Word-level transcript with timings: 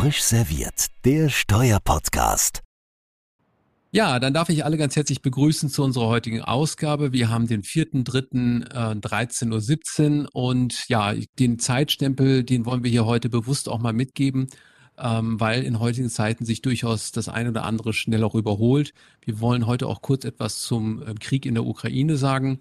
Frisch 0.00 0.22
serviert, 0.22 0.86
der 1.04 1.28
Steuerpodcast. 1.28 2.62
Ja, 3.90 4.18
dann 4.18 4.32
darf 4.32 4.48
ich 4.48 4.64
alle 4.64 4.78
ganz 4.78 4.96
herzlich 4.96 5.20
begrüßen 5.20 5.68
zu 5.68 5.84
unserer 5.84 6.06
heutigen 6.06 6.40
Ausgabe. 6.40 7.12
Wir 7.12 7.28
haben 7.28 7.48
den 7.48 7.60
4.3.13.17 7.60 10.22
Uhr 10.22 10.28
und 10.32 10.88
ja, 10.88 11.12
den 11.38 11.58
Zeitstempel, 11.58 12.44
den 12.44 12.64
wollen 12.64 12.82
wir 12.82 12.90
hier 12.90 13.04
heute 13.04 13.28
bewusst 13.28 13.68
auch 13.68 13.78
mal 13.78 13.92
mitgeben, 13.92 14.46
ähm, 14.96 15.38
weil 15.38 15.64
in 15.64 15.80
heutigen 15.80 16.08
Zeiten 16.08 16.46
sich 16.46 16.62
durchaus 16.62 17.12
das 17.12 17.28
eine 17.28 17.50
oder 17.50 17.64
andere 17.64 17.92
schnell 17.92 18.24
auch 18.24 18.34
überholt. 18.34 18.94
Wir 19.22 19.38
wollen 19.40 19.66
heute 19.66 19.86
auch 19.86 20.00
kurz 20.00 20.24
etwas 20.24 20.62
zum 20.62 21.02
äh, 21.02 21.12
Krieg 21.20 21.44
in 21.44 21.52
der 21.52 21.66
Ukraine 21.66 22.16
sagen 22.16 22.58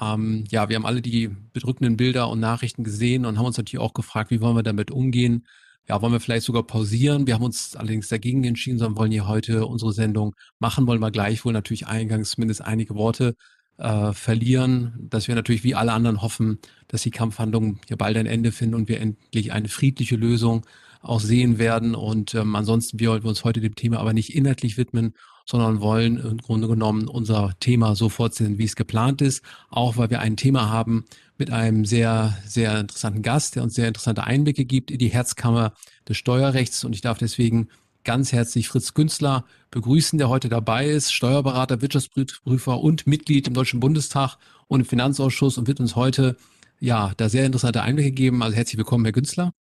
ähm, 0.00 0.44
ja, 0.50 0.68
wir 0.68 0.76
haben 0.76 0.86
alle 0.86 1.02
die 1.02 1.28
bedrückenden 1.52 1.96
Bilder 1.96 2.30
und 2.30 2.40
Nachrichten 2.40 2.84
gesehen 2.84 3.26
und 3.26 3.38
haben 3.38 3.46
uns 3.46 3.58
natürlich 3.58 3.82
auch 3.82 3.94
gefragt, 3.94 4.30
wie 4.30 4.40
wollen 4.40 4.56
wir 4.56 4.62
damit 4.62 4.90
umgehen? 4.90 5.46
Ja, 5.88 6.00
wollen 6.00 6.12
wir 6.12 6.20
vielleicht 6.20 6.46
sogar 6.46 6.62
pausieren? 6.62 7.26
Wir 7.26 7.34
haben 7.34 7.44
uns 7.44 7.74
allerdings 7.74 8.08
dagegen 8.08 8.44
entschieden, 8.44 8.78
sondern 8.78 8.96
wollen 8.96 9.10
hier 9.10 9.26
heute 9.26 9.66
unsere 9.66 9.92
Sendung 9.92 10.34
machen, 10.58 10.86
wollen 10.86 11.00
wir 11.00 11.10
gleichwohl 11.10 11.52
natürlich 11.52 11.86
eingangs 11.86 12.30
zumindest 12.30 12.62
einige 12.62 12.94
Worte 12.94 13.34
äh, 13.78 14.12
verlieren, 14.12 14.94
dass 15.10 15.28
wir 15.28 15.34
natürlich 15.34 15.64
wie 15.64 15.74
alle 15.74 15.92
anderen 15.92 16.22
hoffen, 16.22 16.58
dass 16.88 17.02
die 17.02 17.10
Kampfhandlungen 17.10 17.80
hier 17.88 17.96
bald 17.96 18.16
ein 18.16 18.26
Ende 18.26 18.52
finden 18.52 18.76
und 18.76 18.88
wir 18.88 19.00
endlich 19.00 19.52
eine 19.52 19.68
friedliche 19.68 20.16
Lösung 20.16 20.64
auch 21.00 21.20
sehen 21.20 21.58
werden. 21.58 21.94
Und 21.94 22.34
ähm, 22.34 22.54
ansonsten 22.54 23.00
wollen 23.00 23.24
wir 23.24 23.28
uns 23.28 23.44
heute 23.44 23.60
dem 23.60 23.74
Thema 23.74 23.98
aber 23.98 24.12
nicht 24.12 24.34
inhaltlich 24.34 24.76
widmen, 24.76 25.14
sondern 25.46 25.80
wollen 25.80 26.18
im 26.18 26.38
Grunde 26.38 26.68
genommen 26.68 27.08
unser 27.08 27.54
Thema 27.60 27.94
so 27.94 28.08
fortsetzen, 28.08 28.58
wie 28.58 28.64
es 28.64 28.76
geplant 28.76 29.22
ist, 29.22 29.42
auch 29.70 29.96
weil 29.96 30.10
wir 30.10 30.20
ein 30.20 30.36
Thema 30.36 30.70
haben 30.70 31.04
mit 31.38 31.50
einem 31.50 31.84
sehr, 31.84 32.36
sehr 32.46 32.78
interessanten 32.78 33.22
Gast, 33.22 33.56
der 33.56 33.62
uns 33.62 33.74
sehr 33.74 33.88
interessante 33.88 34.24
Einblicke 34.24 34.64
gibt 34.64 34.90
in 34.90 34.98
die 34.98 35.08
Herzkammer 35.08 35.72
des 36.08 36.16
Steuerrechts. 36.16 36.84
Und 36.84 36.94
ich 36.94 37.00
darf 37.00 37.18
deswegen 37.18 37.68
ganz 38.04 38.32
herzlich 38.32 38.68
Fritz 38.68 38.94
Günzler 38.94 39.44
begrüßen, 39.70 40.18
der 40.18 40.28
heute 40.28 40.48
dabei 40.48 40.86
ist, 40.86 41.12
Steuerberater, 41.12 41.80
Wirtschaftsprüfer 41.80 42.80
und 42.80 43.06
Mitglied 43.06 43.48
im 43.48 43.54
Deutschen 43.54 43.80
Bundestag 43.80 44.36
und 44.68 44.80
im 44.80 44.86
Finanzausschuss 44.86 45.58
und 45.58 45.68
wird 45.68 45.80
uns 45.80 45.96
heute 45.96 46.36
ja 46.80 47.12
da 47.16 47.28
sehr 47.28 47.46
interessante 47.46 47.82
Einblicke 47.82 48.12
geben. 48.12 48.42
Also 48.42 48.56
herzlich 48.56 48.78
willkommen, 48.78 49.04
Herr 49.04 49.12
Günzler. 49.12 49.52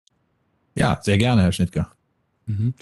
Ja, 0.75 0.99
sehr 1.01 1.17
gerne, 1.17 1.43
Herr 1.43 1.51
Schnittger. 1.51 1.91
Mhm. 2.45 2.73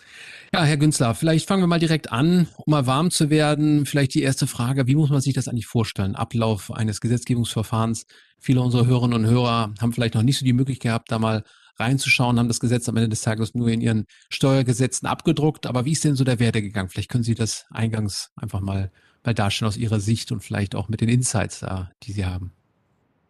Ja, 0.54 0.64
Herr 0.64 0.78
Günzler, 0.78 1.14
vielleicht 1.16 1.48
fangen 1.48 1.64
wir 1.64 1.68
mal 1.68 1.80
direkt 1.80 2.12
an, 2.12 2.48
um 2.58 2.72
mal 2.72 2.88
warm 2.88 3.12
zu 3.12 3.30
werden. 3.30 3.86
Vielleicht 3.86 4.14
die 4.14 4.22
erste 4.22 4.48
Frage, 4.48 4.88
wie 4.88 4.96
muss 4.96 5.10
man 5.10 5.22
sich 5.22 5.34
das 5.34 5.48
eigentlich 5.48 5.68
vorstellen? 5.68 6.16
Ablauf 6.16 6.72
eines 6.72 7.02
Gesetzgebungsverfahrens. 7.02 8.06
Viele 8.40 8.62
unserer 8.62 8.86
Hörerinnen 8.86 9.26
und 9.26 9.30
Hörer 9.30 9.74
haben 9.80 9.94
vielleicht 9.94 10.16
noch 10.16 10.24
nicht 10.24 10.40
so 10.40 10.46
die 10.46 10.54
Möglichkeit 10.54 10.92
gehabt, 10.92 11.12
da 11.12 11.20
mal 11.20 11.44
reinzuschauen, 11.80 12.40
haben 12.40 12.48
das 12.48 12.60
Gesetz 12.60 12.88
am 12.90 12.98
Ende 12.98 13.10
des 13.10 13.22
Tages 13.22 13.54
nur 13.54 13.70
in 13.70 13.82
ihren 13.82 14.06
Steuergesetzen 14.30 15.08
abgedruckt. 15.08 15.66
Aber 15.66 15.86
wie 15.86 15.94
ist 15.94 16.04
denn 16.04 16.16
so 16.16 16.24
der 16.24 16.40
Werdegang? 16.40 16.90
Vielleicht 16.90 17.10
können 17.10 17.24
Sie 17.24 17.36
das 17.36 17.66
eingangs 17.70 18.32
einfach 18.36 18.60
mal, 18.62 18.92
mal 19.24 19.34
darstellen 19.34 19.68
aus 19.68 19.78
Ihrer 19.78 20.00
Sicht 20.00 20.32
und 20.32 20.42
vielleicht 20.42 20.76
auch 20.76 20.90
mit 20.90 21.02
den 21.02 21.10
Insights 21.10 21.60
da, 21.60 21.92
die 22.04 22.12
Sie 22.12 22.26
haben. 22.26 22.54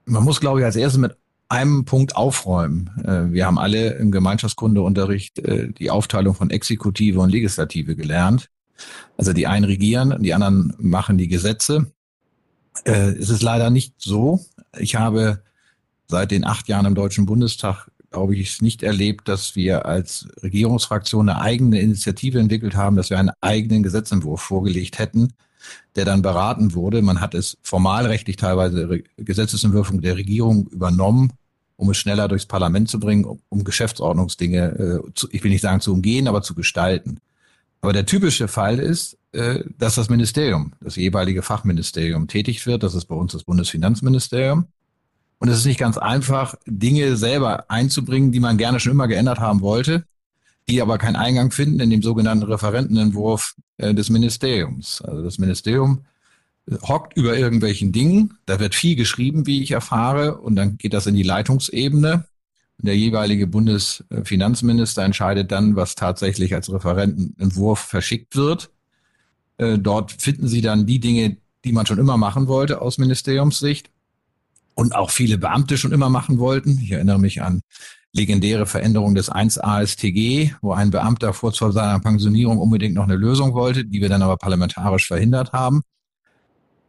Man 0.05 0.23
muss, 0.23 0.39
glaube 0.39 0.59
ich, 0.59 0.65
als 0.65 0.75
erstes 0.75 0.99
mit 0.99 1.15
einem 1.49 1.83
Punkt 1.83 2.15
aufräumen. 2.15 2.91
Äh, 3.03 3.33
wir 3.33 3.45
haben 3.45 3.59
alle 3.59 3.93
im 3.95 4.11
Gemeinschaftskundeunterricht 4.11 5.39
äh, 5.39 5.71
die 5.71 5.89
Aufteilung 5.89 6.35
von 6.35 6.51
Exekutive 6.51 7.19
und 7.19 7.29
Legislative 7.29 7.95
gelernt. 7.95 8.49
Also 9.17 9.33
die 9.33 9.47
einen 9.47 9.65
regieren 9.65 10.13
und 10.13 10.23
die 10.23 10.33
anderen 10.33 10.73
machen 10.77 11.17
die 11.17 11.27
Gesetze. 11.27 11.91
Äh, 12.85 13.11
es 13.11 13.29
ist 13.29 13.41
leider 13.41 13.69
nicht 13.69 13.95
so. 13.97 14.45
Ich 14.77 14.95
habe 14.95 15.43
seit 16.07 16.31
den 16.31 16.45
acht 16.45 16.67
Jahren 16.69 16.85
im 16.85 16.95
Deutschen 16.95 17.25
Bundestag, 17.25 17.89
glaube 18.11 18.35
ich, 18.35 18.61
nicht 18.61 18.83
erlebt, 18.83 19.27
dass 19.27 19.55
wir 19.55 19.85
als 19.85 20.27
Regierungsfraktion 20.41 21.29
eine 21.29 21.41
eigene 21.41 21.81
Initiative 21.81 22.39
entwickelt 22.39 22.75
haben, 22.75 22.95
dass 22.95 23.09
wir 23.09 23.19
einen 23.19 23.31
eigenen 23.41 23.83
Gesetzentwurf 23.83 24.41
vorgelegt 24.41 24.97
hätten 24.97 25.33
der 25.95 26.05
dann 26.05 26.21
beraten 26.21 26.73
wurde. 26.73 27.01
Man 27.01 27.21
hat 27.21 27.33
es 27.33 27.57
formalrechtlich 27.61 28.35
teilweise 28.35 29.03
Gesetzesentwürfe 29.17 29.97
der 29.97 30.17
Regierung 30.17 30.67
übernommen, 30.67 31.33
um 31.79 31.89
es 31.89 31.97
schneller 31.97 32.27
durchs 32.27 32.45
Parlament 32.45 32.89
zu 32.89 32.99
bringen, 32.99 33.25
um, 33.49 33.63
Geschäftsordnungsdinge, 33.63 35.01
äh, 35.07 35.13
zu, 35.15 35.29
ich 35.31 35.43
will 35.43 35.51
nicht 35.51 35.61
sagen 35.61 35.81
zu 35.81 35.93
umgehen, 35.93 36.27
aber 36.27 36.41
zu 36.41 36.53
gestalten. 36.53 37.19
Aber 37.81 37.93
der 37.93 38.05
typische 38.05 38.47
Fall 38.47 38.79
ist, 38.79 39.17
äh, 39.31 39.63
dass 39.77 39.95
das 39.95 40.09
Ministerium, 40.09 40.73
das 40.81 40.97
jeweilige 40.97 41.41
Fachministerium 41.41 42.27
tätig 42.27 42.65
wird. 42.65 42.83
Das 42.83 42.95
ist 42.95 43.05
bei 43.05 43.15
uns 43.15 43.31
das 43.31 43.45
Bundesfinanzministerium. 43.45 44.65
Und 45.39 45.47
es 45.47 45.59
ist 45.59 45.65
nicht 45.65 45.79
ganz 45.79 45.97
einfach, 45.97 46.55
Dinge 46.65 47.15
selber 47.15 47.71
einzubringen, 47.71 48.33
die 48.33 48.41
man 48.41 48.57
gerne 48.57 48.81
schon 48.81 48.91
immer 48.91 49.07
geändert 49.07 49.39
haben 49.39 49.61
wollte 49.61 50.03
die 50.69 50.81
aber 50.81 50.97
keinen 50.97 51.15
Eingang 51.15 51.51
finden 51.51 51.79
in 51.79 51.89
dem 51.89 52.03
sogenannten 52.03 52.43
Referentenentwurf 52.43 53.55
äh, 53.77 53.93
des 53.93 54.09
Ministeriums. 54.09 55.01
Also 55.01 55.23
das 55.23 55.39
Ministerium 55.39 56.05
hockt 56.81 57.17
über 57.17 57.37
irgendwelchen 57.37 57.91
Dingen, 57.91 58.37
da 58.45 58.59
wird 58.59 58.75
viel 58.75 58.95
geschrieben, 58.95 59.45
wie 59.47 59.63
ich 59.63 59.71
erfahre, 59.71 60.37
und 60.37 60.55
dann 60.55 60.77
geht 60.77 60.93
das 60.93 61.07
in 61.07 61.15
die 61.15 61.23
Leitungsebene. 61.23 62.25
Und 62.77 62.85
der 62.85 62.97
jeweilige 62.97 63.47
Bundesfinanzminister 63.47 65.03
entscheidet 65.03 65.51
dann, 65.51 65.75
was 65.75 65.95
tatsächlich 65.95 66.53
als 66.53 66.71
Referentenentwurf 66.71 67.79
verschickt 67.79 68.35
wird. 68.35 68.69
Äh, 69.57 69.77
dort 69.77 70.13
finden 70.13 70.47
Sie 70.47 70.61
dann 70.61 70.85
die 70.85 70.99
Dinge, 70.99 71.37
die 71.65 71.73
man 71.73 71.85
schon 71.85 71.97
immer 71.97 72.17
machen 72.17 72.47
wollte 72.47 72.81
aus 72.81 72.97
Ministeriumssicht 72.97 73.89
und 74.75 74.95
auch 74.95 75.09
viele 75.09 75.37
Beamte 75.37 75.77
schon 75.77 75.91
immer 75.91 76.09
machen 76.09 76.39
wollten. 76.39 76.79
Ich 76.81 76.91
erinnere 76.91 77.19
mich 77.19 77.41
an 77.41 77.61
legendäre 78.13 78.65
Veränderung 78.65 79.13
des 79.13 79.29
1 79.29 79.59
ASTG, 79.59 80.53
wo 80.61 80.71
ein 80.71 80.89
Beamter 80.89 81.33
vor 81.33 81.51
seiner 81.51 81.99
Pensionierung 81.99 82.57
unbedingt 82.57 82.95
noch 82.95 83.03
eine 83.03 83.15
Lösung 83.15 83.53
wollte, 83.53 83.85
die 83.85 84.01
wir 84.01 84.09
dann 84.09 84.21
aber 84.21 84.37
parlamentarisch 84.37 85.07
verhindert 85.07 85.51
haben. 85.51 85.81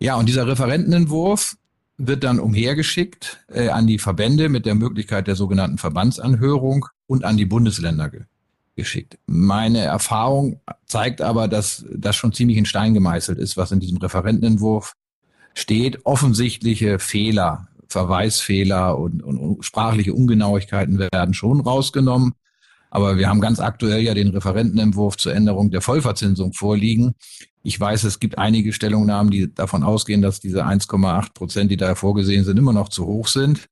Ja, 0.01 0.17
und 0.17 0.29
dieser 0.29 0.47
Referentenentwurf 0.47 1.57
wird 1.99 2.25
dann 2.25 2.41
umhergeschickt 2.41 3.45
äh, 3.49 3.69
an 3.69 3.87
die 3.87 3.99
Verbände 3.99 4.49
mit 4.49 4.65
der 4.65 4.75
Möglichkeit 4.75 5.27
der 5.27 5.37
sogenannten 5.37 5.79
Verbandsanhörung 5.79 6.87
und 7.07 7.25
an 7.25 7.37
die 7.37 7.47
Bundesländer 7.47 8.09
ge 8.11 8.23
geschickt. 8.77 9.19
Meine 9.27 9.81
Erfahrung 9.81 10.61
zeigt 10.87 11.21
aber, 11.21 11.49
dass 11.49 11.85
das 11.93 12.17
schon 12.17 12.33
ziemlich 12.33 12.57
in 12.57 12.65
Stein 12.65 12.95
gemeißelt 12.95 13.39
ist, 13.39 13.59
was 13.59 13.73
in 13.73 13.81
diesem 13.81 13.99
Referentenentwurf 13.99 14.95
steht. 15.53 16.07
Offensichtliche 16.07 16.99
Fehler 16.99 17.69
Verweisfehler 17.91 18.97
und, 18.99 19.23
und 19.23 19.65
sprachliche 19.65 20.15
Ungenauigkeiten 20.15 20.99
werden 20.99 21.35
schon 21.35 21.61
rausgenommen. 21.61 22.35
Aber 22.91 23.17
wir 23.17 23.29
haben 23.29 23.41
ganz 23.41 23.61
aktuell 23.61 24.03
ja 24.03 24.15
den 24.15 24.29
Referentenentwurf 24.29 25.17
zur 25.17 25.35
Änderung 25.35 25.71
der 25.71 25.81
Vollverzinsung 25.81 26.53
vorliegen. 26.53 27.15
Ich 27.63 27.79
weiß, 27.79 28.05
es 28.05 28.21
gibt 28.21 28.39
einige 28.39 28.73
Stellungnahmen, 28.73 29.31
die 29.31 29.53
davon 29.55 29.83
ausgehen, 29.83 30.23
dass 30.23 30.41
diese 30.41 30.65
1,8 30.65 31.35
Prozent, 31.35 31.71
die 31.71 31.77
da 31.77 31.95
vorgesehen 31.95 32.45
sind, 32.45 32.59
immer 32.59 32.73
noch 32.73 32.89
zu 32.89 33.07
hoch 33.07 33.29
sind. 33.29 33.69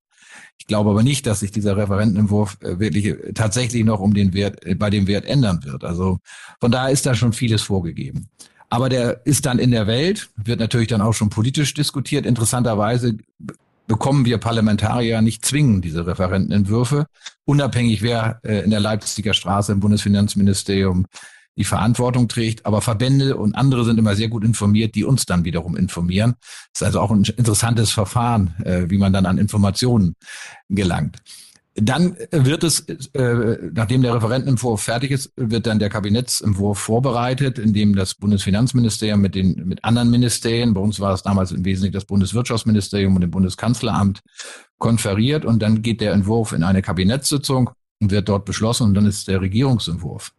Ich 0.59 0.67
glaube 0.67 0.91
aber 0.91 1.03
nicht, 1.03 1.27
dass 1.27 1.41
sich 1.41 1.51
dieser 1.51 1.77
Referentenentwurf 1.77 2.59
äh, 2.61 2.79
wirklich 2.79 3.07
äh, 3.07 3.33
tatsächlich 3.33 3.85
noch 3.85 4.01
um 4.01 4.13
den 4.15 4.35
Wert, 4.35 4.65
äh, 4.65 4.75
bei 4.75 4.91
dem 4.91 5.07
Wert 5.07 5.25
ändern 5.25 5.65
wird. 5.65 5.85
Also 5.85 6.19
von 6.61 6.71
daher 6.71 6.91
ist 6.91 7.07
da 7.07 7.15
schon 7.15 7.33
vieles 7.33 7.63
vorgegeben. 7.63 8.29
Aber 8.71 8.89
der 8.89 9.25
ist 9.25 9.47
dann 9.47 9.59
in 9.59 9.71
der 9.71 9.87
Welt, 9.87 10.29
wird 10.37 10.61
natürlich 10.61 10.89
dann 10.89 11.01
auch 11.01 11.15
schon 11.15 11.31
politisch 11.31 11.73
diskutiert. 11.73 12.27
Interessanterweise 12.27 13.17
bekommen 13.89 14.25
wir 14.25 14.39
Parlamentarier 14.39 15.21
nicht 15.23 15.45
zwingen, 15.45 15.81
diese 15.81 16.07
Referentenentwürfe, 16.07 17.07
unabhängig 17.45 18.03
wer 18.03 18.39
äh, 18.45 18.61
in 18.63 18.71
der 18.71 18.81
Leipziger 18.81 19.35
Straße 19.35 19.73
im 19.73 19.81
Bundesfinanzministerium 19.81 21.07
die 21.57 21.65
Verantwortung 21.65 22.29
trägt. 22.29 22.67
Aber 22.67 22.83
Verbände 22.83 23.37
und 23.37 23.57
andere 23.57 23.85
sind 23.85 23.99
immer 23.99 24.15
sehr 24.15 24.29
gut 24.29 24.45
informiert, 24.45 24.95
die 24.95 25.05
uns 25.05 25.27
dann 25.27 25.45
wiederum 25.45 25.77
informieren. 25.77 26.35
Das 26.73 26.83
ist 26.83 26.87
also 26.87 27.01
auch 27.01 27.11
ein 27.11 27.25
interessantes 27.37 27.91
Verfahren, 27.91 28.55
äh, 28.65 28.89
wie 28.89 28.99
man 28.99 29.13
dann 29.13 29.27
an 29.27 29.39
Informationen 29.39 30.15
gelangt. 30.69 31.17
Dann 31.81 32.17
wird 32.33 32.65
es, 32.65 32.81
äh, 33.13 33.59
nachdem 33.73 34.03
der 34.03 34.15
Referentenentwurf 34.15 34.83
fertig 34.83 35.13
ist, 35.13 35.33
wird 35.37 35.67
dann 35.67 35.79
der 35.79 35.91
Kabinettsentwurf 35.91 36.79
vorbereitet, 36.79 37.59
in 37.59 37.73
dem 37.73 37.95
das 37.95 38.15
Bundesfinanzministerium 38.15 39.21
mit 39.21 39.35
den 39.35 39.67
mit 39.67 39.85
anderen 39.85 40.11
Ministerien, 40.11 40.75
bei 40.75 40.81
uns 40.81 40.99
war 40.99 41.15
es 41.15 41.23
damals 41.23 41.53
im 41.53 41.65
Wesentlichen 41.65 41.93
das 41.93 42.05
Bundeswirtschaftsministerium 42.05 43.15
und 43.15 43.21
dem 43.21 43.31
Bundeskanzleramt, 43.31 44.21
konferiert 44.79 45.45
und 45.45 45.61
dann 45.61 45.83
geht 45.83 46.01
der 46.01 46.13
Entwurf 46.13 46.53
in 46.53 46.63
eine 46.63 46.83
Kabinettssitzung 46.83 47.71
und 48.01 48.11
wird 48.11 48.29
dort 48.29 48.45
beschlossen 48.45 48.85
und 48.85 48.95
dann 48.95 49.07
ist 49.07 49.29
der 49.29 49.41
Regierungsentwurf. 49.41 50.33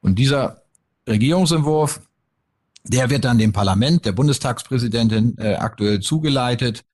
Und 0.00 0.18
dieser 0.18 0.62
Regierungsentwurf, 1.08 2.00
der 2.84 3.10
wird 3.10 3.24
dann 3.24 3.38
dem 3.38 3.52
Parlament, 3.52 4.04
der 4.04 4.12
Bundestagspräsidentin 4.12 5.36
äh, 5.38 5.54
aktuell 5.54 6.00
zugeleitet 6.00 6.84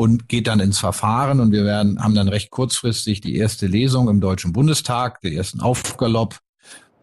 und 0.00 0.30
geht 0.30 0.46
dann 0.46 0.60
ins 0.60 0.78
Verfahren 0.78 1.40
und 1.40 1.52
wir 1.52 1.66
werden, 1.66 2.02
haben 2.02 2.14
dann 2.14 2.28
recht 2.28 2.48
kurzfristig 2.48 3.20
die 3.20 3.36
erste 3.36 3.66
Lesung 3.66 4.08
im 4.08 4.22
Deutschen 4.22 4.54
Bundestag, 4.54 5.20
den 5.20 5.34
ersten 5.34 5.60
Aufgalopp. 5.60 6.38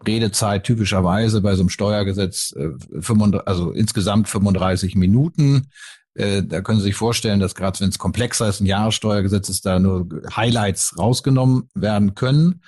Redezeit 0.04 0.64
typischerweise 0.64 1.40
bei 1.40 1.54
so 1.54 1.62
einem 1.62 1.68
Steuergesetz, 1.68 2.56
äh, 2.56 2.70
35, 3.00 3.46
also 3.46 3.70
insgesamt 3.70 4.28
35 4.28 4.96
Minuten. 4.96 5.68
Äh, 6.14 6.42
da 6.42 6.60
können 6.60 6.80
Sie 6.80 6.86
sich 6.86 6.96
vorstellen, 6.96 7.38
dass 7.38 7.54
gerade 7.54 7.78
wenn 7.78 7.88
es 7.88 8.00
komplexer 8.00 8.48
ist, 8.48 8.60
ein 8.60 8.66
Jahressteuergesetz 8.66 9.48
ist, 9.48 9.64
da 9.64 9.78
nur 9.78 10.08
Highlights 10.34 10.98
rausgenommen 10.98 11.68
werden 11.74 12.16
können. 12.16 12.62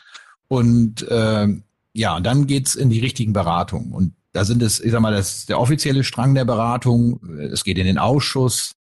Und 0.47 1.03
äh, 1.09 1.49
Ja, 1.93 2.17
und 2.17 2.25
dann 2.25 2.47
geht's 2.47 2.77
in 2.77 2.89
die 2.89 3.01
richtigen 3.01 3.33
Beratungen. 3.33 3.93
Und 3.93 4.15
da 4.33 4.45
sind 4.45 4.63
es, 4.63 4.79
ich 4.79 4.93
sag 4.93 5.01
mal, 5.01 5.13
das 5.13 5.39
ist 5.39 5.49
der 5.49 5.59
offizielle 5.59 6.05
Strang 6.05 6.37
der 6.37 6.45
Beratung. 6.45 7.19
Es 7.51 7.65
geht 7.65 7.79
in 7.79 7.87
den 7.87 7.99
Ausschuss. 7.99 8.77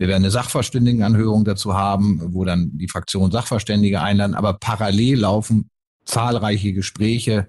Wir 0.00 0.08
werden 0.08 0.22
eine 0.22 0.30
Sachverständigenanhörung 0.30 1.44
dazu 1.44 1.74
haben, 1.74 2.22
wo 2.32 2.46
dann 2.46 2.70
die 2.72 2.88
Fraktion 2.88 3.30
Sachverständige 3.30 4.00
einladen. 4.00 4.34
Aber 4.34 4.54
parallel 4.54 5.18
laufen 5.18 5.68
zahlreiche 6.06 6.72
Gespräche 6.72 7.48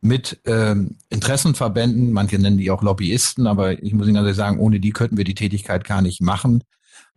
mit 0.00 0.38
ähm, 0.44 0.94
Interessenverbänden. 1.08 2.12
Manche 2.12 2.38
nennen 2.38 2.56
die 2.56 2.70
auch 2.70 2.84
Lobbyisten, 2.84 3.48
aber 3.48 3.82
ich 3.82 3.94
muss 3.94 4.06
Ihnen 4.06 4.14
ganz 4.14 4.36
sagen, 4.36 4.60
ohne 4.60 4.78
die 4.78 4.92
könnten 4.92 5.16
wir 5.16 5.24
die 5.24 5.34
Tätigkeit 5.34 5.82
gar 5.82 6.00
nicht 6.00 6.20
machen, 6.20 6.62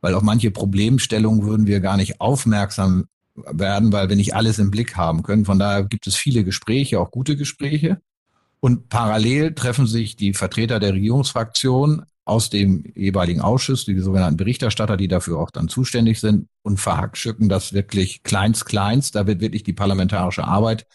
weil 0.02 0.16
auf 0.16 0.24
manche 0.24 0.50
Problemstellungen 0.50 1.46
würden 1.46 1.68
wir 1.68 1.80
gar 1.80 1.96
nicht 1.96 2.20
aufmerksam 2.20 3.06
werden, 3.36 3.94
weil 3.94 4.10
wir 4.10 4.16
nicht 4.16 4.34
alles 4.34 4.58
im 4.58 4.72
Blick 4.72 4.98
haben 4.98 5.22
können. 5.22 5.46
Von 5.46 5.60
daher 5.60 5.84
gibt 5.84 6.08
es 6.08 6.16
viele 6.16 6.44
Gespräche, 6.44 7.00
auch 7.00 7.12
gute 7.12 7.38
Gespräche. 7.38 8.02
Und 8.62 8.90
parallel 8.90 9.54
treffen 9.54 9.86
sich 9.86 10.16
die 10.16 10.34
Vertreter 10.34 10.80
der 10.80 10.94
Regierungsfraktion 10.94 12.02
aus 12.26 12.50
dem 12.50 12.84
jeweiligen 12.96 13.42
Ausschuss, 13.42 13.86
die 13.86 13.98
sogenannten 14.00 14.38
Berichterstatter, 14.38 14.98
die 14.98 15.08
dafür 15.08 15.40
auch 15.40 15.52
dann 15.52 15.68
zuständig 15.68 16.20
sind, 16.20 16.48
und 16.64 16.80
verhackstücken 16.80 17.50
das 17.50 17.74
wirklich 17.74 18.24
kleins, 18.24 18.66
kleins. 18.66 19.12
Da 19.12 19.26
wird 19.26 19.42
wirklich 19.42 19.64
die 19.64 19.74
parlamentarische 19.74 20.44
Arbeit 20.44 20.86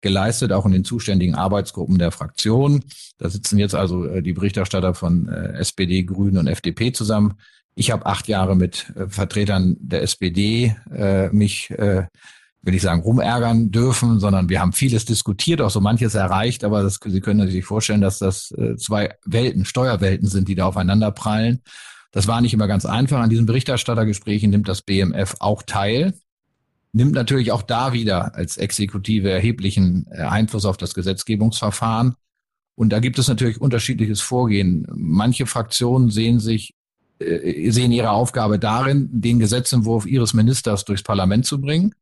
geleistet, 0.00 0.52
auch 0.52 0.64
in 0.66 0.72
den 0.72 0.84
zuständigen 0.84 1.34
Arbeitsgruppen 1.34 1.98
der 1.98 2.10
Fraktion. 2.10 2.84
Da 3.18 3.28
sitzen 3.28 3.58
jetzt 3.58 3.74
also 3.74 4.06
äh, 4.06 4.22
die 4.22 4.32
Berichterstatter 4.32 4.94
von 4.94 5.28
äh, 5.28 5.58
SPD, 5.58 6.04
Grünen 6.04 6.38
und 6.38 6.46
FDP 6.46 6.92
zusammen. 6.92 7.34
Ich 7.74 7.90
habe 7.90 8.06
acht 8.06 8.28
Jahre 8.28 8.56
mit 8.56 8.92
äh, 8.96 9.08
Vertretern 9.08 9.76
der 9.78 10.02
SPD 10.02 10.74
äh, 10.90 11.28
mich 11.28 11.70
äh, 11.70 12.06
will 12.62 12.74
ich 12.74 12.82
sagen, 12.82 13.02
rumärgern 13.02 13.70
dürfen, 13.70 14.20
sondern 14.20 14.48
wir 14.48 14.60
haben 14.60 14.72
vieles 14.72 15.04
diskutiert, 15.04 15.60
auch 15.60 15.70
so 15.70 15.80
manches 15.80 16.14
erreicht, 16.14 16.62
aber 16.64 16.82
das, 16.82 17.00
Sie 17.02 17.20
können 17.20 17.50
sich 17.50 17.64
vorstellen, 17.64 18.00
dass 18.00 18.18
das 18.18 18.50
äh, 18.52 18.76
zwei 18.76 19.14
Welten, 19.24 19.64
Steuerwelten 19.64 20.28
sind, 20.28 20.48
die 20.48 20.54
da 20.54 20.66
aufeinander 20.66 21.10
prallen. 21.10 21.62
Das 22.12 22.26
war 22.26 22.40
nicht 22.40 22.52
immer 22.52 22.66
ganz 22.66 22.84
einfach. 22.84 23.20
An 23.20 23.30
diesen 23.30 23.46
Berichterstattergesprächen 23.46 24.50
nimmt 24.50 24.68
das 24.68 24.82
BMF 24.82 25.36
auch 25.38 25.62
teil, 25.62 26.14
nimmt 26.92 27.12
natürlich 27.12 27.52
auch 27.52 27.62
da 27.62 27.92
wieder 27.92 28.34
als 28.34 28.56
Exekutive 28.56 29.30
erheblichen 29.30 30.06
äh, 30.10 30.22
Einfluss 30.22 30.66
auf 30.66 30.76
das 30.76 30.92
Gesetzgebungsverfahren. 30.94 32.14
Und 32.74 32.90
da 32.90 32.98
gibt 32.98 33.18
es 33.18 33.28
natürlich 33.28 33.60
unterschiedliches 33.60 34.20
Vorgehen. 34.20 34.86
Manche 34.92 35.46
Fraktionen 35.46 36.10
sehen 36.10 36.40
sich 36.40 36.74
äh, 37.20 37.70
sehen 37.70 37.92
ihre 37.92 38.10
Aufgabe 38.10 38.58
darin, 38.58 39.08
den 39.12 39.38
Gesetzentwurf 39.38 40.06
ihres 40.06 40.34
Ministers 40.34 40.84
durchs 40.84 41.02
Parlament 41.02 41.46
zu 41.46 41.60
bringen. 41.60 41.94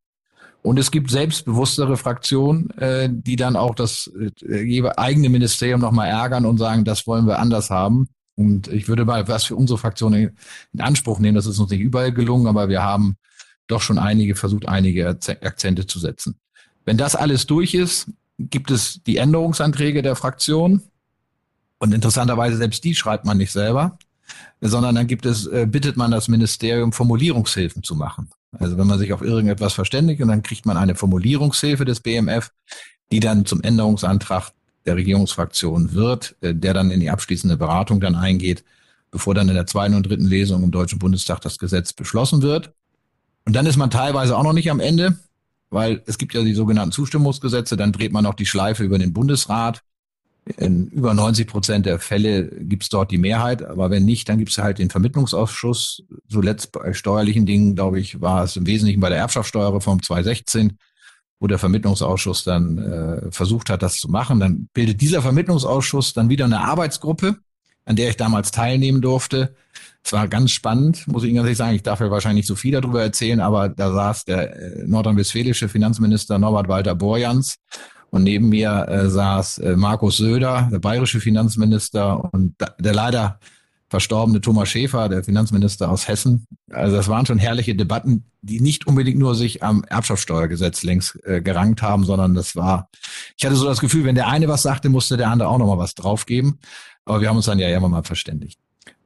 Und 0.62 0.78
es 0.78 0.90
gibt 0.90 1.10
selbstbewusstere 1.10 1.96
Fraktionen, 1.96 2.70
äh, 2.78 3.08
die 3.10 3.36
dann 3.36 3.56
auch 3.56 3.74
das 3.74 4.10
äh, 4.42 4.82
eigene 4.96 5.28
Ministerium 5.28 5.80
nochmal 5.80 6.08
ärgern 6.08 6.44
und 6.44 6.58
sagen, 6.58 6.84
das 6.84 7.06
wollen 7.06 7.26
wir 7.26 7.38
anders 7.38 7.70
haben. 7.70 8.08
Und 8.34 8.68
ich 8.68 8.88
würde 8.88 9.04
mal 9.04 9.26
was 9.28 9.44
für 9.44 9.56
unsere 9.56 9.78
Fraktion 9.78 10.14
in 10.14 10.80
Anspruch 10.80 11.18
nehmen. 11.18 11.36
Das 11.36 11.46
ist 11.46 11.58
uns 11.58 11.70
nicht 11.70 11.80
überall 11.80 12.12
gelungen, 12.12 12.46
aber 12.46 12.68
wir 12.68 12.82
haben 12.82 13.16
doch 13.66 13.82
schon 13.82 13.98
einige 13.98 14.34
versucht, 14.34 14.68
einige 14.68 15.08
Akzente 15.08 15.86
zu 15.86 15.98
setzen. 15.98 16.36
Wenn 16.84 16.96
das 16.96 17.16
alles 17.16 17.46
durch 17.46 17.74
ist, 17.74 18.10
gibt 18.38 18.70
es 18.70 19.02
die 19.02 19.16
Änderungsanträge 19.16 20.02
der 20.02 20.16
Fraktion. 20.16 20.82
Und 21.78 21.92
interessanterweise 21.92 22.56
selbst 22.56 22.82
die 22.84 22.94
schreibt 22.94 23.24
man 23.24 23.38
nicht 23.38 23.52
selber, 23.52 23.98
sondern 24.60 24.94
dann 24.94 25.06
gibt 25.06 25.26
es, 25.26 25.46
äh, 25.46 25.66
bittet 25.68 25.96
man 25.96 26.10
das 26.10 26.28
Ministerium, 26.28 26.92
Formulierungshilfen 26.92 27.82
zu 27.82 27.94
machen. 27.94 28.30
Also 28.58 28.78
wenn 28.78 28.86
man 28.86 28.98
sich 28.98 29.12
auf 29.12 29.22
irgendetwas 29.22 29.74
verständigt 29.74 30.22
und 30.22 30.28
dann 30.28 30.42
kriegt 30.42 30.64
man 30.64 30.76
eine 30.76 30.94
Formulierungshilfe 30.94 31.84
des 31.84 32.00
BMF, 32.00 32.50
die 33.12 33.20
dann 33.20 33.44
zum 33.44 33.62
Änderungsantrag 33.62 34.52
der 34.86 34.96
Regierungsfraktion 34.96 35.92
wird, 35.92 36.36
äh, 36.40 36.54
der 36.54 36.74
dann 36.74 36.90
in 36.90 37.00
die 37.00 37.10
abschließende 37.10 37.56
Beratung 37.56 38.00
dann 38.00 38.14
eingeht, 38.14 38.64
bevor 39.10 39.34
dann 39.34 39.48
in 39.48 39.54
der 39.54 39.66
zweiten 39.66 39.94
und 39.94 40.06
dritten 40.06 40.26
Lesung 40.26 40.62
im 40.62 40.70
Deutschen 40.70 40.98
Bundestag 40.98 41.40
das 41.40 41.58
Gesetz 41.58 41.92
beschlossen 41.92 42.42
wird. 42.42 42.72
Und 43.44 43.54
dann 43.54 43.66
ist 43.66 43.76
man 43.76 43.90
teilweise 43.90 44.36
auch 44.36 44.42
noch 44.42 44.52
nicht 44.52 44.70
am 44.70 44.80
Ende, 44.80 45.18
weil 45.70 46.02
es 46.06 46.18
gibt 46.18 46.34
ja 46.34 46.42
die 46.42 46.54
sogenannten 46.54 46.92
Zustimmungsgesetze, 46.92 47.76
dann 47.76 47.92
dreht 47.92 48.12
man 48.12 48.24
noch 48.24 48.34
die 48.34 48.46
Schleife 48.46 48.84
über 48.84 48.98
den 48.98 49.12
Bundesrat 49.12 49.82
in 50.56 50.88
über 50.88 51.14
90 51.14 51.46
Prozent 51.46 51.86
der 51.86 51.98
Fälle 51.98 52.46
gibt 52.46 52.84
es 52.84 52.88
dort 52.88 53.10
die 53.10 53.18
Mehrheit, 53.18 53.62
aber 53.62 53.90
wenn 53.90 54.04
nicht, 54.04 54.28
dann 54.28 54.38
gibt 54.38 54.50
es 54.50 54.58
halt 54.58 54.78
den 54.78 54.90
Vermittlungsausschuss. 54.90 56.02
Zuletzt 56.28 56.72
bei 56.72 56.92
steuerlichen 56.92 57.46
Dingen, 57.46 57.74
glaube 57.74 58.00
ich, 58.00 58.20
war 58.20 58.44
es 58.44 58.56
im 58.56 58.66
Wesentlichen 58.66 59.00
bei 59.00 59.08
der 59.08 59.18
Erbschaftssteuerreform 59.18 60.02
2016, 60.02 60.78
wo 61.40 61.46
der 61.46 61.58
Vermittlungsausschuss 61.58 62.44
dann 62.44 62.78
äh, 62.78 63.30
versucht 63.30 63.70
hat, 63.70 63.82
das 63.82 63.98
zu 63.98 64.08
machen. 64.08 64.40
Dann 64.40 64.68
bildet 64.72 65.00
dieser 65.00 65.22
Vermittlungsausschuss 65.22 66.14
dann 66.14 66.28
wieder 66.28 66.46
eine 66.46 66.60
Arbeitsgruppe, 66.60 67.36
an 67.84 67.96
der 67.96 68.08
ich 68.08 68.16
damals 68.16 68.50
teilnehmen 68.50 69.00
durfte. 69.00 69.54
Es 70.04 70.12
war 70.12 70.28
ganz 70.28 70.52
spannend, 70.52 71.06
muss 71.06 71.22
ich 71.22 71.28
Ihnen 71.28 71.36
ganz 71.36 71.46
ehrlich 71.46 71.58
sagen. 71.58 71.74
Ich 71.76 71.82
darf 71.82 72.00
ja 72.00 72.10
wahrscheinlich 72.10 72.44
nicht 72.44 72.48
so 72.48 72.56
viel 72.56 72.72
darüber 72.72 73.02
erzählen, 73.02 73.40
aber 73.40 73.68
da 73.68 73.92
saß 73.92 74.24
der 74.24 74.56
äh, 74.56 74.84
nordrhein-westfälische 74.86 75.68
Finanzminister 75.68 76.38
Norbert 76.38 76.68
Walter 76.68 76.94
Borjans 76.94 77.58
und 78.10 78.22
neben 78.22 78.48
mir 78.48 78.86
äh, 78.88 79.10
saß 79.10 79.58
äh, 79.58 79.76
Markus 79.76 80.16
Söder, 80.16 80.68
der 80.72 80.78
bayerische 80.78 81.20
Finanzminister, 81.20 82.32
und 82.32 82.54
der 82.78 82.94
leider 82.94 83.38
verstorbene 83.88 84.40
Thomas 84.40 84.68
Schäfer, 84.68 85.08
der 85.08 85.24
Finanzminister 85.24 85.90
aus 85.90 86.08
Hessen. 86.08 86.46
Also 86.70 86.96
das 86.96 87.08
waren 87.08 87.24
schon 87.24 87.38
herrliche 87.38 87.74
Debatten, 87.74 88.24
die 88.42 88.60
nicht 88.60 88.86
unbedingt 88.86 89.18
nur 89.18 89.34
sich 89.34 89.62
am 89.62 89.82
Erbschaftssteuergesetz 89.84 90.82
längst 90.82 91.18
äh, 91.24 91.40
gerankt 91.40 91.80
haben, 91.80 92.04
sondern 92.04 92.34
das 92.34 92.54
war, 92.54 92.90
ich 93.36 93.44
hatte 93.44 93.56
so 93.56 93.64
das 93.64 93.80
Gefühl, 93.80 94.04
wenn 94.04 94.14
der 94.14 94.28
eine 94.28 94.48
was 94.48 94.62
sagte, 94.62 94.90
musste 94.90 95.16
der 95.16 95.30
andere 95.30 95.48
auch 95.48 95.58
nochmal 95.58 95.78
was 95.78 95.94
draufgeben. 95.94 96.58
Aber 97.06 97.20
wir 97.22 97.28
haben 97.28 97.36
uns 97.36 97.46
dann 97.46 97.58
ja 97.58 97.74
immer 97.74 97.88
mal 97.88 98.02
verständigt. 98.02 98.58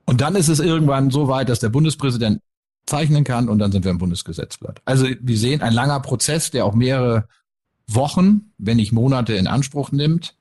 Und 0.04 0.20
dann 0.20 0.34
ist 0.34 0.48
es 0.48 0.58
irgendwann 0.58 1.10
so 1.10 1.28
weit, 1.28 1.48
dass 1.48 1.60
der 1.60 1.68
Bundespräsident 1.68 2.40
zeichnen 2.86 3.22
kann 3.22 3.48
und 3.48 3.60
dann 3.60 3.70
sind 3.70 3.84
wir 3.84 3.92
im 3.92 3.98
Bundesgesetzblatt. 3.98 4.80
Also 4.84 5.06
wir 5.20 5.38
sehen 5.38 5.62
ein 5.62 5.72
langer 5.72 6.00
Prozess, 6.00 6.50
der 6.50 6.64
auch 6.64 6.74
mehrere 6.74 7.28
Wochen, 7.94 8.52
wenn 8.58 8.76
nicht 8.76 8.92
Monate 8.92 9.34
in 9.34 9.46
Anspruch 9.46 9.92
nimmt. 9.92 10.34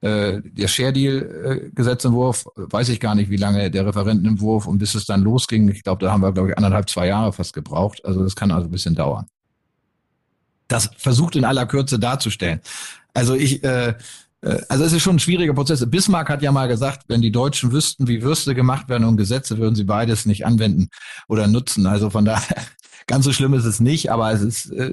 Äh, 0.00 0.42
der 0.44 0.68
Share 0.68 0.92
Deal 0.92 1.70
Gesetzentwurf, 1.74 2.46
weiß 2.54 2.88
ich 2.90 3.00
gar 3.00 3.14
nicht, 3.14 3.30
wie 3.30 3.36
lange 3.36 3.70
der 3.70 3.86
Referentenentwurf 3.86 4.66
und 4.66 4.78
bis 4.78 4.94
es 4.94 5.06
dann 5.06 5.22
losging. 5.22 5.68
Ich 5.70 5.82
glaube, 5.82 6.04
da 6.04 6.12
haben 6.12 6.22
wir, 6.22 6.32
glaube 6.32 6.50
ich, 6.50 6.56
anderthalb, 6.56 6.88
zwei 6.88 7.08
Jahre 7.08 7.32
fast 7.32 7.52
gebraucht. 7.52 8.04
Also 8.04 8.22
das 8.22 8.36
kann 8.36 8.50
also 8.50 8.68
ein 8.68 8.70
bisschen 8.70 8.94
dauern. 8.94 9.26
Das 10.68 10.90
versucht 10.96 11.34
in 11.34 11.44
aller 11.44 11.66
Kürze 11.66 11.98
darzustellen. 11.98 12.60
Also 13.14 13.34
ich, 13.34 13.64
äh, 13.64 13.94
äh, 14.42 14.60
also 14.68 14.84
es 14.84 14.92
ist 14.92 15.02
schon 15.02 15.16
ein 15.16 15.20
schwieriger 15.20 15.54
Prozess. 15.54 15.84
Bismarck 15.88 16.28
hat 16.28 16.42
ja 16.42 16.52
mal 16.52 16.68
gesagt, 16.68 17.04
wenn 17.08 17.20
die 17.20 17.32
Deutschen 17.32 17.72
wüssten, 17.72 18.06
wie 18.06 18.22
Würste 18.22 18.54
gemacht 18.54 18.88
werden 18.88 19.04
und 19.04 19.16
Gesetze, 19.16 19.58
würden 19.58 19.74
sie 19.74 19.84
beides 19.84 20.26
nicht 20.26 20.46
anwenden 20.46 20.88
oder 21.28 21.46
nutzen. 21.46 21.86
Also 21.86 22.10
von 22.10 22.24
daher 22.24 22.56
Ganz 23.06 23.24
so 23.24 23.32
schlimm 23.32 23.54
ist 23.54 23.64
es 23.64 23.80
nicht, 23.80 24.10
aber 24.10 24.32
es 24.32 24.42
ist, 24.42 24.70
äh, 24.70 24.92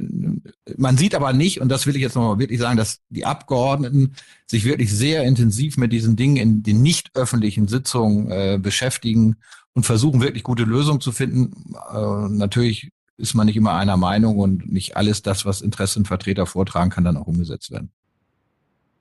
man 0.77 0.97
sieht 0.97 1.15
aber 1.15 1.33
nicht, 1.33 1.61
und 1.61 1.69
das 1.69 1.87
will 1.87 1.95
ich 1.95 2.01
jetzt 2.01 2.15
nochmal 2.15 2.39
wirklich 2.39 2.59
sagen, 2.59 2.77
dass 2.77 3.01
die 3.09 3.25
Abgeordneten 3.25 4.15
sich 4.45 4.63
wirklich 4.65 4.91
sehr 4.91 5.23
intensiv 5.23 5.77
mit 5.77 5.91
diesen 5.91 6.15
Dingen 6.15 6.37
in 6.37 6.63
den 6.63 6.81
nicht 6.81 7.11
öffentlichen 7.15 7.67
Sitzungen 7.67 8.31
äh, 8.31 8.59
beschäftigen 8.61 9.37
und 9.73 9.85
versuchen 9.85 10.21
wirklich 10.21 10.43
gute 10.43 10.63
Lösungen 10.63 11.01
zu 11.01 11.11
finden. 11.11 11.75
Äh, 11.93 12.29
natürlich 12.29 12.91
ist 13.17 13.33
man 13.33 13.47
nicht 13.47 13.57
immer 13.57 13.73
einer 13.73 13.97
Meinung 13.97 14.39
und 14.39 14.71
nicht 14.71 14.97
alles 14.97 15.21
das, 15.21 15.45
was 15.45 15.61
Interessenvertreter 15.61 16.45
vortragen, 16.45 16.89
kann 16.89 17.03
dann 17.03 17.17
auch 17.17 17.27
umgesetzt 17.27 17.71
werden. 17.71 17.91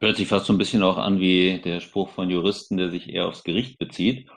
Hört 0.00 0.16
sich 0.16 0.28
fast 0.28 0.46
so 0.46 0.52
ein 0.52 0.58
bisschen 0.58 0.82
auch 0.82 0.99
an 0.99 1.18
wie 1.18 1.61
der 1.64 1.80
Spruch 1.80 2.11
von 2.11 2.30
Juristen, 2.30 2.76
der 2.76 2.90
sich 2.90 3.08
eher 3.08 3.26
aufs 3.26 3.44
Gericht 3.44 3.78
bezieht 3.78 4.28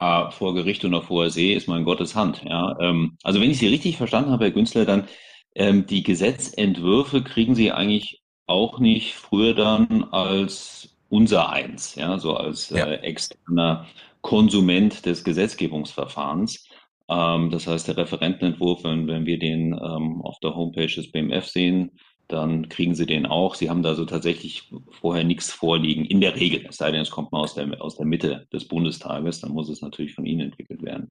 äh, 0.00 0.30
vor 0.30 0.54
Gericht 0.54 0.84
und 0.84 0.94
auf 0.94 1.08
hoher 1.08 1.30
See 1.30 1.54
ist 1.54 1.68
man 1.68 1.78
in 1.78 1.84
Gottes 1.84 2.16
Hand. 2.16 2.42
Ja? 2.44 2.76
Ähm, 2.80 3.16
also 3.22 3.40
wenn 3.40 3.50
ich 3.50 3.58
Sie 3.58 3.68
richtig 3.68 3.96
verstanden 3.96 4.30
habe, 4.30 4.44
Herr 4.44 4.50
Günzler, 4.50 4.84
dann 4.84 5.06
ähm, 5.54 5.86
die 5.86 6.02
Gesetzentwürfe 6.02 7.22
kriegen 7.22 7.54
Sie 7.54 7.70
eigentlich 7.72 8.22
auch 8.46 8.80
nicht 8.80 9.14
früher 9.14 9.54
dann 9.54 10.04
als 10.04 10.96
unser 11.08 11.50
eins, 11.50 11.94
ja, 11.96 12.18
so 12.18 12.36
als 12.36 12.70
ja. 12.70 12.86
äh, 12.86 12.96
externer 13.02 13.86
Konsument 14.22 15.06
des 15.06 15.24
Gesetzgebungsverfahrens. 15.24 16.68
Ähm, 17.08 17.50
das 17.50 17.66
heißt, 17.66 17.88
der 17.88 17.96
Referentenentwurf, 17.96 18.84
wenn, 18.84 19.06
wenn 19.06 19.26
wir 19.26 19.38
den 19.38 19.72
ähm, 19.72 20.22
auf 20.22 20.38
der 20.40 20.54
Homepage 20.54 20.86
des 20.86 21.10
BMF 21.10 21.46
sehen, 21.46 21.92
dann 22.32 22.68
kriegen 22.68 22.94
sie 22.94 23.06
den 23.06 23.26
auch. 23.26 23.54
Sie 23.54 23.68
haben 23.68 23.82
da 23.82 23.94
so 23.94 24.04
tatsächlich 24.04 24.70
vorher 24.90 25.24
nichts 25.24 25.50
vorliegen, 25.50 26.04
in 26.04 26.20
der 26.20 26.36
Regel. 26.36 26.64
Es 26.68 26.76
sei 26.76 26.90
denn, 26.90 27.00
es 27.00 27.10
kommt 27.10 27.32
mal 27.32 27.40
aus 27.40 27.54
der, 27.54 27.80
aus 27.82 27.96
der 27.96 28.06
Mitte 28.06 28.46
des 28.52 28.66
Bundestages, 28.66 29.40
dann 29.40 29.52
muss 29.52 29.68
es 29.68 29.82
natürlich 29.82 30.14
von 30.14 30.26
Ihnen 30.26 30.40
entwickelt 30.40 30.82
werden. 30.82 31.10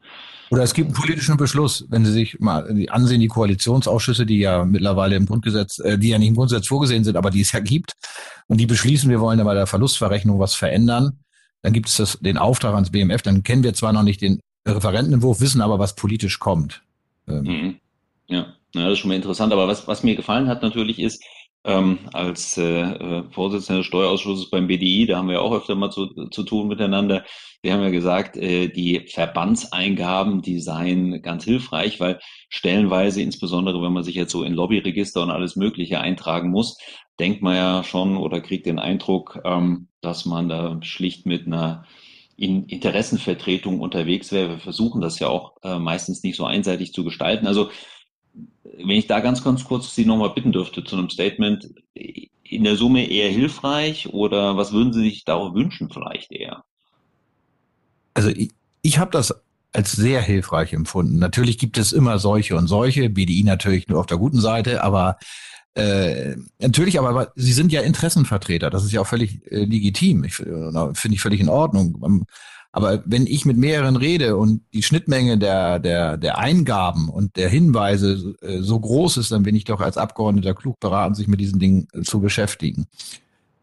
Oder 0.51 0.63
es 0.63 0.73
gibt 0.73 0.87
einen 0.87 0.95
politischen 0.95 1.37
Beschluss, 1.37 1.85
wenn 1.89 2.05
Sie 2.05 2.11
sich 2.11 2.39
mal 2.39 2.67
ansehen, 2.89 3.21
die 3.21 3.27
Koalitionsausschüsse, 3.27 4.25
die 4.25 4.39
ja 4.39 4.65
mittlerweile 4.65 5.15
im 5.15 5.25
Grundgesetz, 5.25 5.79
äh, 5.79 5.97
die 5.97 6.09
ja 6.09 6.17
nicht 6.17 6.29
im 6.29 6.35
Grundgesetz 6.35 6.67
vorgesehen 6.67 7.03
sind, 7.03 7.17
aber 7.17 7.31
die 7.31 7.41
es 7.41 7.51
ja 7.51 7.59
gibt, 7.59 7.93
und 8.47 8.59
die 8.59 8.65
beschließen, 8.65 9.09
wir 9.09 9.19
wollen 9.19 9.37
da 9.37 9.43
bei 9.43 9.53
der 9.53 9.67
Verlustverrechnung 9.67 10.39
was 10.39 10.55
verändern, 10.55 11.19
dann 11.61 11.73
gibt 11.73 11.89
es 11.89 11.97
das, 11.97 12.19
den 12.19 12.37
Auftrag 12.37 12.73
ans 12.73 12.89
BMF, 12.89 13.21
dann 13.21 13.43
kennen 13.43 13.63
wir 13.63 13.73
zwar 13.73 13.93
noch 13.93 14.03
nicht 14.03 14.21
den 14.21 14.39
Referentenentwurf, 14.67 15.41
wissen 15.41 15.61
aber, 15.61 15.79
was 15.79 15.95
politisch 15.95 16.39
kommt. 16.39 16.81
Ähm. 17.27 17.43
Mhm. 17.43 17.75
Ja. 18.27 18.53
Ja, 18.75 18.83
das 18.83 18.93
ist 18.93 18.99
schon 18.99 19.09
mal 19.09 19.15
interessant. 19.15 19.51
Aber 19.53 19.67
was, 19.67 19.87
was 19.87 20.03
mir 20.03 20.15
gefallen 20.15 20.47
hat 20.47 20.61
natürlich 20.61 20.99
ist, 20.99 21.23
ähm, 21.65 21.99
als 22.13 22.57
äh, 22.57 22.63
äh, 22.63 23.23
Vorsitzender 23.31 23.79
des 23.79 23.87
Steuerausschusses 23.87 24.49
beim 24.49 24.67
BDI, 24.67 25.07
da 25.07 25.17
haben 25.17 25.29
wir 25.29 25.41
auch 25.41 25.53
öfter 25.53 25.75
mal 25.75 25.91
zu, 25.91 26.07
zu 26.29 26.43
tun 26.43 26.67
miteinander. 26.67 27.25
Wir 27.61 27.73
haben 27.73 27.83
ja 27.83 27.89
gesagt, 27.89 28.37
äh, 28.37 28.69
die 28.69 29.07
Verbandseingaben, 29.07 30.41
die 30.41 30.59
seien 30.59 31.21
ganz 31.21 31.43
hilfreich, 31.43 31.99
weil 31.99 32.19
stellenweise, 32.49 33.21
insbesondere 33.21 33.81
wenn 33.81 33.91
man 33.91 34.03
sich 34.03 34.15
jetzt 34.15 34.31
so 34.31 34.43
in 34.43 34.53
Lobbyregister 34.53 35.21
und 35.21 35.31
alles 35.31 35.55
Mögliche 35.57 35.99
eintragen 35.99 36.49
muss, 36.49 36.77
denkt 37.19 37.41
man 37.41 37.55
ja 37.55 37.83
schon 37.83 38.15
oder 38.15 38.39
kriegt 38.39 38.65
den 38.65 38.79
Eindruck, 38.79 39.39
ähm, 39.43 39.89
dass 40.01 40.25
man 40.25 40.47
da 40.47 40.79
schlicht 40.81 41.25
mit 41.25 41.45
einer 41.45 41.85
in 42.37 42.63
Interessenvertretung 42.67 43.81
unterwegs 43.81 44.31
wäre. 44.31 44.51
Wir 44.51 44.59
versuchen 44.59 45.01
das 45.01 45.19
ja 45.19 45.27
auch 45.27 45.57
äh, 45.61 45.77
meistens 45.77 46.23
nicht 46.23 46.37
so 46.37 46.45
einseitig 46.45 46.93
zu 46.93 47.03
gestalten. 47.03 47.47
Also 47.47 47.69
wenn 48.63 48.89
ich 48.89 49.07
da 49.07 49.19
ganz, 49.19 49.43
ganz 49.43 49.63
kurz 49.63 49.93
Sie 49.95 50.05
nochmal 50.05 50.31
bitten 50.31 50.51
dürfte 50.51 50.83
zu 50.83 50.95
einem 50.95 51.09
Statement, 51.09 51.69
in 51.93 52.63
der 52.63 52.75
Summe 52.75 53.09
eher 53.09 53.29
hilfreich 53.29 54.09
oder 54.09 54.57
was 54.57 54.71
würden 54.71 54.93
Sie 54.93 55.01
sich 55.01 55.25
darauf 55.25 55.53
wünschen 55.53 55.89
vielleicht 55.89 56.31
eher? 56.31 56.63
Also 58.13 58.29
ich, 58.29 58.51
ich 58.81 58.97
habe 58.97 59.11
das 59.11 59.33
als 59.71 59.91
sehr 59.91 60.21
hilfreich 60.21 60.73
empfunden. 60.73 61.19
Natürlich 61.19 61.57
gibt 61.57 61.77
es 61.77 61.91
immer 61.91 62.17
solche 62.17 62.55
und 62.55 62.67
solche, 62.67 63.09
BDI 63.09 63.43
natürlich 63.43 63.87
nur 63.87 63.99
auf 63.99 64.07
der 64.07 64.17
guten 64.17 64.41
Seite, 64.41 64.83
aber 64.83 65.17
äh, 65.75 66.35
natürlich, 66.59 66.97
aber 66.99 67.31
sie 67.35 67.53
sind 67.53 67.71
ja 67.71 67.81
Interessenvertreter. 67.81 68.69
Das 68.69 68.83
ist 68.83 68.91
ja 68.91 69.01
auch 69.01 69.07
völlig 69.07 69.39
äh, 69.51 69.63
legitim. 69.63 70.23
Ich, 70.23 70.35
finde 70.35 70.95
ich 71.11 71.21
völlig 71.21 71.39
in 71.39 71.49
Ordnung. 71.49 72.25
Aber 72.71 73.01
wenn 73.05 73.25
ich 73.25 73.45
mit 73.45 73.57
mehreren 73.57 73.95
rede 73.95 74.37
und 74.37 74.61
die 74.73 74.83
Schnittmenge 74.83 75.37
der, 75.37 75.79
der, 75.79 76.17
der 76.17 76.37
Eingaben 76.37 77.09
und 77.09 77.35
der 77.35 77.49
Hinweise 77.49 78.35
äh, 78.41 78.59
so 78.61 78.79
groß 78.79 79.17
ist, 79.17 79.31
dann 79.31 79.43
bin 79.43 79.55
ich 79.55 79.63
doch 79.63 79.81
als 79.81 79.97
Abgeordneter 79.97 80.53
klug 80.53 80.79
beraten, 80.79 81.15
sich 81.15 81.27
mit 81.27 81.39
diesen 81.39 81.59
Dingen 81.59 81.87
äh, 81.93 82.01
zu 82.01 82.19
beschäftigen. 82.19 82.85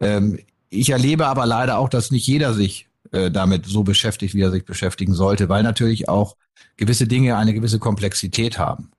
Ähm, 0.00 0.38
ich 0.70 0.90
erlebe 0.90 1.26
aber 1.26 1.46
leider 1.46 1.78
auch, 1.78 1.88
dass 1.88 2.10
nicht 2.10 2.26
jeder 2.26 2.52
sich 2.52 2.88
äh, 3.12 3.30
damit 3.30 3.66
so 3.66 3.84
beschäftigt, 3.84 4.34
wie 4.34 4.42
er 4.42 4.50
sich 4.50 4.64
beschäftigen 4.64 5.14
sollte, 5.14 5.48
weil 5.48 5.62
natürlich 5.62 6.08
auch 6.08 6.36
gewisse 6.76 7.06
Dinge 7.06 7.36
eine 7.36 7.54
gewisse 7.54 7.78
Komplexität 7.78 8.58
haben. 8.58 8.90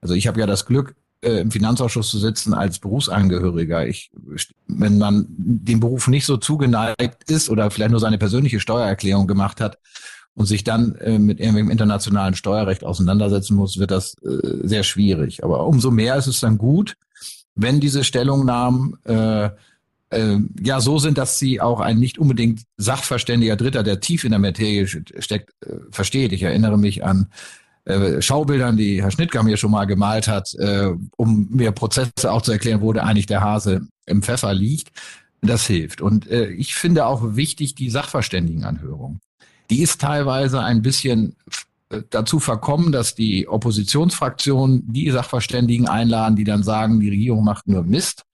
Also 0.00 0.14
ich 0.14 0.28
habe 0.28 0.38
ja 0.38 0.46
das 0.46 0.66
Glück, 0.66 0.94
äh, 1.22 1.40
im 1.40 1.50
Finanzausschuss 1.50 2.10
zu 2.10 2.18
sitzen 2.18 2.54
als 2.54 2.78
Berufsangehöriger. 2.78 3.86
Ich, 3.86 4.10
wenn 4.66 4.98
man 4.98 5.26
dem 5.28 5.80
Beruf 5.80 6.08
nicht 6.08 6.26
so 6.26 6.36
zugeneigt 6.36 7.30
ist 7.30 7.50
oder 7.50 7.70
vielleicht 7.70 7.90
nur 7.90 8.00
seine 8.00 8.18
persönliche 8.18 8.60
Steuererklärung 8.60 9.26
gemacht 9.26 9.60
hat 9.60 9.78
und 10.34 10.46
sich 10.46 10.64
dann 10.64 10.94
äh, 10.96 11.18
mit 11.18 11.40
irgendwelchem 11.40 11.70
internationalen 11.70 12.34
Steuerrecht 12.34 12.84
auseinandersetzen 12.84 13.56
muss, 13.56 13.78
wird 13.78 13.90
das 13.90 14.14
äh, 14.22 14.66
sehr 14.66 14.84
schwierig. 14.84 15.42
Aber 15.42 15.66
umso 15.66 15.90
mehr 15.90 16.16
ist 16.16 16.28
es 16.28 16.40
dann 16.40 16.58
gut, 16.58 16.96
wenn 17.54 17.80
diese 17.80 18.04
Stellungnahmen 18.04 18.96
äh, 19.04 19.50
äh, 20.10 20.38
ja 20.62 20.80
so 20.80 20.98
sind, 20.98 21.18
dass 21.18 21.38
sie 21.38 21.60
auch 21.60 21.80
ein 21.80 21.98
nicht 21.98 22.18
unbedingt 22.18 22.62
sachverständiger 22.76 23.56
Dritter, 23.56 23.82
der 23.82 24.00
tief 24.00 24.24
in 24.24 24.30
der 24.30 24.38
Materie 24.38 24.86
steckt, 24.86 25.50
äh, 25.66 25.76
versteht. 25.90 26.32
Ich 26.32 26.42
erinnere 26.42 26.78
mich 26.78 27.04
an 27.04 27.26
äh, 27.88 28.20
Schaubildern, 28.20 28.76
die 28.76 29.02
Herr 29.02 29.10
Schnittger 29.10 29.42
mir 29.42 29.56
schon 29.56 29.70
mal 29.70 29.86
gemalt 29.86 30.28
hat, 30.28 30.54
äh, 30.54 30.90
um 31.16 31.48
mir 31.50 31.72
Prozesse 31.72 32.30
auch 32.30 32.42
zu 32.42 32.52
erklären, 32.52 32.82
wo 32.82 32.92
der 32.92 33.06
eigentlich 33.06 33.26
der 33.26 33.40
Hase 33.40 33.88
im 34.06 34.22
Pfeffer 34.22 34.52
liegt. 34.52 34.90
Das 35.40 35.66
hilft. 35.66 36.00
Und 36.00 36.28
äh, 36.28 36.48
ich 36.50 36.74
finde 36.74 37.06
auch 37.06 37.36
wichtig 37.36 37.74
die 37.74 37.90
Sachverständigenanhörung. 37.90 39.20
Die 39.70 39.82
ist 39.82 40.00
teilweise 40.00 40.60
ein 40.60 40.82
bisschen 40.82 41.36
äh, 41.88 42.02
dazu 42.10 42.40
verkommen, 42.40 42.92
dass 42.92 43.14
die 43.14 43.48
Oppositionsfraktionen 43.48 44.92
die 44.92 45.10
Sachverständigen 45.10 45.88
einladen, 45.88 46.36
die 46.36 46.44
dann 46.44 46.62
sagen, 46.62 47.00
die 47.00 47.08
Regierung 47.08 47.44
macht 47.44 47.68
nur 47.68 47.84
Mist. 47.84 48.24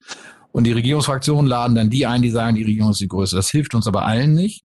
Und 0.50 0.64
die 0.64 0.72
Regierungsfraktionen 0.72 1.46
laden 1.46 1.76
dann 1.76 1.90
die 1.90 2.06
ein, 2.06 2.22
die 2.22 2.30
sagen, 2.30 2.56
die 2.56 2.64
Regierung 2.64 2.90
ist 2.90 3.00
die 3.00 3.08
Größe. 3.08 3.36
Das 3.36 3.50
hilft 3.50 3.74
uns 3.74 3.86
aber 3.86 4.04
allen 4.04 4.34
nicht. 4.34 4.64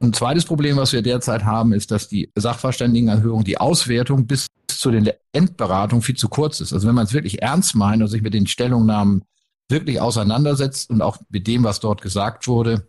Ein 0.00 0.12
zweites 0.12 0.44
Problem, 0.44 0.76
was 0.76 0.92
wir 0.92 1.02
derzeit 1.02 1.44
haben, 1.44 1.72
ist, 1.72 1.90
dass 1.90 2.08
die 2.08 2.30
Sachverständigenanhörung, 2.34 3.44
die 3.44 3.58
Auswertung 3.58 4.26
bis 4.26 4.46
zu 4.68 4.90
den 4.90 5.10
Endberatungen 5.32 6.02
viel 6.02 6.16
zu 6.16 6.28
kurz 6.28 6.60
ist. 6.60 6.72
Also 6.72 6.86
wenn 6.86 6.94
man 6.94 7.06
es 7.06 7.12
wirklich 7.12 7.42
ernst 7.42 7.74
meint 7.74 8.02
und 8.02 8.08
sich 8.08 8.22
mit 8.22 8.34
den 8.34 8.46
Stellungnahmen 8.46 9.22
wirklich 9.68 10.00
auseinandersetzt 10.00 10.90
und 10.90 11.02
auch 11.02 11.18
mit 11.30 11.46
dem, 11.46 11.64
was 11.64 11.80
dort 11.80 12.02
gesagt 12.02 12.46
wurde, 12.46 12.86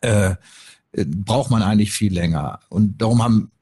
äh, 0.00 0.34
braucht 0.92 1.50
man 1.50 1.62
eigentlich 1.62 1.92
viel 1.92 2.12
länger. 2.12 2.60
Und 2.68 3.00
darum 3.00 3.22
haben 3.22 3.52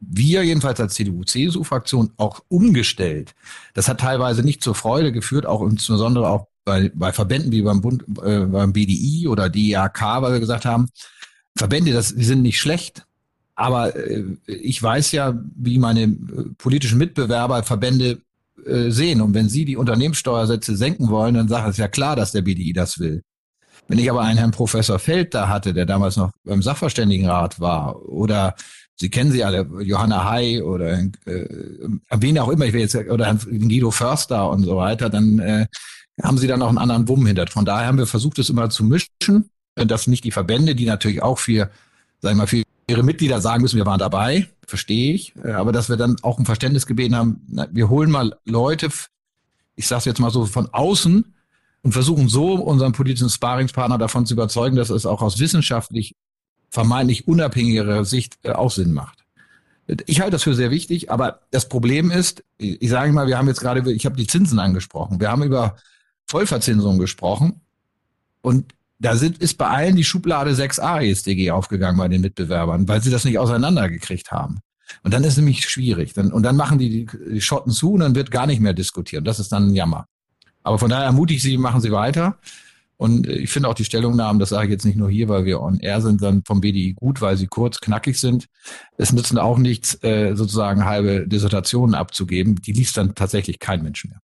wir 0.00 0.44
jedenfalls 0.44 0.80
als 0.80 0.94
CDU-CSU-Fraktion 0.94 2.12
auch 2.16 2.40
umgestellt. 2.48 3.34
Das 3.74 3.88
hat 3.88 4.00
teilweise 4.00 4.42
nicht 4.42 4.62
zur 4.62 4.74
Freude 4.74 5.12
geführt, 5.12 5.46
auch 5.46 5.62
insbesondere 5.62 6.28
auch 6.28 6.46
bei, 6.64 6.90
bei 6.94 7.12
Verbänden 7.12 7.52
wie 7.52 7.62
beim 7.62 7.80
Bund, 7.80 8.04
äh, 8.22 8.40
beim 8.40 8.72
BDI 8.72 9.28
oder 9.28 9.48
DIAK, 9.48 10.22
weil 10.22 10.32
wir 10.34 10.40
gesagt 10.40 10.64
haben, 10.64 10.88
Verbände, 11.56 11.92
das, 11.92 12.14
die 12.14 12.24
sind 12.24 12.42
nicht 12.42 12.58
schlecht. 12.58 13.06
Aber 13.54 13.94
äh, 13.94 14.24
ich 14.46 14.82
weiß 14.82 15.12
ja, 15.12 15.38
wie 15.56 15.78
meine 15.78 16.02
äh, 16.02 16.16
politischen 16.58 16.98
Mitbewerber 16.98 17.62
Verbände 17.62 18.20
äh, 18.66 18.90
sehen. 18.90 19.20
Und 19.20 19.34
wenn 19.34 19.48
sie 19.48 19.64
die 19.64 19.76
Unternehmenssteuersätze 19.76 20.76
senken 20.76 21.08
wollen, 21.08 21.34
dann 21.34 21.48
sagt 21.48 21.68
es 21.68 21.76
ja 21.76 21.88
klar, 21.88 22.16
dass 22.16 22.32
der 22.32 22.42
BDI 22.42 22.72
das 22.72 22.98
will. 22.98 23.22
Wenn 23.86 23.98
ich 23.98 24.10
aber 24.10 24.22
einen 24.22 24.38
Herrn 24.38 24.50
Professor 24.50 24.98
Feld 24.98 25.34
da 25.34 25.48
hatte, 25.48 25.74
der 25.74 25.86
damals 25.86 26.16
noch 26.16 26.32
beim 26.42 26.62
Sachverständigenrat 26.62 27.60
war, 27.60 28.02
oder 28.08 28.54
Sie 28.96 29.10
kennen 29.10 29.32
sie 29.32 29.42
alle, 29.42 29.68
Johanna 29.80 30.30
Hay 30.30 30.62
oder 30.62 31.00
äh, 31.00 31.08
wen 32.10 32.38
auch 32.38 32.48
immer, 32.48 32.66
ich 32.66 32.72
will 32.72 32.82
jetzt, 32.82 32.94
oder 32.94 33.26
Herrn 33.26 33.40
Guido 33.40 33.90
Förster 33.90 34.48
und 34.48 34.62
so 34.62 34.76
weiter, 34.76 35.10
dann 35.10 35.40
äh, 35.40 35.66
haben 36.22 36.38
sie 36.38 36.46
dann 36.46 36.60
noch 36.60 36.68
einen 36.68 36.78
anderen 36.78 37.08
Wumm 37.08 37.26
hinter. 37.26 37.46
Von 37.48 37.64
daher 37.64 37.88
haben 37.88 37.98
wir 37.98 38.06
versucht, 38.06 38.38
es 38.38 38.50
immer 38.50 38.70
zu 38.70 38.84
mischen 38.84 39.50
dass 39.74 40.06
nicht 40.06 40.24
die 40.24 40.30
Verbände, 40.30 40.74
die 40.74 40.86
natürlich 40.86 41.22
auch 41.22 41.38
für, 41.38 41.70
sagen 42.20 42.36
wir 42.36 42.42
mal, 42.42 42.46
für 42.46 42.62
ihre 42.86 43.02
Mitglieder 43.02 43.40
sagen 43.40 43.62
müssen, 43.62 43.76
wir 43.76 43.86
waren 43.86 43.98
dabei, 43.98 44.48
verstehe 44.66 45.14
ich, 45.14 45.34
äh, 45.42 45.52
aber 45.52 45.72
dass 45.72 45.88
wir 45.88 45.96
dann 45.96 46.16
auch 46.22 46.38
ein 46.38 46.46
Verständnis 46.46 46.86
gebeten 46.86 47.16
haben, 47.16 47.40
wir 47.70 47.88
holen 47.88 48.10
mal 48.10 48.36
Leute, 48.44 48.88
ich 49.76 49.86
sage 49.86 50.04
jetzt 50.06 50.20
mal 50.20 50.30
so 50.30 50.46
von 50.46 50.68
außen 50.72 51.34
und 51.82 51.92
versuchen 51.92 52.28
so 52.28 52.54
unseren 52.54 52.92
politischen 52.92 53.30
Sparingspartner 53.30 53.98
davon 53.98 54.26
zu 54.26 54.34
überzeugen, 54.34 54.76
dass 54.76 54.90
es 54.90 55.06
auch 55.06 55.22
aus 55.22 55.38
wissenschaftlich 55.38 56.14
vermeintlich 56.70 57.28
unabhängigerer 57.28 58.04
Sicht 58.04 58.38
äh, 58.42 58.52
auch 58.52 58.70
Sinn 58.70 58.92
macht. 58.92 59.24
Ich 60.06 60.20
halte 60.20 60.32
das 60.32 60.42
für 60.42 60.54
sehr 60.54 60.70
wichtig, 60.70 61.10
aber 61.10 61.40
das 61.50 61.68
Problem 61.68 62.10
ist, 62.10 62.42
ich 62.56 62.88
sage 62.88 63.12
mal, 63.12 63.26
wir 63.26 63.36
haben 63.36 63.48
jetzt 63.48 63.60
gerade, 63.60 63.92
ich 63.92 64.06
habe 64.06 64.16
die 64.16 64.26
Zinsen 64.26 64.58
angesprochen, 64.58 65.20
wir 65.20 65.30
haben 65.30 65.42
über 65.42 65.76
Vollverzinsung 66.26 66.98
gesprochen 66.98 67.60
und 68.40 68.73
da 68.98 69.16
sind, 69.16 69.38
ist 69.38 69.58
bei 69.58 69.68
allen 69.68 69.96
die 69.96 70.04
Schublade 70.04 70.52
6a 70.52 71.02
ESDG 71.02 71.50
aufgegangen 71.50 71.98
bei 71.98 72.08
den 72.08 72.20
Mitbewerbern, 72.20 72.88
weil 72.88 73.02
sie 73.02 73.10
das 73.10 73.24
nicht 73.24 73.38
auseinandergekriegt 73.38 74.30
haben. 74.30 74.60
Und 75.02 75.12
dann 75.12 75.24
ist 75.24 75.32
es 75.32 75.36
nämlich 75.38 75.68
schwierig. 75.68 76.12
Dann, 76.12 76.32
und 76.32 76.42
dann 76.42 76.56
machen 76.56 76.78
die, 76.78 77.06
die 77.06 77.40
Schotten 77.40 77.72
zu 77.72 77.92
und 77.92 78.00
dann 78.00 78.14
wird 78.14 78.30
gar 78.30 78.46
nicht 78.46 78.60
mehr 78.60 78.74
diskutiert. 78.74 79.26
Das 79.26 79.40
ist 79.40 79.52
dann 79.52 79.68
ein 79.68 79.74
Jammer. 79.74 80.06
Aber 80.62 80.78
von 80.78 80.90
daher 80.90 81.06
ermutige 81.06 81.36
ich 81.36 81.42
Sie, 81.42 81.58
machen 81.58 81.80
Sie 81.80 81.92
weiter. 81.92 82.38
Und 82.96 83.26
ich 83.26 83.50
finde 83.50 83.68
auch 83.68 83.74
die 83.74 83.84
Stellungnahmen, 83.84 84.38
das 84.38 84.50
sage 84.50 84.66
ich 84.66 84.72
jetzt 84.72 84.84
nicht 84.84 84.96
nur 84.96 85.10
hier, 85.10 85.28
weil 85.28 85.44
wir 85.44 85.60
on 85.60 85.80
air 85.80 86.00
sind, 86.00 86.22
dann 86.22 86.44
vom 86.44 86.60
BDI 86.60 86.94
gut, 86.94 87.20
weil 87.20 87.36
sie 87.36 87.48
kurz, 87.48 87.80
knackig 87.80 88.20
sind. 88.20 88.46
Es 88.96 89.12
nützen 89.12 89.36
auch 89.36 89.58
nichts, 89.58 90.02
äh, 90.04 90.34
sozusagen 90.36 90.84
halbe 90.84 91.26
Dissertationen 91.26 91.94
abzugeben. 91.94 92.54
Die 92.62 92.72
liest 92.72 92.96
dann 92.96 93.14
tatsächlich 93.14 93.58
kein 93.58 93.82
Mensch 93.82 94.04
mehr. 94.04 94.20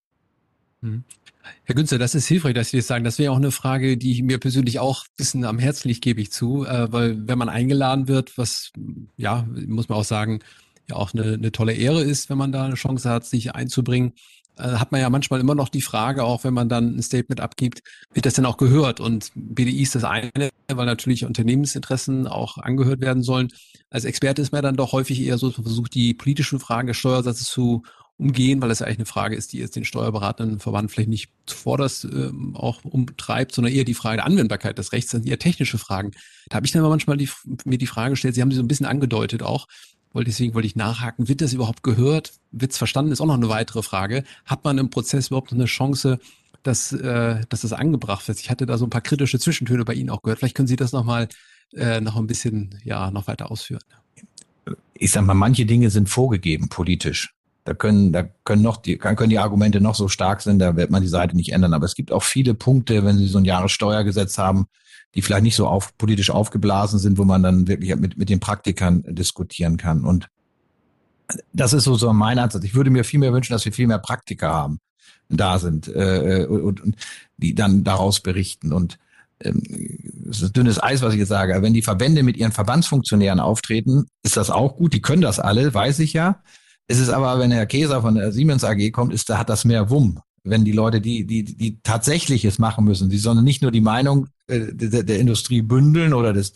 Herr 1.65 1.75
Günzer, 1.75 1.99
das 1.99 2.15
ist 2.15 2.27
hilfreich, 2.27 2.55
dass 2.55 2.71
Sie 2.71 2.79
das 2.79 2.87
sagen. 2.87 3.05
Das 3.05 3.19
wäre 3.19 3.33
auch 3.33 3.37
eine 3.37 3.51
Frage, 3.51 3.97
die 3.97 4.23
mir 4.23 4.39
persönlich 4.39 4.79
auch 4.79 5.05
ein 5.05 5.15
bisschen 5.17 5.45
am 5.45 5.59
Herzen 5.59 5.89
liegt, 5.89 6.03
gebe 6.03 6.21
ich 6.21 6.33
zu. 6.33 6.65
Äh, 6.65 6.93
weil 6.93 7.29
wenn 7.29 7.39
man 7.39 7.49
eingeladen 7.49 8.09
wird, 8.09 8.37
was, 8.39 8.73
ja, 9.17 9.47
muss 9.67 9.89
man 9.89 9.99
auch 9.99 10.05
sagen, 10.05 10.41
ja 10.89 10.97
auch 10.97 11.15
eine, 11.15 11.35
eine 11.35 11.53
tolle 11.53 11.73
Ehre 11.73 12.03
ist, 12.03 12.31
wenn 12.31 12.39
man 12.39 12.53
da 12.53 12.65
eine 12.65 12.75
Chance 12.75 13.09
hat, 13.09 13.25
sich 13.25 13.55
einzubringen, 13.55 14.13
äh, 14.61 14.63
hat 14.63 14.93
man 14.93 15.01
ja 15.01 15.09
manchmal 15.11 15.41
immer 15.41 15.55
noch 15.55 15.69
die 15.69 15.81
Frage, 15.81 16.25
auch 16.25 16.45
wenn 16.45 16.55
man 16.55 16.69
dann 16.69 16.97
ein 16.97 17.03
Statement 17.03 17.41
abgibt, 17.41 17.83
wird 18.13 18.27
das 18.27 18.35
denn 18.35 18.47
auch 18.47 18.57
gehört? 18.57 19.01
Und 19.01 19.31
BDI 19.35 19.83
ist 19.83 19.95
das 19.95 20.05
eine, 20.05 20.31
weil 20.69 20.87
natürlich 20.87 21.25
Unternehmensinteressen 21.25 22.27
auch 22.27 22.59
angehört 22.59 23.01
werden 23.01 23.23
sollen. 23.23 23.49
Als 23.91 24.05
Experte 24.05 24.43
ist 24.43 24.53
man 24.53 24.63
dann 24.63 24.77
doch 24.77 24.93
häufig 24.93 25.21
eher 25.21 25.39
so 25.39 25.51
versucht, 25.51 25.95
die 25.95 26.15
politischen 26.15 26.61
Fragen 26.61 26.89
des 26.89 26.97
Steuersatzes 26.97 27.47
zu 27.47 27.83
umgehen, 28.21 28.61
weil 28.61 28.69
das 28.69 28.81
ja 28.81 28.87
eigentlich 28.87 28.99
eine 28.99 29.07
Frage 29.07 29.35
ist, 29.35 29.53
die 29.53 29.59
jetzt 29.59 29.77
den 29.77 29.85
steuerberatenden 29.85 30.61
Verband 30.61 30.91
vielleicht 30.91 31.09
nicht 31.09 31.31
zuvorderst 31.47 32.05
äh, 32.05 32.31
auch 32.53 32.85
umtreibt, 32.85 33.55
sondern 33.55 33.73
eher 33.73 33.85
die 33.85 33.95
Frage 33.95 34.19
der 34.19 34.27
Anwendbarkeit 34.27 34.77
des 34.79 34.93
Rechts, 34.93 35.11
das 35.11 35.23
sind 35.23 35.31
eher 35.31 35.39
technische 35.39 35.79
Fragen. 35.79 36.13
Da 36.49 36.57
habe 36.57 36.67
ich 36.67 36.73
dann 36.73 36.83
manchmal 36.83 37.17
die, 37.17 37.31
mir 37.65 37.79
die 37.79 37.87
Frage 37.87 38.11
gestellt, 38.11 38.35
Sie 38.35 38.43
haben 38.43 38.51
sie 38.51 38.59
so 38.59 38.63
ein 38.63 38.69
bisschen 38.69 38.87
angedeutet 38.87 39.43
auch, 39.43 39.67
weil 40.13 40.25
deswegen 40.25 40.55
wollte 40.55 40.67
ich 40.67 40.77
nachhaken, 40.77 41.29
wird 41.29 41.41
das 41.41 41.53
überhaupt 41.53 41.83
gehört? 41.83 42.35
Wird 42.51 42.73
es 42.73 42.79
verstanden? 42.79 43.13
Ist 43.13 43.21
auch 43.21 43.27
noch 43.27 43.35
eine 43.35 43.49
weitere 43.49 43.83
Frage. 43.83 44.25
Hat 44.45 44.65
man 44.65 44.77
im 44.79 44.91
Prozess 44.91 45.29
überhaupt 45.29 45.53
noch 45.53 45.59
eine 45.59 45.67
Chance, 45.67 46.19
dass, 46.63 46.93
äh, 46.93 47.41
dass 47.49 47.63
das 47.63 47.73
angebracht 47.73 48.29
wird? 48.29 48.39
Ich 48.41 48.51
hatte 48.51 48.67
da 48.67 48.77
so 48.77 48.87
ein 48.87 48.91
paar 48.91 49.01
kritische 49.01 49.39
Zwischentöne 49.39 49.85
bei 49.85 49.95
Ihnen 49.95 50.11
auch 50.11 50.23
gehört. 50.23 50.41
Vielleicht 50.41 50.57
können 50.57 50.69
Sie 50.69 50.77
das 50.77 50.93
nochmal 50.93 51.29
äh, 51.75 52.01
noch 52.01 52.17
ein 52.17 52.27
bisschen 52.27 52.79
ja 52.85 53.11
noch 53.11 53.29
weiter 53.29 53.51
ausführen. 53.51 53.83
Ich 54.95 55.13
sag 55.13 55.25
mal, 55.25 55.35
manche 55.35 55.65
Dinge 55.65 55.91
sind 55.91 56.09
vorgegeben 56.09 56.69
politisch. 56.69 57.35
Da 57.71 57.75
können, 57.75 58.11
da 58.11 58.25
können 58.43 58.63
noch 58.63 58.79
die, 58.79 58.99
können 58.99 59.31
die 59.31 59.39
Argumente 59.39 59.81
noch 59.81 59.95
so 59.95 60.09
stark 60.09 60.41
sein, 60.41 60.59
da 60.59 60.75
wird 60.75 60.91
man 60.91 61.03
die 61.03 61.09
Seite 61.09 61.37
nicht 61.37 61.53
ändern. 61.53 61.73
Aber 61.73 61.85
es 61.85 61.95
gibt 61.95 62.11
auch 62.11 62.25
viele 62.25 62.53
Punkte, 62.53 63.05
wenn 63.05 63.17
Sie 63.17 63.29
so 63.29 63.39
ein 63.39 63.45
Jahressteuergesetz 63.45 64.39
haben, 64.39 64.67
die 65.15 65.23
vielleicht 65.23 65.45
nicht 65.45 65.55
so 65.55 65.69
auf, 65.69 65.97
politisch 65.97 66.31
aufgeblasen 66.31 66.99
sind, 66.99 67.17
wo 67.17 67.23
man 67.23 67.45
dann 67.45 67.69
wirklich 67.69 67.95
mit, 67.95 68.19
mit 68.19 68.29
den 68.29 68.41
Praktikern 68.41 69.05
diskutieren 69.07 69.77
kann. 69.77 70.05
Und 70.05 70.27
das 71.53 71.73
ist 71.73 71.85
so, 71.85 71.95
so 71.95 72.13
mein 72.13 72.41
Ansatz. 72.41 72.65
Ich 72.65 72.75
würde 72.75 72.91
mir 72.91 73.05
viel 73.05 73.21
mehr 73.21 73.33
wünschen, 73.33 73.53
dass 73.53 73.65
wir 73.65 73.73
viel 73.73 73.87
mehr 73.87 74.01
Praktiker 74.01 74.53
haben, 74.53 74.81
da 75.29 75.61
sind 75.61 75.87
äh, 75.87 76.47
und, 76.51 76.81
und 76.81 76.97
die 77.37 77.55
dann 77.55 77.85
daraus 77.85 78.19
berichten. 78.19 78.73
Und 78.73 78.99
ähm, 79.45 79.63
es 80.29 80.43
ist 80.43 80.57
dünnes 80.57 80.83
Eis, 80.83 81.03
was 81.03 81.13
ich 81.13 81.21
jetzt 81.21 81.29
sage. 81.29 81.63
Wenn 81.63 81.73
die 81.73 81.83
Verbände 81.83 82.25
mit 82.25 82.37
ihren 82.37 82.51
Verbandsfunktionären 82.51 83.39
auftreten, 83.39 84.09
ist 84.25 84.37
das 84.37 84.51
auch 84.51 84.75
gut. 84.75 84.93
Die 84.93 85.03
können 85.03 85.23
das 85.23 85.39
alle, 85.39 85.73
weiß 85.73 86.01
ich 86.01 86.15
ja. 86.15 86.43
Es 86.91 86.99
ist 86.99 87.11
aber, 87.11 87.39
wenn 87.39 87.53
Herr 87.53 87.67
Käser 87.67 88.03
von 88.03 88.17
der 88.17 88.33
Siemens 88.33 88.65
AG 88.65 88.91
kommt, 88.91 89.15
ist, 89.15 89.31
da 89.31 89.39
hat 89.39 89.49
das 89.49 89.65
mehr 89.65 89.91
Wumm. 89.91 90.19
Wenn 90.43 90.65
die 90.65 90.73
Leute, 90.73 91.01
die, 91.01 91.25
die, 91.25 91.45
die 91.45 91.81
tatsächlich 91.85 92.45
es 92.45 92.59
machen 92.59 92.85
müssen, 92.85 93.09
die 93.09 93.19
sollen 93.19 93.45
nicht 93.45 93.63
nur 93.63 93.71
die 93.71 93.81
Meinung 93.81 94.27
äh, 94.49 94.73
der, 94.73 95.05
der 95.05 95.21
Industrie 95.21 95.63
bündeln 95.63 96.13
oder 96.13 96.33
des, 96.33 96.55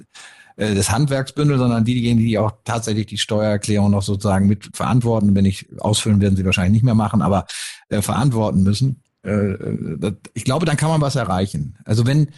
äh, 0.57 0.75
des 0.75 0.91
Handwerks 0.91 1.35
bündeln, 1.35 1.61
sondern 1.61 1.85
diejenigen, 1.85 2.19
die 2.27 2.37
auch 2.37 2.51
tatsächlich 2.65 3.07
die 3.07 3.19
Steuererklärung 3.19 3.93
noch 3.93 4.03
sozusagen 4.03 4.49
mit 4.49 4.71
verantworten. 4.75 5.37
Wenn 5.37 5.45
ich 5.45 5.69
ausfüllen, 5.79 6.21
werden 6.21 6.35
sie 6.35 6.45
wahrscheinlich 6.45 6.73
nicht 6.73 6.85
mehr 6.85 6.97
machen, 6.97 7.23
aber 7.23 7.47
äh, 7.89 8.03
verantworten 8.03 8.65
müssen. 8.65 9.03
Äh, 9.23 9.31
äh 9.31 9.99
das, 10.01 10.15
ich 10.33 10.43
glaube, 10.43 10.67
dann 10.67 10.77
kann 10.77 10.89
man 10.89 11.01
was 11.01 11.15
erreichen. 11.15 11.77
Also 11.85 12.07
wenn 12.07 12.31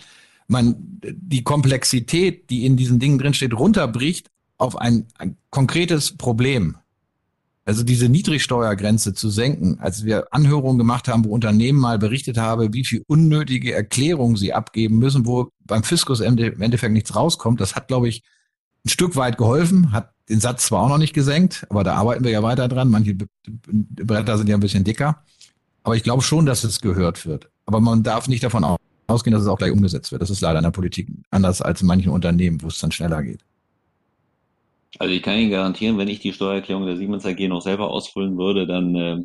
man 0.48 0.76
die 1.02 1.44
Komplexität, 1.44 2.50
die 2.50 2.66
in 2.66 2.76
diesen 2.76 2.98
Dingen 2.98 3.18
drinsteht, 3.18 3.54
runterbricht 3.54 4.28
auf 4.58 4.76
ein, 4.76 5.06
ein 5.16 5.38
konkretes 5.48 6.14
Problem, 6.18 6.76
also 7.66 7.82
diese 7.82 8.08
Niedrigsteuergrenze 8.08 9.12
zu 9.12 9.28
senken, 9.28 9.78
als 9.80 10.04
wir 10.04 10.32
Anhörungen 10.32 10.78
gemacht 10.78 11.08
haben, 11.08 11.24
wo 11.24 11.30
Unternehmen 11.30 11.80
mal 11.80 11.98
berichtet 11.98 12.38
haben, 12.38 12.72
wie 12.72 12.84
viel 12.84 13.02
unnötige 13.08 13.74
Erklärungen 13.74 14.36
sie 14.36 14.52
abgeben 14.52 14.98
müssen, 14.98 15.26
wo 15.26 15.50
beim 15.64 15.82
Fiskus 15.82 16.20
im 16.20 16.38
Endeffekt 16.38 16.92
nichts 16.92 17.16
rauskommt, 17.16 17.60
das 17.60 17.74
hat, 17.74 17.88
glaube 17.88 18.08
ich, 18.08 18.22
ein 18.84 18.88
Stück 18.88 19.16
weit 19.16 19.36
geholfen, 19.36 19.90
hat 19.90 20.12
den 20.28 20.38
Satz 20.38 20.66
zwar 20.66 20.82
auch 20.82 20.88
noch 20.88 20.98
nicht 20.98 21.12
gesenkt, 21.12 21.66
aber 21.68 21.82
da 21.82 21.94
arbeiten 21.94 22.22
wir 22.22 22.30
ja 22.30 22.42
weiter 22.42 22.68
dran. 22.68 22.88
Manche 22.88 23.16
Bretter 23.46 24.38
sind 24.38 24.48
ja 24.48 24.56
ein 24.56 24.60
bisschen 24.60 24.84
dicker. 24.84 25.22
Aber 25.82 25.96
ich 25.96 26.04
glaube 26.04 26.22
schon, 26.22 26.46
dass 26.46 26.62
es 26.62 26.80
gehört 26.80 27.26
wird. 27.26 27.48
Aber 27.64 27.80
man 27.80 28.04
darf 28.04 28.28
nicht 28.28 28.44
davon 28.44 28.64
ausgehen, 29.08 29.32
dass 29.32 29.42
es 29.42 29.48
auch 29.48 29.58
gleich 29.58 29.72
umgesetzt 29.72 30.12
wird. 30.12 30.22
Das 30.22 30.30
ist 30.30 30.40
leider 30.40 30.58
in 30.58 30.64
der 30.64 30.70
Politik 30.70 31.08
anders 31.30 31.62
als 31.62 31.80
in 31.80 31.88
manchen 31.88 32.10
Unternehmen, 32.10 32.62
wo 32.62 32.68
es 32.68 32.78
dann 32.78 32.92
schneller 32.92 33.22
geht. 33.22 33.40
Also 34.98 35.12
ich 35.12 35.22
kann 35.22 35.38
Ihnen 35.38 35.50
garantieren, 35.50 35.98
wenn 35.98 36.08
ich 36.08 36.20
die 36.20 36.32
Steuererklärung 36.32 36.86
der 36.86 36.96
Siemens 36.96 37.26
AG 37.26 37.40
noch 37.48 37.60
selber 37.60 37.90
ausfüllen 37.90 38.38
würde, 38.38 38.66
dann 38.66 38.94
äh, 38.94 39.18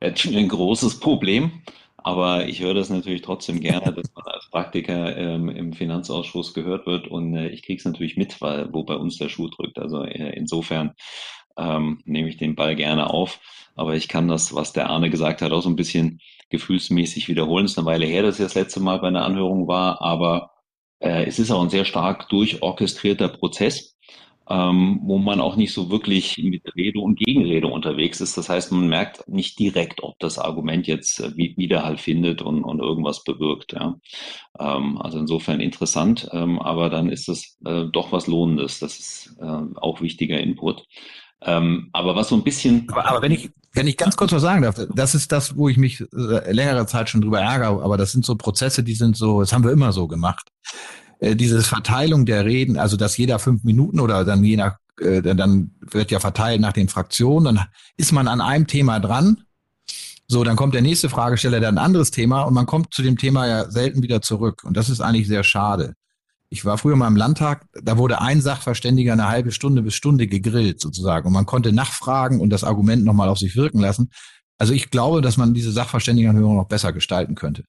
hätten 0.00 0.30
wir 0.30 0.38
ein 0.38 0.48
großes 0.48 1.00
Problem. 1.00 1.62
Aber 2.04 2.48
ich 2.48 2.60
höre 2.60 2.74
das 2.74 2.90
natürlich 2.90 3.22
trotzdem 3.22 3.60
gerne, 3.60 3.92
dass 3.92 4.12
man 4.14 4.26
als 4.26 4.50
Praktiker 4.50 5.16
ähm, 5.16 5.48
im 5.48 5.72
Finanzausschuss 5.72 6.52
gehört 6.52 6.86
wird 6.86 7.06
und 7.06 7.34
äh, 7.34 7.48
ich 7.48 7.62
kriege 7.62 7.78
es 7.78 7.84
natürlich 7.84 8.16
mit, 8.16 8.40
weil, 8.40 8.72
wo 8.72 8.82
bei 8.82 8.96
uns 8.96 9.18
der 9.18 9.28
Schuh 9.28 9.48
drückt. 9.48 9.78
Also 9.78 10.02
äh, 10.02 10.36
insofern 10.36 10.94
ähm, 11.56 12.00
nehme 12.04 12.28
ich 12.28 12.36
den 12.38 12.56
Ball 12.56 12.74
gerne 12.76 13.10
auf. 13.10 13.40
Aber 13.74 13.94
ich 13.94 14.08
kann 14.08 14.28
das, 14.28 14.54
was 14.54 14.72
der 14.72 14.90
Arne 14.90 15.10
gesagt 15.10 15.42
hat, 15.42 15.52
auch 15.52 15.62
so 15.62 15.68
ein 15.68 15.76
bisschen 15.76 16.20
gefühlsmäßig 16.50 17.28
wiederholen. 17.28 17.64
Es 17.64 17.72
ist 17.72 17.78
eine 17.78 17.86
Weile 17.86 18.06
her, 18.06 18.22
dass 18.22 18.38
ich 18.38 18.44
das 18.44 18.54
letzte 18.54 18.80
Mal 18.80 18.98
bei 18.98 19.08
einer 19.08 19.24
Anhörung 19.24 19.66
war, 19.68 20.02
aber 20.02 20.50
äh, 20.98 21.24
es 21.24 21.38
ist 21.38 21.50
auch 21.50 21.62
ein 21.62 21.70
sehr 21.70 21.84
stark 21.84 22.28
durchorchestrierter 22.28 23.28
Prozess 23.28 23.96
ähm, 24.48 25.00
wo 25.04 25.18
man 25.18 25.40
auch 25.40 25.56
nicht 25.56 25.72
so 25.72 25.90
wirklich 25.90 26.38
mit 26.38 26.62
Rede 26.74 26.98
und 26.98 27.18
Gegenrede 27.18 27.68
unterwegs 27.68 28.20
ist. 28.20 28.36
Das 28.36 28.48
heißt, 28.48 28.72
man 28.72 28.88
merkt 28.88 29.28
nicht 29.28 29.58
direkt, 29.58 30.02
ob 30.02 30.18
das 30.18 30.38
Argument 30.38 30.86
jetzt 30.86 31.20
äh, 31.20 31.36
Widerhall 31.36 31.98
findet 31.98 32.42
und, 32.42 32.64
und 32.64 32.80
irgendwas 32.80 33.22
bewirkt. 33.24 33.72
Ja. 33.72 33.96
Ähm, 34.58 35.00
also 35.00 35.18
insofern 35.18 35.60
interessant, 35.60 36.28
ähm, 36.32 36.58
aber 36.58 36.90
dann 36.90 37.08
ist 37.08 37.28
es 37.28 37.58
äh, 37.64 37.84
doch 37.92 38.12
was 38.12 38.26
Lohnendes. 38.26 38.80
Das 38.80 38.98
ist 38.98 39.36
äh, 39.40 39.60
auch 39.76 40.00
wichtiger 40.00 40.38
Input. 40.38 40.86
Ähm, 41.44 41.88
aber 41.92 42.14
was 42.14 42.28
so 42.28 42.36
ein 42.36 42.44
bisschen. 42.44 42.86
Aber, 42.90 43.06
aber, 43.06 43.22
wenn 43.22 43.32
ich, 43.32 43.50
wenn 43.72 43.86
ich 43.86 43.96
ganz 43.96 44.16
kurz 44.16 44.32
was 44.32 44.42
sagen 44.42 44.62
darf, 44.62 44.76
das 44.94 45.14
ist 45.14 45.32
das, 45.32 45.56
wo 45.56 45.68
ich 45.68 45.76
mich 45.76 46.00
äh, 46.00 46.52
längere 46.52 46.86
Zeit 46.86 47.08
schon 47.08 47.20
drüber 47.20 47.40
ärgere, 47.40 47.82
aber 47.82 47.96
das 47.96 48.12
sind 48.12 48.24
so 48.24 48.36
Prozesse, 48.36 48.84
die 48.84 48.94
sind 48.94 49.16
so, 49.16 49.40
das 49.40 49.52
haben 49.52 49.64
wir 49.64 49.72
immer 49.72 49.92
so 49.92 50.06
gemacht. 50.06 50.50
Äh, 51.22 51.36
diese 51.36 51.62
Verteilung 51.62 52.26
der 52.26 52.44
Reden, 52.44 52.76
also 52.76 52.96
dass 52.96 53.16
jeder 53.16 53.38
fünf 53.38 53.62
Minuten 53.62 54.00
oder 54.00 54.24
dann 54.24 54.42
je 54.42 54.56
nach, 54.56 54.78
äh, 55.00 55.22
dann 55.22 55.70
wird 55.80 56.10
ja 56.10 56.18
verteilt 56.18 56.60
nach 56.60 56.72
den 56.72 56.88
Fraktionen, 56.88 57.54
dann 57.54 57.66
ist 57.96 58.10
man 58.10 58.26
an 58.26 58.40
einem 58.40 58.66
Thema 58.66 58.98
dran. 58.98 59.44
So, 60.26 60.42
dann 60.42 60.56
kommt 60.56 60.74
der 60.74 60.82
nächste 60.82 61.08
Fragesteller, 61.08 61.60
der 61.60 61.68
ein 61.68 61.78
anderes 61.78 62.10
Thema 62.10 62.42
und 62.42 62.54
man 62.54 62.66
kommt 62.66 62.92
zu 62.92 63.02
dem 63.02 63.18
Thema 63.18 63.46
ja 63.46 63.70
selten 63.70 64.02
wieder 64.02 64.20
zurück. 64.20 64.64
Und 64.64 64.76
das 64.76 64.90
ist 64.90 65.00
eigentlich 65.00 65.28
sehr 65.28 65.44
schade. 65.44 65.94
Ich 66.48 66.64
war 66.64 66.76
früher 66.76 66.96
mal 66.96 67.06
im 67.06 67.16
Landtag, 67.16 67.66
da 67.72 67.98
wurde 67.98 68.20
ein 68.20 68.40
Sachverständiger 68.40 69.12
eine 69.12 69.28
halbe 69.28 69.52
Stunde 69.52 69.82
bis 69.82 69.94
Stunde 69.94 70.26
gegrillt 70.26 70.80
sozusagen 70.80 71.28
und 71.28 71.32
man 71.34 71.46
konnte 71.46 71.72
nachfragen 71.72 72.40
und 72.40 72.50
das 72.50 72.64
Argument 72.64 73.04
nochmal 73.04 73.28
auf 73.28 73.38
sich 73.38 73.54
wirken 73.54 73.78
lassen. 73.78 74.10
Also 74.58 74.74
ich 74.74 74.90
glaube, 74.90 75.22
dass 75.22 75.36
man 75.36 75.54
diese 75.54 75.70
Sachverständigenanhörung 75.70 76.56
noch 76.56 76.68
besser 76.68 76.92
gestalten 76.92 77.36
könnte 77.36 77.62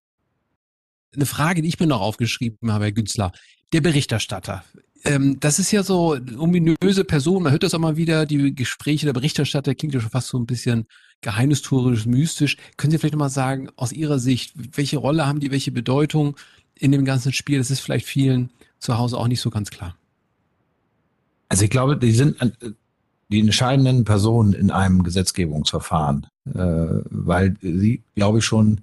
eine 1.15 1.25
Frage, 1.25 1.61
die 1.61 1.67
ich 1.67 1.79
mir 1.79 1.87
noch 1.87 2.01
aufgeschrieben 2.01 2.71
habe, 2.71 2.85
Herr 2.85 2.91
Günzler. 2.91 3.31
Der 3.71 3.81
Berichterstatter. 3.81 4.63
Ähm, 5.05 5.39
das 5.39 5.59
ist 5.59 5.71
ja 5.71 5.83
so 5.83 6.17
ominöse 6.37 7.03
Person. 7.03 7.43
Man 7.43 7.51
hört 7.51 7.63
das 7.63 7.73
auch 7.73 7.79
mal 7.79 7.97
wieder. 7.97 8.25
Die 8.25 8.55
Gespräche 8.55 9.05
der 9.05 9.13
Berichterstatter 9.13 9.75
klingt 9.75 9.93
ja 9.93 9.99
schon 9.99 10.11
fast 10.11 10.27
so 10.27 10.37
ein 10.37 10.45
bisschen 10.45 10.85
geheimnistorisch, 11.21 12.05
mystisch. 12.05 12.57
Können 12.77 12.91
Sie 12.91 12.97
vielleicht 12.97 13.13
nochmal 13.13 13.29
sagen, 13.29 13.69
aus 13.75 13.91
Ihrer 13.91 14.19
Sicht, 14.19 14.53
welche 14.77 14.97
Rolle 14.97 15.25
haben 15.25 15.39
die, 15.39 15.51
welche 15.51 15.71
Bedeutung 15.71 16.37
in 16.75 16.91
dem 16.91 17.05
ganzen 17.05 17.33
Spiel? 17.33 17.57
Das 17.57 17.71
ist 17.71 17.79
vielleicht 17.79 18.05
vielen 18.05 18.51
zu 18.79 18.97
Hause 18.97 19.17
auch 19.17 19.27
nicht 19.27 19.41
so 19.41 19.49
ganz 19.49 19.69
klar. 19.71 19.95
Also 21.49 21.65
ich 21.65 21.69
glaube, 21.69 21.97
die 21.97 22.11
sind 22.11 22.37
die 23.29 23.39
entscheidenden 23.39 24.03
Personen 24.05 24.53
in 24.53 24.71
einem 24.71 25.03
Gesetzgebungsverfahren, 25.03 26.27
äh, 26.53 26.53
weil 27.09 27.55
sie, 27.61 28.03
glaube 28.15 28.39
ich, 28.39 28.45
schon 28.45 28.81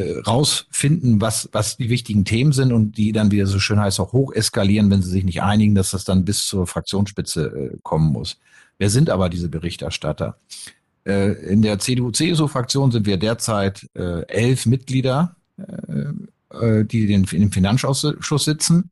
äh, 0.00 0.18
rausfinden, 0.20 1.20
was, 1.20 1.48
was 1.52 1.76
die 1.76 1.90
wichtigen 1.90 2.24
Themen 2.24 2.52
sind 2.52 2.72
und 2.72 2.96
die 2.96 3.12
dann, 3.12 3.30
wie 3.30 3.40
es 3.40 3.50
so 3.50 3.58
schön 3.58 3.80
heißt, 3.80 4.00
auch 4.00 4.12
hoch 4.12 4.32
eskalieren, 4.32 4.90
wenn 4.90 5.02
sie 5.02 5.10
sich 5.10 5.24
nicht 5.24 5.42
einigen, 5.42 5.74
dass 5.74 5.90
das 5.90 6.04
dann 6.04 6.24
bis 6.24 6.46
zur 6.46 6.66
Fraktionsspitze 6.66 7.46
äh, 7.46 7.76
kommen 7.82 8.12
muss. 8.12 8.38
Wer 8.78 8.90
sind 8.90 9.10
aber 9.10 9.28
diese 9.28 9.48
Berichterstatter? 9.48 10.38
Äh, 11.04 11.32
in 11.46 11.62
der 11.62 11.78
CDU-CSU-Fraktion 11.78 12.92
sind 12.92 13.06
wir 13.06 13.16
derzeit 13.16 13.86
äh, 13.94 14.26
elf 14.26 14.66
Mitglieder, 14.66 15.36
äh, 15.58 16.78
äh 16.80 16.84
die 16.84 17.06
den, 17.06 17.24
in 17.24 17.40
dem 17.40 17.52
Finanzausschuss 17.52 18.44
sitzen. 18.44 18.90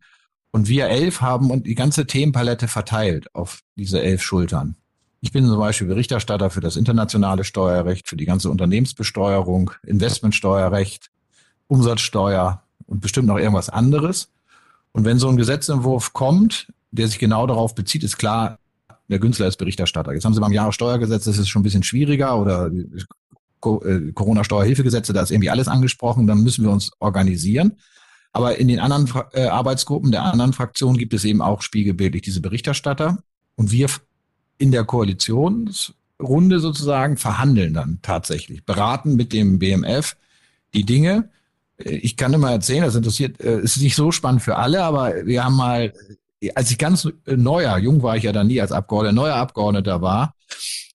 Und 0.50 0.68
wir 0.68 0.88
elf 0.88 1.20
haben 1.20 1.50
und 1.50 1.66
die 1.66 1.74
ganze 1.74 2.06
Themenpalette 2.06 2.68
verteilt 2.68 3.34
auf 3.34 3.62
diese 3.76 4.02
elf 4.02 4.22
Schultern. 4.22 4.76
Ich 5.20 5.32
bin 5.32 5.44
zum 5.46 5.58
Beispiel 5.58 5.88
Berichterstatter 5.88 6.48
für 6.50 6.60
das 6.60 6.76
internationale 6.76 7.42
Steuerrecht, 7.44 8.08
für 8.08 8.16
die 8.16 8.24
ganze 8.24 8.50
Unternehmensbesteuerung, 8.50 9.72
Investmentsteuerrecht, 9.84 11.10
Umsatzsteuer 11.66 12.62
und 12.86 13.00
bestimmt 13.00 13.26
noch 13.26 13.38
irgendwas 13.38 13.68
anderes. 13.68 14.30
Und 14.92 15.04
wenn 15.04 15.18
so 15.18 15.28
ein 15.28 15.36
Gesetzentwurf 15.36 16.12
kommt, 16.12 16.72
der 16.90 17.08
sich 17.08 17.18
genau 17.18 17.46
darauf 17.46 17.74
bezieht, 17.74 18.04
ist 18.04 18.16
klar, 18.16 18.58
der 19.08 19.18
Günstler 19.18 19.48
ist 19.48 19.56
Berichterstatter. 19.56 20.12
Jetzt 20.12 20.24
haben 20.24 20.34
Sie 20.34 20.40
beim 20.40 20.52
Jahressteuergesetz, 20.52 21.24
das 21.24 21.38
ist 21.38 21.48
schon 21.48 21.60
ein 21.60 21.64
bisschen 21.64 21.82
schwieriger 21.82 22.38
oder 22.40 22.70
äh, 22.70 24.12
Corona-Steuerhilfegesetze, 24.12 25.12
da 25.12 25.22
ist 25.22 25.30
irgendwie 25.30 25.50
alles 25.50 25.66
angesprochen, 25.66 26.26
dann 26.26 26.42
müssen 26.42 26.64
wir 26.64 26.70
uns 26.70 26.92
organisieren. 27.00 27.76
Aber 28.32 28.58
in 28.58 28.68
den 28.68 28.78
anderen 28.78 29.10
äh, 29.32 29.46
Arbeitsgruppen 29.46 30.12
der 30.12 30.22
anderen 30.22 30.52
Fraktionen 30.52 30.98
gibt 30.98 31.14
es 31.14 31.24
eben 31.24 31.42
auch 31.42 31.62
spiegelbildlich 31.62 32.22
diese 32.22 32.40
Berichterstatter. 32.40 33.18
Und 33.56 33.72
wir 33.72 33.88
in 34.58 34.72
der 34.72 34.84
Koalitionsrunde 34.84 36.60
sozusagen 36.60 37.16
verhandeln 37.16 37.74
dann 37.74 37.98
tatsächlich, 38.02 38.64
beraten 38.64 39.16
mit 39.16 39.32
dem 39.32 39.58
BMF 39.58 40.16
die 40.74 40.84
Dinge. 40.84 41.30
Ich 41.76 42.16
kann 42.16 42.32
immer 42.32 42.50
erzählen, 42.50 42.82
das 42.82 42.96
interessiert, 42.96 43.40
äh, 43.40 43.60
ist 43.60 43.80
nicht 43.80 43.94
so 43.94 44.10
spannend 44.10 44.42
für 44.42 44.56
alle, 44.56 44.82
aber 44.82 45.26
wir 45.26 45.44
haben 45.44 45.54
mal, 45.54 45.92
als 46.54 46.70
ich 46.70 46.78
ganz 46.78 47.08
neuer, 47.24 47.78
jung 47.78 48.02
war 48.02 48.16
ich 48.16 48.24
ja 48.24 48.32
dann 48.32 48.48
nie 48.48 48.60
als 48.60 48.72
Abgeordneter, 48.72 49.14
neuer 49.14 49.36
Abgeordneter 49.36 50.02
war, 50.02 50.34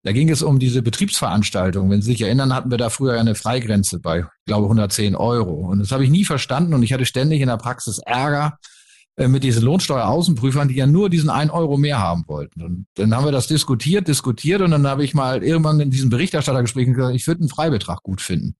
da 0.04 0.12
ging 0.12 0.30
es 0.30 0.43
um 0.43 0.60
diese 0.60 0.82
Betriebsveranstaltung. 0.82 1.89
Wenn 1.89 2.02
Sie 2.02 2.12
sich 2.12 2.21
erinnern, 2.21 2.54
hatten 2.54 2.69
wir 2.69 2.78
da 2.78 2.89
früher 2.89 3.17
eine 3.17 3.36
Freigrenze 3.36 3.99
bei, 3.99 4.26
glaube 4.45 4.65
110 4.65 5.15
Euro. 5.15 5.54
Und 5.54 5.80
das 5.80 5.93
habe 5.93 6.04
ich 6.04 6.10
nie 6.10 6.26
verstanden 6.26 6.73
und 6.73 6.84
ich 6.84 6.91
hatte 6.91 7.06
ständig 7.06 7.39
in 7.39 7.47
der 7.47 7.56
Praxis 7.56 7.99
Ärger, 7.99 8.58
äh, 8.60 8.73
mit 9.17 9.43
diesen 9.43 9.63
Lohnsteueraußenprüfern, 9.63 10.67
die 10.69 10.76
ja 10.76 10.88
nur 10.88 11.10
diesen 11.10 11.30
einen 11.30 11.52
Euro 11.52 11.78
mehr 11.78 11.99
haben 11.99 12.23
wollten. 12.28 12.63
Und 12.63 12.86
dann 12.95 13.15
haben 13.15 13.26
wir 13.26 13.32
das 13.32 13.47
diskutiert, 13.47 14.08
diskutiert 14.08 14.62
und 14.62 14.71
dann 14.71 14.88
habe 14.88 15.04
ich 15.04 15.13
mal 15.13 15.43
irgendwann 15.43 15.80
in 15.80 15.91
diesem 15.91 16.10
Berichterstattergespräch 16.10 16.88
gesagt, 16.88 17.15
ich 17.15 17.28
würde 17.28 17.41
einen 17.41 17.49
Freibetrag 17.49 18.02
gut 18.02 18.21
finden. 18.21 18.56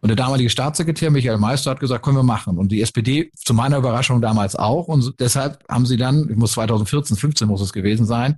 Und 0.00 0.08
der 0.08 0.16
damalige 0.16 0.50
Staatssekretär 0.50 1.10
Michael 1.10 1.38
Meister 1.38 1.70
hat 1.70 1.80
gesagt, 1.80 2.04
können 2.04 2.16
wir 2.16 2.22
machen. 2.22 2.58
Und 2.58 2.70
die 2.70 2.82
SPD 2.82 3.30
zu 3.34 3.54
meiner 3.54 3.78
Überraschung 3.78 4.20
damals 4.20 4.54
auch. 4.54 4.88
Und 4.88 5.14
deshalb 5.20 5.64
haben 5.68 5.86
sie 5.86 5.96
dann, 5.96 6.28
ich 6.28 6.36
muss 6.36 6.52
2014, 6.52 7.16
15 7.16 7.48
muss 7.48 7.60
es 7.60 7.72
gewesen 7.72 8.06
sein, 8.06 8.36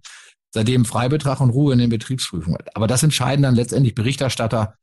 seitdem 0.50 0.84
Freibetrag 0.84 1.40
und 1.40 1.50
Ruhe 1.50 1.72
in 1.72 1.78
den 1.78 1.90
Betriebsprüfungen. 1.90 2.58
Aber 2.74 2.86
das 2.86 3.02
entscheiden 3.02 3.42
dann 3.42 3.54
letztendlich 3.54 3.94
Berichterstatter. 3.94 4.74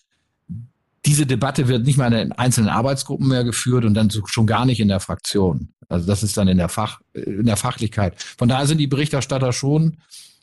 Diese 1.05 1.25
Debatte 1.25 1.67
wird 1.67 1.85
nicht 1.85 1.97
mehr 1.97 2.07
in 2.07 2.31
einzelnen 2.31 2.69
Arbeitsgruppen 2.69 3.27
mehr 3.27 3.43
geführt 3.43 3.85
und 3.85 3.93
dann 3.93 4.09
schon 4.09 4.47
gar 4.47 4.65
nicht 4.65 4.79
in 4.79 4.87
der 4.87 4.99
Fraktion. 4.99 5.69
Also 5.87 6.07
das 6.07 6.23
ist 6.23 6.35
dann 6.37 6.47
in 6.47 6.57
der 6.57 6.69
Fach, 6.69 6.99
in 7.13 7.45
der 7.45 7.57
Fachlichkeit. 7.57 8.21
Von 8.37 8.47
daher 8.47 8.65
sind 8.65 8.79
die 8.79 8.87
Berichterstatter 8.87 9.53
schon 9.53 9.97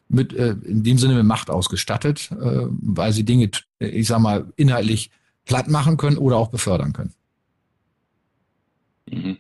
mit, 0.08 0.32
äh, 0.32 0.54
in 0.64 0.84
dem 0.84 0.98
Sinne 0.98 1.14
mit 1.14 1.24
Macht 1.24 1.50
ausgestattet, 1.50 2.30
äh, 2.32 2.66
weil 2.70 3.12
sie 3.12 3.24
Dinge, 3.24 3.50
ich 3.78 4.06
sag 4.06 4.20
mal, 4.20 4.52
inhaltlich 4.56 5.10
platt 5.44 5.68
machen 5.68 5.96
können 5.96 6.18
oder 6.18 6.36
auch 6.36 6.48
befördern 6.48 6.92
können. 6.92 7.14
Mhm. 9.10 9.38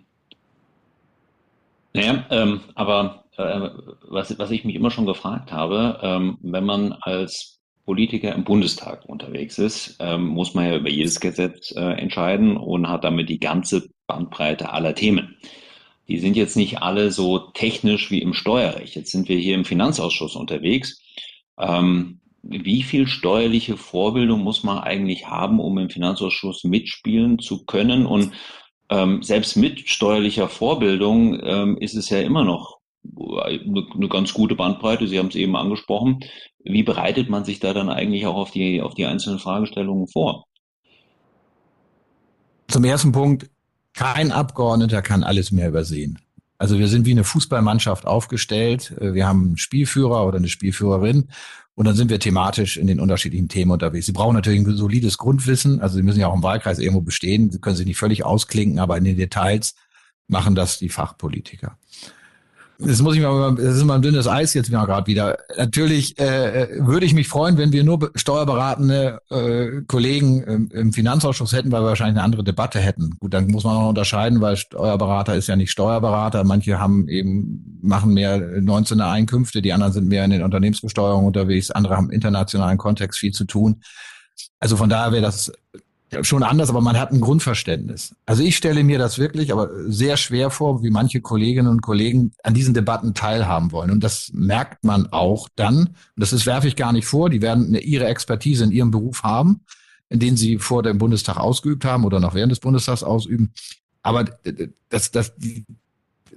Naja, 1.94 2.24
ähm, 2.30 2.60
aber 2.74 3.24
äh, 3.36 3.68
was, 4.08 4.38
was 4.38 4.50
ich 4.50 4.64
mich 4.64 4.74
immer 4.74 4.90
schon 4.90 5.06
gefragt 5.06 5.52
habe, 5.52 5.98
ähm, 6.02 6.38
wenn 6.42 6.64
man 6.64 6.92
als 6.92 7.60
Politiker 7.84 8.34
im 8.34 8.44
Bundestag 8.44 9.04
unterwegs 9.06 9.58
ist, 9.58 9.96
ähm, 9.98 10.26
muss 10.26 10.54
man 10.54 10.66
ja 10.66 10.76
über 10.76 10.88
jedes 10.88 11.20
Gesetz 11.20 11.72
äh, 11.72 11.80
entscheiden 11.80 12.56
und 12.56 12.88
hat 12.88 13.04
damit 13.04 13.28
die 13.28 13.40
ganze 13.40 13.88
Bandbreite 14.06 14.72
aller 14.72 14.94
Themen. 14.94 15.36
Die 16.08 16.18
sind 16.18 16.36
jetzt 16.36 16.56
nicht 16.56 16.82
alle 16.82 17.10
so 17.10 17.38
technisch 17.38 18.10
wie 18.10 18.20
im 18.20 18.34
Steuerrecht. 18.34 18.94
Jetzt 18.94 19.10
sind 19.10 19.28
wir 19.28 19.36
hier 19.36 19.54
im 19.54 19.64
Finanzausschuss 19.64 20.36
unterwegs. 20.36 21.00
Ähm, 21.58 22.20
wie 22.42 22.82
viel 22.82 23.06
steuerliche 23.06 23.76
Vorbildung 23.76 24.42
muss 24.42 24.64
man 24.64 24.78
eigentlich 24.78 25.26
haben, 25.26 25.60
um 25.60 25.78
im 25.78 25.90
Finanzausschuss 25.90 26.64
mitspielen 26.64 27.38
zu 27.38 27.64
können? 27.64 28.04
Und 28.04 28.32
ähm, 28.90 29.22
selbst 29.22 29.56
mit 29.56 29.88
steuerlicher 29.88 30.48
Vorbildung 30.48 31.40
ähm, 31.42 31.78
ist 31.78 31.94
es 31.94 32.10
ja 32.10 32.20
immer 32.20 32.44
noch 32.44 32.81
eine, 33.04 33.86
eine 33.94 34.08
ganz 34.08 34.32
gute 34.32 34.54
Bandbreite. 34.54 35.06
Sie 35.08 35.18
haben 35.18 35.28
es 35.28 35.34
eben 35.34 35.56
angesprochen. 35.56 36.20
Wie 36.64 36.82
bereitet 36.82 37.28
man 37.28 37.44
sich 37.44 37.60
da 37.60 37.72
dann 37.72 37.88
eigentlich 37.88 38.26
auch 38.26 38.36
auf 38.36 38.50
die, 38.50 38.80
auf 38.80 38.94
die 38.94 39.06
einzelnen 39.06 39.38
Fragestellungen 39.38 40.08
vor? 40.08 40.44
Zum 42.68 42.84
ersten 42.84 43.12
Punkt, 43.12 43.50
kein 43.92 44.32
Abgeordneter 44.32 45.02
kann 45.02 45.24
alles 45.24 45.52
mehr 45.52 45.68
übersehen. 45.68 46.18
Also 46.58 46.78
wir 46.78 46.88
sind 46.88 47.06
wie 47.06 47.10
eine 47.10 47.24
Fußballmannschaft 47.24 48.06
aufgestellt. 48.06 48.94
Wir 49.00 49.26
haben 49.26 49.46
einen 49.46 49.56
Spielführer 49.58 50.26
oder 50.26 50.38
eine 50.38 50.48
Spielführerin 50.48 51.28
und 51.74 51.86
dann 51.86 51.96
sind 51.96 52.10
wir 52.10 52.20
thematisch 52.20 52.76
in 52.76 52.86
den 52.86 53.00
unterschiedlichen 53.00 53.48
Themen 53.48 53.72
unterwegs. 53.72 54.06
Sie 54.06 54.12
brauchen 54.12 54.34
natürlich 54.36 54.60
ein 54.60 54.76
solides 54.76 55.18
Grundwissen. 55.18 55.80
Also 55.80 55.96
Sie 55.96 56.02
müssen 56.02 56.20
ja 56.20 56.28
auch 56.28 56.34
im 56.34 56.42
Wahlkreis 56.42 56.78
irgendwo 56.78 57.00
bestehen. 57.00 57.50
Sie 57.50 57.60
können 57.60 57.76
sich 57.76 57.86
nicht 57.86 57.98
völlig 57.98 58.24
ausklinken, 58.24 58.78
aber 58.78 58.96
in 58.96 59.04
den 59.04 59.16
Details 59.16 59.74
machen 60.28 60.54
das 60.54 60.78
die 60.78 60.88
Fachpolitiker. 60.88 61.78
Das 62.78 63.00
muss 63.00 63.14
ich 63.14 63.22
mal, 63.22 63.54
das 63.54 63.76
ist 63.76 63.84
mal 63.84 63.96
ein 63.96 64.02
dünnes 64.02 64.26
Eis 64.26 64.54
jetzt 64.54 64.70
gerade 64.70 65.06
wieder. 65.06 65.38
Natürlich 65.56 66.18
äh, 66.18 66.68
würde 66.80 67.06
ich 67.06 67.14
mich 67.14 67.28
freuen, 67.28 67.56
wenn 67.56 67.72
wir 67.72 67.84
nur 67.84 68.10
steuerberatende 68.14 69.20
äh, 69.30 69.82
Kollegen 69.86 70.42
im, 70.42 70.68
im 70.70 70.92
Finanzausschuss 70.92 71.52
hätten, 71.52 71.70
weil 71.70 71.82
wir 71.82 71.88
wahrscheinlich 71.88 72.16
eine 72.16 72.24
andere 72.24 72.42
Debatte 72.42 72.80
hätten. 72.80 73.16
Gut, 73.20 73.34
dann 73.34 73.46
muss 73.48 73.64
man 73.64 73.76
auch 73.76 73.88
unterscheiden, 73.88 74.40
weil 74.40 74.56
Steuerberater 74.56 75.36
ist 75.36 75.46
ja 75.46 75.56
nicht 75.56 75.70
Steuerberater. 75.70 76.42
Manche 76.44 76.80
haben 76.80 77.08
eben 77.08 77.78
machen 77.82 78.14
mehr 78.14 78.38
19er 78.38 79.10
Einkünfte, 79.10 79.62
die 79.62 79.72
anderen 79.72 79.92
sind 79.92 80.08
mehr 80.08 80.24
in 80.24 80.30
den 80.30 80.42
Unternehmensbesteuerungen 80.42 81.26
unterwegs, 81.26 81.70
andere 81.70 81.96
haben 81.96 82.06
im 82.06 82.12
internationalen 82.12 82.78
Kontext 82.78 83.20
viel 83.20 83.32
zu 83.32 83.44
tun. 83.44 83.82
Also 84.60 84.76
von 84.76 84.88
daher 84.88 85.12
wäre 85.12 85.22
das 85.22 85.52
schon 86.22 86.42
anders, 86.42 86.68
aber 86.68 86.80
man 86.80 86.98
hat 86.98 87.12
ein 87.12 87.20
Grundverständnis. 87.20 88.14
Also 88.26 88.42
ich 88.42 88.56
stelle 88.56 88.84
mir 88.84 88.98
das 88.98 89.18
wirklich 89.18 89.52
aber 89.52 89.70
sehr 89.90 90.16
schwer 90.16 90.50
vor, 90.50 90.82
wie 90.82 90.90
manche 90.90 91.20
Kolleginnen 91.20 91.68
und 91.68 91.80
Kollegen 91.80 92.32
an 92.42 92.54
diesen 92.54 92.74
Debatten 92.74 93.14
teilhaben 93.14 93.72
wollen. 93.72 93.90
Und 93.90 94.04
das 94.04 94.30
merkt 94.34 94.84
man 94.84 95.06
auch 95.06 95.48
dann. 95.56 95.78
Und 95.78 95.96
das 96.16 96.32
ist, 96.32 96.46
werfe 96.46 96.68
ich 96.68 96.76
gar 96.76 96.92
nicht 96.92 97.06
vor. 97.06 97.30
Die 97.30 97.42
werden 97.42 97.74
ihre 97.74 98.06
Expertise 98.06 98.64
in 98.64 98.72
ihrem 98.72 98.90
Beruf 98.90 99.22
haben, 99.22 99.62
in 100.08 100.18
den 100.18 100.36
sie 100.36 100.58
vor 100.58 100.82
dem 100.82 100.98
Bundestag 100.98 101.38
ausgeübt 101.38 101.84
haben 101.84 102.04
oder 102.04 102.20
noch 102.20 102.34
während 102.34 102.52
des 102.52 102.60
Bundestags 102.60 103.02
ausüben. 103.02 103.52
Aber 104.02 104.24
das, 104.90 105.10
das, 105.10 105.32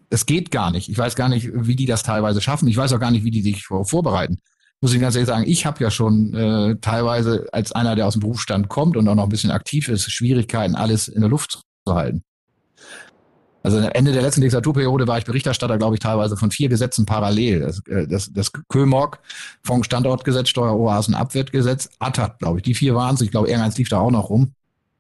das 0.10 0.26
geht 0.26 0.52
gar 0.52 0.72
nicht. 0.72 0.90
Ich 0.90 0.98
weiß 0.98 1.16
gar 1.16 1.30
nicht, 1.30 1.50
wie 1.54 1.76
die 1.76 1.86
das 1.86 2.04
teilweise 2.04 2.40
schaffen. 2.40 2.68
Ich 2.68 2.78
weiß 2.78 2.94
auch 2.94 3.00
gar 3.00 3.12
nicht, 3.12 3.26
wie 3.26 3.32
die 3.32 3.42
sich 3.42 3.66
vorbereiten 3.66 4.40
muss 4.86 4.94
ich 4.94 5.02
ganz 5.02 5.16
ehrlich 5.16 5.28
sagen, 5.28 5.46
ich 5.48 5.66
habe 5.66 5.84
ja 5.84 5.90
schon 5.90 6.32
äh, 6.36 6.76
teilweise 6.80 7.48
als 7.52 7.72
einer, 7.72 7.96
der 7.96 8.06
aus 8.06 8.14
dem 8.14 8.20
Berufsstand 8.20 8.70
kommt 8.70 8.96
und 8.98 9.08
auch 9.08 9.16
noch 9.16 9.24
ein 9.24 9.30
bisschen 9.30 9.50
aktiv 9.50 9.90
ist, 9.90 10.12
Schwierigkeiten, 10.12 10.76
alles 10.76 11.08
in 11.08 11.22
der 11.22 11.30
Luft 11.32 11.64
zu 11.88 11.96
halten. 11.96 12.24
Also 13.64 13.80
Ende 13.80 14.12
der 14.12 14.22
letzten 14.22 14.42
Legislaturperiode 14.42 15.08
war 15.08 15.18
ich 15.18 15.26
Berichterstatter, 15.26 15.80
glaube 15.80 15.96
ich, 15.96 16.02
teilweise 16.02 16.38
von 16.38 16.52
vier 16.52 16.70
Gesetzen 16.70 17.08
parallel. 17.08 17.62
Das, 17.62 17.82
äh, 17.88 18.06
das, 18.06 18.32
das 18.32 18.52
Kömog, 18.70 19.18
Fonds 19.64 19.88
Standortgesetz, 19.88 20.50
Steueroasen, 20.50 21.16
Abwertgesetz, 21.16 21.90
ATAT, 21.98 22.38
glaube 22.38 22.60
ich. 22.60 22.64
Die 22.64 22.76
vier 22.76 22.94
waren 22.94 23.16
es. 23.16 23.22
Ich 23.22 23.32
glaube, 23.32 23.48
irgendeins 23.48 23.80
lief 23.80 23.90
da 23.90 23.98
auch 23.98 24.12
noch 24.12 24.30
rum. 24.30 24.54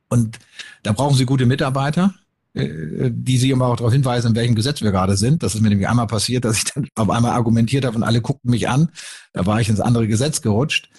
Und 0.10 0.39
da 0.82 0.93
brauchen 0.93 1.15
Sie 1.15 1.28
gute 1.28 1.45
Mitarbeiter. 1.45 2.15
Äh, 2.56 3.12
die 3.12 3.38
sie 3.38 3.52
immer 3.52 3.65
auch 3.65 3.76
darauf 3.76 3.91
hinweisen, 3.91 4.30
in 4.30 4.36
welchem 4.36 4.56
Gesetz 4.56 4.82
wir 4.82 4.91
gerade 4.91 5.18
sind. 5.18 5.44
Das 5.44 5.56
ist 5.56 5.62
mir 5.62 5.68
nämlich 5.68 5.89
einmal 5.89 6.08
passiert, 6.08 6.46
dass 6.46 6.58
ich 6.58 6.63
dann 6.74 6.88
auf 6.96 7.10
einmal 7.10 7.32
argumentiert 7.32 7.84
habe 7.84 7.98
und 7.98 8.04
alle 8.04 8.22
guckten 8.22 8.50
mich 8.50 8.70
an. 8.70 8.89
Da 9.34 9.46
war 9.46 9.60
ich 9.60 9.68
ins 9.68 9.82
andere 9.82 10.08
Gesetz 10.08 10.41
gerutscht. 10.41 10.89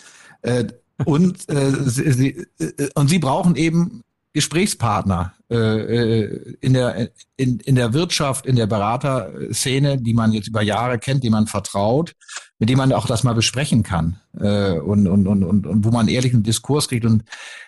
Äh, 0.42 0.66
und, 1.04 1.48
äh, 1.48 1.72
sie, 1.84 2.46
und 2.94 3.08
sie 3.08 3.18
brauchen 3.18 3.56
eben 3.56 4.02
Gesprächspartner 4.32 5.32
in 5.48 6.72
der 6.72 7.10
in, 7.36 7.60
in 7.60 7.74
der 7.76 7.92
Wirtschaft, 7.92 8.44
in 8.46 8.56
der 8.56 8.66
Beraterszene, 8.66 9.96
die 9.96 10.12
man 10.12 10.32
jetzt 10.32 10.48
über 10.48 10.60
Jahre 10.60 10.98
kennt, 10.98 11.22
die 11.22 11.30
man 11.30 11.46
vertraut, 11.46 12.14
mit 12.58 12.68
dem 12.68 12.78
man 12.78 12.92
auch 12.92 13.06
das 13.06 13.22
mal 13.22 13.34
besprechen 13.34 13.84
kann 13.84 14.18
und, 14.32 15.06
und, 15.06 15.26
und, 15.28 15.44
und, 15.44 15.66
und 15.66 15.84
wo 15.84 15.90
man 15.90 16.08
ehrlichen 16.08 16.42
Diskurs 16.42 16.88
kriegt. 16.88 17.04
Und 17.04 17.22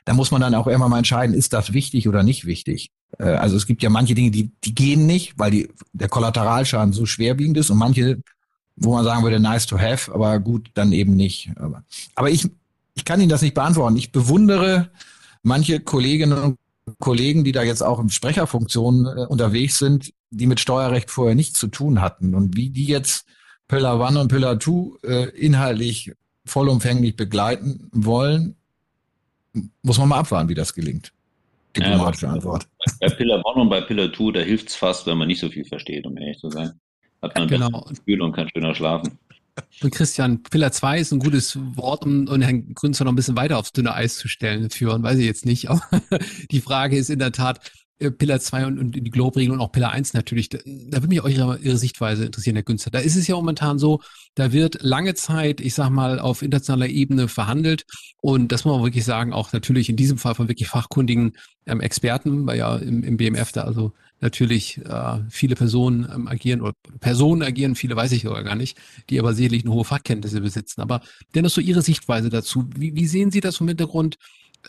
da 0.06 0.12
muss 0.12 0.32
man 0.32 0.40
dann 0.40 0.56
auch 0.56 0.66
immer 0.66 0.88
mal 0.88 0.98
entscheiden, 0.98 1.36
ist 1.36 1.52
das 1.52 1.72
wichtig 1.72 2.08
oder 2.08 2.24
nicht 2.24 2.46
wichtig. 2.46 2.90
Äh, 3.16 3.24
also 3.24 3.56
es 3.56 3.66
gibt 3.66 3.82
ja 3.82 3.90
manche 3.90 4.14
Dinge, 4.14 4.30
die, 4.30 4.50
die 4.64 4.74
gehen 4.74 5.06
nicht, 5.06 5.38
weil 5.38 5.50
die, 5.50 5.68
der 5.92 6.08
Kollateralschaden 6.08 6.92
so 6.92 7.06
schwerwiegend 7.06 7.56
ist 7.56 7.70
und 7.70 7.78
manche, 7.78 8.20
wo 8.76 8.92
man 8.94 9.04
sagen 9.04 9.22
würde, 9.22 9.40
nice 9.40 9.66
to 9.66 9.78
have, 9.78 10.12
aber 10.12 10.38
gut, 10.40 10.70
dann 10.74 10.92
eben 10.92 11.16
nicht. 11.16 11.50
Aber, 11.56 11.84
aber 12.14 12.30
ich, 12.30 12.48
ich 12.94 13.04
kann 13.04 13.20
Ihnen 13.20 13.30
das 13.30 13.42
nicht 13.42 13.54
beantworten. 13.54 13.96
Ich 13.96 14.12
bewundere 14.12 14.90
manche 15.42 15.80
Kolleginnen 15.80 16.38
und 16.38 16.58
Kollegen, 16.98 17.44
die 17.44 17.52
da 17.52 17.62
jetzt 17.62 17.82
auch 17.82 18.00
in 18.00 18.10
Sprecherfunktionen 18.10 19.06
äh, 19.06 19.26
unterwegs 19.26 19.78
sind, 19.78 20.12
die 20.30 20.46
mit 20.46 20.60
Steuerrecht 20.60 21.10
vorher 21.10 21.34
nichts 21.34 21.58
zu 21.58 21.68
tun 21.68 22.00
hatten 22.00 22.34
und 22.34 22.56
wie 22.56 22.70
die 22.70 22.86
jetzt 22.86 23.24
Pillar 23.66 24.00
One 24.00 24.20
und 24.20 24.28
Pillar 24.28 24.58
Two 24.58 24.96
äh, 25.02 25.28
inhaltlich 25.30 26.12
vollumfänglich 26.46 27.16
begleiten 27.16 27.88
wollen, 27.92 28.56
muss 29.82 29.98
man 29.98 30.08
mal 30.08 30.18
abwarten, 30.18 30.48
wie 30.48 30.54
das 30.54 30.72
gelingt 30.72 31.12
diplomatische 31.76 32.26
ja, 32.26 32.32
Antwort. 32.32 32.68
Bei 33.00 33.08
Pillar 33.08 33.44
One 33.44 33.62
und 33.62 33.68
bei 33.68 33.80
Pillar 33.80 34.12
Two, 34.12 34.32
da 34.32 34.40
hilft 34.40 34.68
es 34.68 34.76
fast, 34.76 35.06
wenn 35.06 35.18
man 35.18 35.28
nicht 35.28 35.40
so 35.40 35.48
viel 35.48 35.64
versteht, 35.64 36.06
um 36.06 36.16
ehrlich 36.16 36.38
zu 36.38 36.50
sein. 36.50 36.72
Hat 37.22 37.34
man 37.34 37.44
ein 37.44 37.48
genau. 37.48 37.82
Gefühl 37.82 38.22
und 38.22 38.32
kann 38.32 38.48
schöner 38.48 38.74
schlafen. 38.74 39.18
Und 39.82 39.92
Christian, 39.92 40.42
Pillar 40.44 40.70
2 40.70 41.00
ist 41.00 41.12
ein 41.12 41.18
gutes 41.18 41.58
Wort, 41.76 42.04
um, 42.04 42.28
um 42.28 42.40
Herrn 42.40 42.74
Grünzer 42.74 43.04
noch 43.04 43.12
ein 43.12 43.16
bisschen 43.16 43.36
weiter 43.36 43.58
aufs 43.58 43.72
dünne 43.72 43.92
Eis 43.92 44.16
zu 44.16 44.28
stellen, 44.28 44.70
führen, 44.70 45.02
weiß 45.02 45.18
ich 45.18 45.26
jetzt 45.26 45.46
nicht. 45.46 45.68
Aber 45.68 45.82
die 46.50 46.60
Frage 46.60 46.96
ist 46.96 47.10
in 47.10 47.18
der 47.18 47.32
Tat, 47.32 47.72
Pillar 47.98 48.38
2 48.38 48.66
und, 48.66 48.78
und 48.78 48.92
die 48.92 49.10
Globe-Regeln 49.10 49.58
und 49.58 49.60
auch 49.60 49.72
Pillar 49.72 49.90
1 49.90 50.14
natürlich. 50.14 50.48
Da, 50.48 50.58
da 50.64 50.98
würde 50.98 51.08
mich 51.08 51.20
auch 51.20 51.28
Ihre, 51.28 51.58
Ihre 51.58 51.76
Sichtweise 51.76 52.26
interessieren, 52.26 52.56
Herr 52.56 52.62
Günster. 52.62 52.90
Da 52.90 53.00
ist 53.00 53.16
es 53.16 53.26
ja 53.26 53.34
momentan 53.34 53.78
so, 53.78 54.00
da 54.34 54.52
wird 54.52 54.82
lange 54.82 55.14
Zeit, 55.14 55.60
ich 55.60 55.74
sag 55.74 55.90
mal, 55.90 56.20
auf 56.20 56.42
internationaler 56.42 56.88
Ebene 56.88 57.26
verhandelt. 57.26 57.86
Und 58.20 58.52
das 58.52 58.64
muss 58.64 58.74
man 58.74 58.84
wirklich 58.84 59.04
sagen, 59.04 59.32
auch 59.32 59.52
natürlich 59.52 59.88
in 59.88 59.96
diesem 59.96 60.18
Fall 60.18 60.34
von 60.36 60.48
wirklich 60.48 60.68
fachkundigen 60.68 61.32
ähm, 61.66 61.80
Experten, 61.80 62.46
weil 62.46 62.58
ja 62.58 62.76
im, 62.76 63.02
im 63.02 63.16
BMF 63.16 63.50
da 63.52 63.62
also 63.62 63.92
natürlich 64.20 64.78
äh, 64.78 65.18
viele 65.30 65.54
Personen 65.54 66.08
ähm, 66.12 66.28
agieren 66.28 66.60
oder 66.60 66.74
Personen 67.00 67.42
agieren, 67.42 67.74
viele 67.74 67.96
weiß 67.96 68.12
ich 68.12 68.22
sogar 68.22 68.42
gar 68.42 68.56
nicht, 68.56 68.78
die 69.10 69.18
aber 69.18 69.34
sicherlich 69.34 69.64
eine 69.64 69.72
hohe 69.72 69.84
Fachkenntnisse 69.84 70.40
besitzen. 70.40 70.80
Aber 70.80 71.00
dennoch 71.34 71.50
so 71.50 71.60
Ihre 71.60 71.82
Sichtweise 71.82 72.28
dazu. 72.28 72.68
Wie, 72.76 72.94
wie 72.94 73.06
sehen 73.06 73.30
Sie 73.30 73.40
das 73.40 73.56
vom 73.56 73.68
Hintergrund 73.68 74.18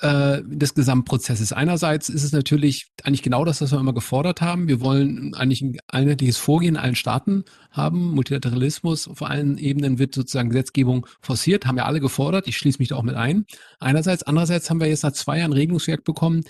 äh, 0.02 0.42
des 0.46 0.74
Gesamtprozesses. 0.74 1.54
Einerseits 1.54 2.10
ist 2.10 2.24
es 2.24 2.32
natürlich 2.32 2.88
eigentlich 3.04 3.24
genau 3.24 3.46
das, 3.46 3.62
was 3.62 3.72
wir 3.72 3.80
immer 3.80 3.94
gefordert 3.94 4.42
haben. 4.42 4.68
Wir 4.68 4.82
wollen 4.82 5.34
eigentlich 5.36 5.62
ein 5.62 5.78
einheitliches 5.88 6.38
Vorgehen 6.38 6.76
in 6.76 6.82
allen 6.82 6.96
Staaten 6.96 7.44
haben. 7.72 8.12
Multilateralismus 8.12 9.08
auf 9.08 9.22
allen 9.22 9.58
Ebenen 9.58 10.00
wird 10.00 10.16
sozusagen 10.16 10.50
Gesetzgebung 10.50 11.06
forciert, 11.22 11.66
haben 11.66 11.76
wir 11.76 11.86
alle 11.86 12.00
gefordert. 12.00 12.48
Ich 12.48 12.58
schließe 12.58 12.80
mich 12.80 12.90
da 12.90 12.96
auch 12.96 13.04
mit 13.04 13.16
ein. 13.16 13.46
Einerseits, 13.80 14.24
andererseits 14.24 14.70
haben 14.70 14.80
wir 14.80 14.88
jetzt 14.88 15.04
nach 15.04 15.14
zwei 15.14 15.40
Jahren 15.40 15.54
Regelungswerk 15.54 16.04
bekommen. 16.04 16.44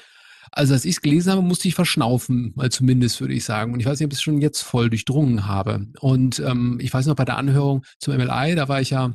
Also 0.51 0.73
als 0.73 0.85
ich 0.85 0.95
es 0.95 1.01
gelesen 1.01 1.31
habe, 1.31 1.41
musste 1.41 1.67
ich 1.67 1.75
verschnaufen, 1.75 2.53
mal 2.55 2.71
zumindest 2.71 3.21
würde 3.21 3.33
ich 3.33 3.43
sagen. 3.43 3.73
Und 3.73 3.79
ich 3.79 3.85
weiß 3.85 3.99
nicht, 3.99 4.05
ob 4.05 4.13
ich 4.13 4.19
es 4.19 4.23
schon 4.23 4.41
jetzt 4.41 4.62
voll 4.62 4.89
durchdrungen 4.89 5.47
habe. 5.47 5.88
Und 5.99 6.39
ähm, 6.39 6.79
ich 6.81 6.93
weiß 6.93 7.05
noch 7.05 7.15
bei 7.15 7.25
der 7.25 7.38
Anhörung 7.38 7.83
zum 7.99 8.15
MLI, 8.15 8.55
da 8.55 8.67
war 8.67 8.81
ich 8.81 8.89
ja 8.89 9.13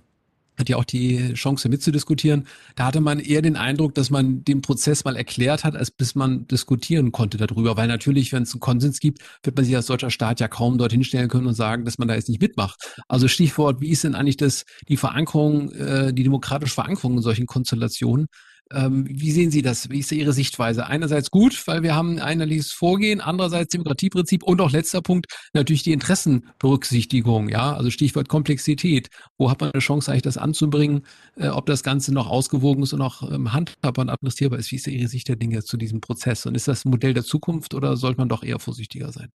hat 0.56 0.68
ja 0.68 0.76
auch 0.76 0.84
die 0.84 1.34
Chance 1.34 1.68
mitzudiskutieren. 1.68 2.46
Da 2.76 2.86
hatte 2.86 3.00
man 3.00 3.18
eher 3.18 3.42
den 3.42 3.56
Eindruck, 3.56 3.94
dass 3.94 4.10
man 4.10 4.44
den 4.44 4.62
Prozess 4.62 5.04
mal 5.04 5.16
erklärt 5.16 5.64
hat, 5.64 5.76
als 5.76 5.90
bis 5.90 6.14
man 6.14 6.46
diskutieren 6.46 7.12
konnte 7.12 7.36
darüber. 7.38 7.76
Weil 7.76 7.88
natürlich, 7.88 8.32
wenn 8.32 8.44
es 8.44 8.52
einen 8.52 8.60
Konsens 8.60 9.00
gibt, 9.00 9.20
wird 9.42 9.56
man 9.56 9.64
sich 9.64 9.74
als 9.74 9.86
deutscher 9.86 10.10
Staat 10.10 10.40
ja 10.40 10.48
kaum 10.48 10.78
dorthin 10.78 11.04
stellen 11.04 11.28
können 11.28 11.46
und 11.46 11.54
sagen, 11.54 11.84
dass 11.84 11.98
man 11.98 12.08
da 12.08 12.14
jetzt 12.14 12.28
nicht 12.28 12.40
mitmacht. 12.40 13.02
Also 13.08 13.28
Stichwort, 13.28 13.80
wie 13.80 13.90
ist 13.90 14.04
denn 14.04 14.14
eigentlich 14.14 14.36
das, 14.36 14.64
die 14.88 14.96
Verankerung, 14.96 15.72
äh, 15.72 16.12
die 16.12 16.22
demokratische 16.22 16.74
Verankerung 16.74 17.16
in 17.16 17.22
solchen 17.22 17.46
Konstellationen? 17.46 18.26
Ähm, 18.72 19.06
wie 19.08 19.30
sehen 19.30 19.50
Sie 19.50 19.60
das? 19.60 19.90
Wie 19.90 19.98
ist 19.98 20.10
Ihre 20.10 20.32
Sichtweise? 20.32 20.86
Einerseits 20.86 21.30
gut, 21.30 21.66
weil 21.66 21.82
wir 21.82 21.94
haben 21.94 22.12
ein 22.12 22.20
einheitliches 22.20 22.72
Vorgehen, 22.72 23.20
andererseits 23.20 23.70
Demokratieprinzip 23.72 24.42
und 24.42 24.60
auch 24.60 24.70
letzter 24.70 25.02
Punkt 25.02 25.26
natürlich 25.52 25.82
die 25.82 25.92
Interessenberücksichtigung, 25.92 27.50
ja, 27.50 27.74
also 27.74 27.90
Stichwort 27.90 28.28
Komplexität. 28.28 29.10
Wo 29.36 29.50
hat 29.50 29.60
man 29.60 29.70
eine 29.70 29.80
Chance 29.80 30.10
eigentlich 30.10 30.22
das 30.22 30.38
anzubringen, 30.38 31.02
äh, 31.36 31.48
ob 31.48 31.66
das 31.66 31.82
Ganze 31.82 32.12
noch 32.14 32.26
ausgewogen 32.28 32.82
ist 32.82 32.94
und 32.94 33.02
auch 33.02 33.30
ähm, 33.30 33.52
handhabbar 33.52 34.04
und 34.04 34.10
administrierbar 34.10 34.58
ist? 34.58 34.72
Wie 34.72 34.76
ist 34.76 34.86
Ihre 34.86 35.08
Sicht 35.08 35.28
der 35.28 35.36
Dinge 35.36 35.62
zu 35.62 35.76
diesem 35.76 36.00
Prozess? 36.00 36.46
Und 36.46 36.54
ist 36.54 36.66
das 36.66 36.84
ein 36.84 36.90
Modell 36.90 37.12
der 37.12 37.24
Zukunft 37.24 37.74
oder 37.74 37.96
sollte 37.98 38.18
man 38.18 38.30
doch 38.30 38.42
eher 38.42 38.58
vorsichtiger 38.58 39.12
sein? 39.12 39.28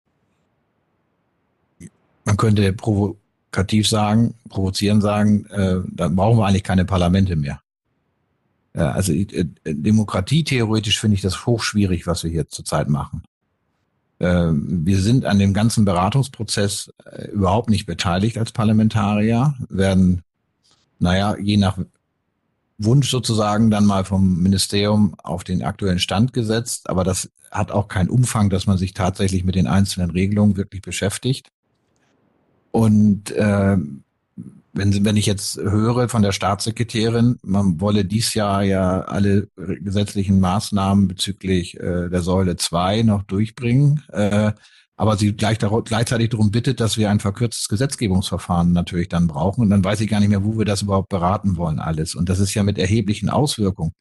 Man 2.26 2.36
könnte 2.36 2.74
provokativ 2.74 3.88
sagen, 3.88 4.34
provozieren 4.50 5.02
sagen, 5.02 5.46
äh, 5.48 5.82
dann 5.88 6.16
brauchen 6.16 6.40
wir 6.40 6.46
eigentlich 6.46 6.64
keine 6.64 6.86
Parlamente 6.86 7.36
mehr. 7.36 7.62
Also 8.74 9.14
äh, 9.14 9.46
Demokratie 9.66 10.44
theoretisch 10.44 11.00
finde 11.00 11.16
ich 11.16 11.22
das 11.22 11.46
hochschwierig, 11.46 12.08
was 12.08 12.24
wir 12.24 12.32
hier 12.32 12.48
zurzeit 12.48 12.90
machen. 12.90 13.24
Äh, 14.20 14.50
wir 14.52 15.00
sind 15.00 15.26
an 15.26 15.40
dem 15.40 15.54
ganzen 15.54 15.86
Beratungsprozess 15.86 16.94
äh, 17.06 17.30
überhaupt 17.30 17.70
nicht 17.70 17.86
beteiligt 17.86 18.38
als 18.38 18.52
Parlamentarier, 18.52 19.56
werden, 19.70 20.22
naja, 21.00 21.36
je 21.38 21.58
nach 21.58 21.78
Wunsch 22.78 23.10
sozusagen 23.10 23.72
dann 23.72 23.86
mal 23.86 24.06
vom 24.06 24.42
Ministerium 24.42 25.16
auf 25.22 25.44
den 25.44 25.64
aktuellen 25.64 26.00
Stand 26.00 26.32
gesetzt, 26.34 26.90
aber 26.90 27.04
das 27.04 27.30
hat 27.52 27.72
auch 27.72 27.88
keinen 27.88 28.10
Umfang, 28.10 28.50
dass 28.50 28.68
man 28.68 28.78
sich 28.78 28.94
tatsächlich 28.94 29.44
mit 29.44 29.56
den 29.56 29.68
einzelnen 29.68 30.12
Regelungen 30.12 30.56
wirklich 30.56 30.82
beschäftigt. 30.82 31.50
Und 32.72 33.32
äh, 33.32 33.78
wenn, 34.80 35.06
wenn 35.06 35.18
ich 35.18 35.26
jetzt 35.26 35.58
höre 35.58 36.08
von 36.08 36.22
der 36.22 36.32
Staatssekretärin, 36.32 37.38
man 37.44 37.82
wolle 37.82 38.06
dies 38.06 38.34
Jahr 38.34 38.64
ja 38.64 39.02
alle 39.02 39.50
gesetzlichen 39.58 40.40
Maßnahmen 40.40 41.08
bezüglich 41.08 41.78
äh, 41.78 42.10
der 42.10 42.22
Säule 42.22 42.56
2 42.56 43.04
noch 43.04 43.24
durchbringen, 43.24 44.04
äh, 44.14 44.54
aber 44.96 45.18
sie 45.18 45.34
gleich 45.34 45.58
darauf, 45.58 45.84
gleichzeitig 45.84 46.30
darum 46.30 46.52
bittet, 46.52 46.80
dass 46.80 46.98
wir 46.98 47.10
ein 47.10 47.20
verkürztes 47.20 47.68
Gesetzgebungsverfahren 47.68 48.72
natürlich 48.72 49.10
dann 49.10 49.28
brauchen. 49.28 49.62
Und 49.62 49.70
dann 49.70 49.84
weiß 49.84 50.02
ich 50.02 50.10
gar 50.10 50.20
nicht 50.20 50.30
mehr, 50.30 50.44
wo 50.44 50.58
wir 50.58 50.66
das 50.66 50.82
überhaupt 50.82 51.10
beraten 51.10 51.58
wollen 51.58 51.80
alles. 51.80 52.16
Und 52.16 52.30
das 52.30 52.40
ist 52.40 52.54
ja 52.54 52.64
mit 52.64 52.78
erheblichen 52.78 53.30
Auswirkungen. 53.30 53.94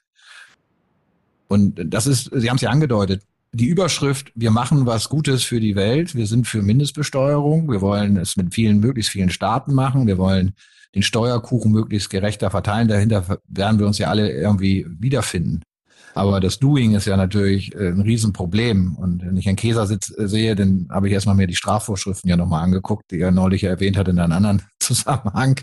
Und 1.49 1.81
das 1.85 2.07
ist, 2.07 2.31
Sie 2.35 2.51
haben 2.51 2.57
es 2.57 2.63
ja 2.63 2.71
angedeutet, 2.71 3.23
die 3.53 3.67
Überschrift, 3.67 4.33
wir 4.35 4.51
machen 4.51 4.87
was 4.87 5.09
Gutes 5.09 5.45
für 5.45 5.61
die 5.61 5.77
Welt, 5.77 6.15
wir 6.15 6.27
sind 6.27 6.47
für 6.47 6.63
Mindestbesteuerung, 6.63 7.71
wir 7.71 7.81
wollen 7.81 8.17
es 8.17 8.37
mit 8.37 8.55
vielen, 8.55 8.81
möglichst 8.81 9.11
vielen 9.11 9.31
Staaten 9.31 9.75
machen, 9.75 10.07
wir 10.07 10.19
wollen 10.19 10.53
den 10.95 11.03
Steuerkuchen 11.03 11.73
möglichst 11.73 12.11
gerechter 12.11 12.51
verteilen, 12.51 12.89
dahinter 12.89 13.39
werden 13.47 13.79
wir 13.79 13.87
uns 13.87 13.99
ja 13.99 14.09
alle 14.09 14.31
irgendwie 14.31 14.87
wiederfinden. 14.89 15.63
Aber 16.15 16.41
das 16.41 16.59
Doing 16.59 16.95
ist 16.95 17.07
ja 17.07 17.17
natürlich 17.17 17.75
äh, 17.77 17.89
ein 17.89 18.01
Riesenproblem. 18.01 18.97
Und 18.97 19.25
wenn 19.25 19.37
ich 19.37 19.47
Herrn 19.47 19.57
Käser 19.57 19.89
äh, 19.89 20.27
sehe, 20.27 20.57
dann 20.57 20.89
habe 20.91 21.07
ich 21.07 21.15
erstmal 21.15 21.37
mir 21.37 21.47
die 21.47 21.55
Strafvorschriften 21.55 22.29
ja 22.29 22.37
nochmal 22.37 22.65
angeguckt, 22.65 23.11
die 23.11 23.21
er 23.21 23.31
neulich 23.31 23.63
erwähnt 23.63 23.97
hat 23.97 24.09
in 24.09 24.19
einem 24.19 24.33
anderen 24.33 24.63
Zusammenhang. 24.81 25.61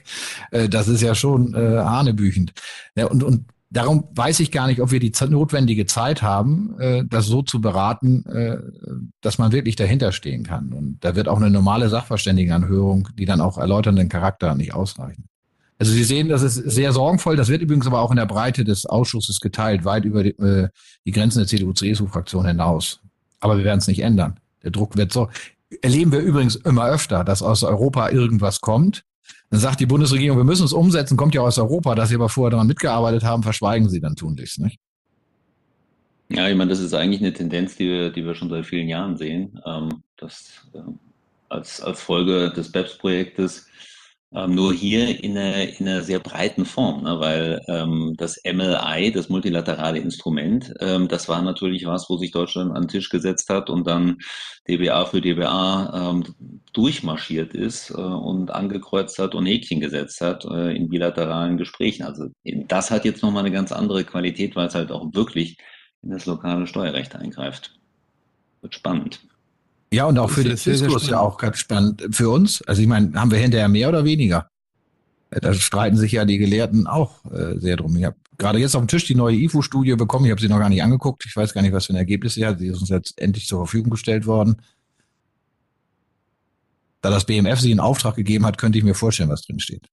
Äh, 0.51 0.69
das 0.69 0.87
ist 0.87 1.01
ja 1.01 1.13
schon 1.13 1.53
äh, 1.53 1.79
hanebüchend. 1.79 2.53
Ja, 2.95 3.07
und, 3.07 3.23
und 3.23 3.45
Darum 3.75 4.05
weiß 4.15 4.39
ich 4.39 4.53
gar 4.53 4.67
nicht, 4.67 4.79
ob 4.79 4.91
wir 4.91 5.01
die 5.01 5.11
notwendige 5.27 5.85
Zeit 5.85 6.21
haben, 6.21 6.79
äh, 6.79 7.03
das 7.05 7.25
so 7.25 7.41
zu 7.41 7.59
beraten, 7.59 8.25
äh, 8.25 8.57
dass 9.19 9.37
man 9.37 9.51
wirklich 9.51 9.75
dahinter 9.75 10.13
stehen 10.13 10.43
kann. 10.43 10.71
Und 10.71 10.99
da 11.01 11.17
wird 11.17 11.27
auch 11.27 11.35
eine 11.35 11.49
normale 11.49 11.89
Sachverständigenanhörung, 11.89 13.09
die 13.19 13.25
dann 13.25 13.41
auch 13.41 13.57
erläuternden 13.57 14.07
Charakter 14.07 14.55
nicht 14.55 14.73
ausreichen. 14.73 15.25
Also 15.77 15.91
Sie 15.91 16.05
sehen, 16.05 16.29
das 16.29 16.41
ist 16.41 16.55
sehr 16.55 16.93
sorgenvoll. 16.93 17.35
Das 17.35 17.49
wird 17.49 17.61
übrigens 17.61 17.85
aber 17.85 17.99
auch 17.99 18.11
in 18.11 18.15
der 18.15 18.25
Breite 18.25 18.63
des 18.63 18.85
Ausschusses 18.85 19.41
geteilt, 19.41 19.83
weit 19.83 20.05
über 20.05 20.23
die, 20.23 20.37
äh, 20.39 20.69
die 21.05 21.11
Grenzen 21.11 21.39
der 21.39 21.47
CDU-CSU-Fraktion 21.47 22.45
hinaus. 22.45 23.01
Aber 23.41 23.57
wir 23.57 23.65
werden 23.65 23.79
es 23.79 23.87
nicht 23.87 23.99
ändern. 23.99 24.39
Der 24.63 24.71
Druck 24.71 24.95
wird 24.95 25.11
so. 25.11 25.27
Erleben 25.81 26.13
wir 26.13 26.19
übrigens 26.19 26.55
immer 26.55 26.87
öfter, 26.87 27.25
dass 27.25 27.41
aus 27.41 27.63
Europa 27.63 28.09
irgendwas 28.09 28.61
kommt 28.61 29.03
dann 29.49 29.59
sagt 29.59 29.79
die 29.79 29.85
Bundesregierung, 29.85 30.37
wir 30.37 30.43
müssen 30.43 30.65
es 30.65 30.73
umsetzen, 30.73 31.17
kommt 31.17 31.35
ja 31.35 31.41
aus 31.41 31.57
Europa, 31.57 31.95
dass 31.95 32.09
sie 32.09 32.15
aber 32.15 32.29
vorher 32.29 32.51
daran 32.51 32.67
mitgearbeitet 32.67 33.23
haben, 33.23 33.43
verschweigen 33.43 33.89
sie 33.89 33.99
dann 33.99 34.15
tunlichst, 34.15 34.59
nicht? 34.59 34.79
Ja, 36.29 36.49
ich 36.49 36.55
meine, 36.55 36.69
das 36.69 36.79
ist 36.79 36.93
eigentlich 36.93 37.21
eine 37.21 37.33
Tendenz, 37.33 37.75
die 37.75 37.85
wir, 37.85 38.09
die 38.11 38.25
wir 38.25 38.33
schon 38.33 38.49
seit 38.49 38.65
vielen 38.65 38.89
Jahren 38.89 39.15
sehen, 39.15 39.59
ähm, 39.65 40.03
dass 40.17 40.67
äh, 40.73 40.79
als, 41.49 41.81
als 41.81 42.01
Folge 42.01 42.51
des 42.51 42.71
BEPS-Projektes 42.71 43.67
ähm, 44.35 44.53
nur 44.53 44.73
hier 44.73 45.23
in 45.23 45.37
einer, 45.37 45.79
in 45.79 45.87
einer 45.87 46.01
sehr 46.01 46.19
breiten 46.19 46.65
Form, 46.65 47.03
ne? 47.03 47.19
weil 47.19 47.61
ähm, 47.67 48.13
das 48.17 48.39
MLI, 48.43 49.11
das 49.11 49.29
multilaterale 49.29 49.99
Instrument, 49.99 50.73
ähm, 50.81 51.07
das 51.07 51.29
war 51.29 51.41
natürlich 51.41 51.85
was, 51.85 52.09
wo 52.09 52.17
sich 52.17 52.31
Deutschland 52.31 52.75
an 52.75 52.83
den 52.83 52.87
Tisch 52.89 53.09
gesetzt 53.09 53.49
hat 53.49 53.69
und 53.69 53.87
dann 53.87 54.17
DBA 54.67 55.05
für 55.05 55.21
DBA 55.21 56.11
ähm, 56.11 56.23
durchmarschiert 56.73 57.53
ist 57.53 57.91
äh, 57.91 57.93
und 57.93 58.51
angekreuzt 58.51 59.19
hat 59.19 59.35
und 59.35 59.45
Häkchen 59.45 59.79
gesetzt 59.79 60.19
hat 60.19 60.43
äh, 60.45 60.75
in 60.75 60.89
bilateralen 60.89 61.57
Gesprächen. 61.57 62.03
Also 62.03 62.27
das 62.43 62.91
hat 62.91 63.05
jetzt 63.05 63.23
nochmal 63.23 63.45
eine 63.45 63.53
ganz 63.53 63.71
andere 63.71 64.03
Qualität, 64.03 64.55
weil 64.55 64.67
es 64.67 64.75
halt 64.75 64.91
auch 64.91 65.13
wirklich 65.13 65.57
in 66.01 66.09
das 66.09 66.25
lokale 66.25 66.67
Steuerrecht 66.67 67.15
eingreift. 67.15 67.79
Wird 68.61 68.75
spannend. 68.75 69.21
Ja, 69.93 70.05
und 70.05 70.17
auch 70.17 70.29
für 70.29 70.43
den 70.43 70.55
Diskurs 70.55 71.07
ja 71.07 71.19
auch 71.19 71.37
ganz 71.37 71.57
spannend. 71.57 72.03
Für 72.11 72.29
uns, 72.29 72.61
also 72.63 72.81
ich 72.81 72.87
meine, 72.87 73.13
haben 73.19 73.31
wir 73.31 73.37
hinterher 73.37 73.69
mehr 73.69 73.89
oder 73.89 74.03
weniger? 74.03 74.49
Da 75.29 75.53
streiten 75.53 75.97
sich 75.97 76.13
ja 76.13 76.25
die 76.25 76.37
Gelehrten 76.37 76.87
auch 76.87 77.25
äh, 77.31 77.59
sehr 77.59 77.77
drum. 77.77 77.95
Ich 77.97 78.05
habe 78.05 78.15
gerade 78.37 78.59
jetzt 78.59 78.75
auf 78.75 78.81
dem 78.81 78.87
Tisch 78.87 79.05
die 79.05 79.15
neue 79.15 79.35
IFU-Studie 79.35 79.95
bekommen. 79.95 80.25
Ich 80.25 80.31
habe 80.31 80.41
sie 80.41 80.47
noch 80.47 80.59
gar 80.59 80.69
nicht 80.69 80.83
angeguckt. 80.83 81.25
Ich 81.25 81.35
weiß 81.35 81.53
gar 81.53 81.61
nicht, 81.61 81.73
was 81.73 81.87
für 81.87 81.93
ein 81.93 81.97
Ergebnis 81.97 82.35
sie 82.35 82.45
hat. 82.45 82.59
Sie 82.59 82.67
ist 82.67 82.79
uns 82.79 82.89
jetzt 82.89 83.19
endlich 83.19 83.47
zur 83.47 83.59
Verfügung 83.59 83.91
gestellt 83.91 84.25
worden. 84.25 84.61
Da 87.01 87.09
das 87.09 87.25
BMF 87.25 87.59
sie 87.59 87.71
in 87.71 87.79
Auftrag 87.79 88.15
gegeben 88.15 88.45
hat, 88.45 88.57
könnte 88.57 88.77
ich 88.77 88.83
mir 88.83 88.95
vorstellen, 88.95 89.29
was 89.29 89.43
drin 89.43 89.59
steht. 89.59 89.89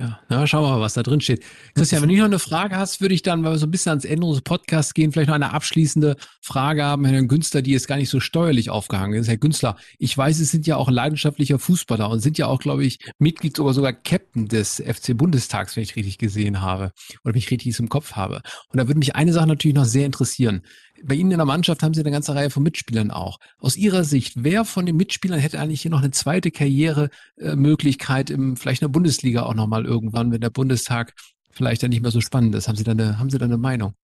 Ja, 0.00 0.18
na, 0.30 0.46
schauen 0.46 0.64
wir 0.64 0.70
mal, 0.70 0.80
was 0.80 0.94
da 0.94 1.02
drin 1.02 1.20
steht. 1.20 1.44
Christian, 1.74 2.00
wenn 2.00 2.08
du 2.08 2.16
noch 2.16 2.24
eine 2.24 2.38
Frage 2.38 2.76
hast, 2.76 3.02
würde 3.02 3.14
ich 3.14 3.20
dann, 3.20 3.44
weil 3.44 3.52
wir 3.52 3.58
so 3.58 3.66
ein 3.66 3.70
bisschen 3.70 3.90
ans 3.90 4.06
Ende 4.06 4.24
unseres 4.24 4.42
Podcasts 4.42 4.94
gehen, 4.94 5.12
vielleicht 5.12 5.28
noch 5.28 5.34
eine 5.34 5.52
abschließende 5.52 6.16
Frage 6.40 6.82
haben, 6.82 7.04
Herrn 7.04 7.28
Günstler, 7.28 7.60
die 7.60 7.72
jetzt 7.72 7.86
gar 7.86 7.96
nicht 7.96 8.08
so 8.08 8.18
steuerlich 8.18 8.70
aufgehangen 8.70 9.20
ist. 9.20 9.28
Herr 9.28 9.36
Günstler, 9.36 9.76
ich 9.98 10.16
weiß, 10.16 10.38
Sie 10.38 10.46
sind 10.46 10.66
ja 10.66 10.76
auch 10.76 10.90
leidenschaftlicher 10.90 11.58
Fußballer 11.58 12.08
und 12.08 12.20
sind 12.20 12.38
ja 12.38 12.46
auch, 12.46 12.60
glaube 12.60 12.82
ich, 12.82 12.98
Mitglied 13.18 13.60
oder 13.60 13.74
sogar 13.74 13.92
Captain 13.92 14.48
des 14.48 14.76
FC 14.76 15.14
Bundestags, 15.14 15.76
wenn 15.76 15.82
ich 15.82 15.96
richtig 15.96 16.16
gesehen 16.16 16.62
habe 16.62 16.92
oder 17.22 17.34
wenn 17.34 17.38
ich 17.38 17.50
richtig 17.50 17.78
im 17.78 17.90
Kopf 17.90 18.12
habe. 18.12 18.40
Und 18.72 18.78
da 18.78 18.88
würde 18.88 18.98
mich 18.98 19.16
eine 19.16 19.34
Sache 19.34 19.48
natürlich 19.48 19.76
noch 19.76 19.84
sehr 19.84 20.06
interessieren 20.06 20.62
bei 21.02 21.14
Ihnen 21.14 21.30
in 21.30 21.38
der 21.38 21.46
Mannschaft 21.46 21.82
haben 21.82 21.94
Sie 21.94 22.00
eine 22.00 22.10
ganze 22.10 22.34
Reihe 22.34 22.50
von 22.50 22.62
Mitspielern 22.62 23.10
auch. 23.10 23.38
Aus 23.58 23.76
Ihrer 23.76 24.04
Sicht, 24.04 24.34
wer 24.36 24.64
von 24.64 24.86
den 24.86 24.96
Mitspielern 24.96 25.38
hätte 25.38 25.60
eigentlich 25.60 25.82
hier 25.82 25.90
noch 25.90 26.00
eine 26.00 26.10
zweite 26.10 26.50
Karrieremöglichkeit 26.50 28.30
im 28.30 28.56
vielleicht 28.56 28.82
in 28.82 28.88
der 28.88 28.92
Bundesliga 28.92 29.42
auch 29.44 29.54
nochmal 29.54 29.84
irgendwann, 29.84 30.32
wenn 30.32 30.40
der 30.40 30.50
Bundestag 30.50 31.14
vielleicht 31.50 31.82
dann 31.82 31.90
nicht 31.90 32.02
mehr 32.02 32.10
so 32.10 32.20
spannend 32.20 32.54
ist? 32.54 32.68
Haben 32.68 32.76
Sie 32.76 32.84
da 32.84 32.92
eine, 32.92 33.18
haben 33.18 33.30
Sie 33.30 33.38
da 33.38 33.44
eine 33.44 33.58
Meinung? 33.58 33.94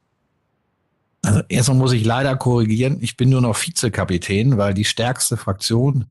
Also 1.22 1.42
erstmal 1.48 1.78
muss 1.78 1.92
ich 1.92 2.04
leider 2.04 2.36
korrigieren. 2.36 2.98
Ich 3.00 3.16
bin 3.16 3.30
nur 3.30 3.40
noch 3.40 3.56
Vizekapitän, 3.56 4.58
weil 4.58 4.74
die 4.74 4.84
stärkste 4.84 5.36
Fraktion 5.36 6.06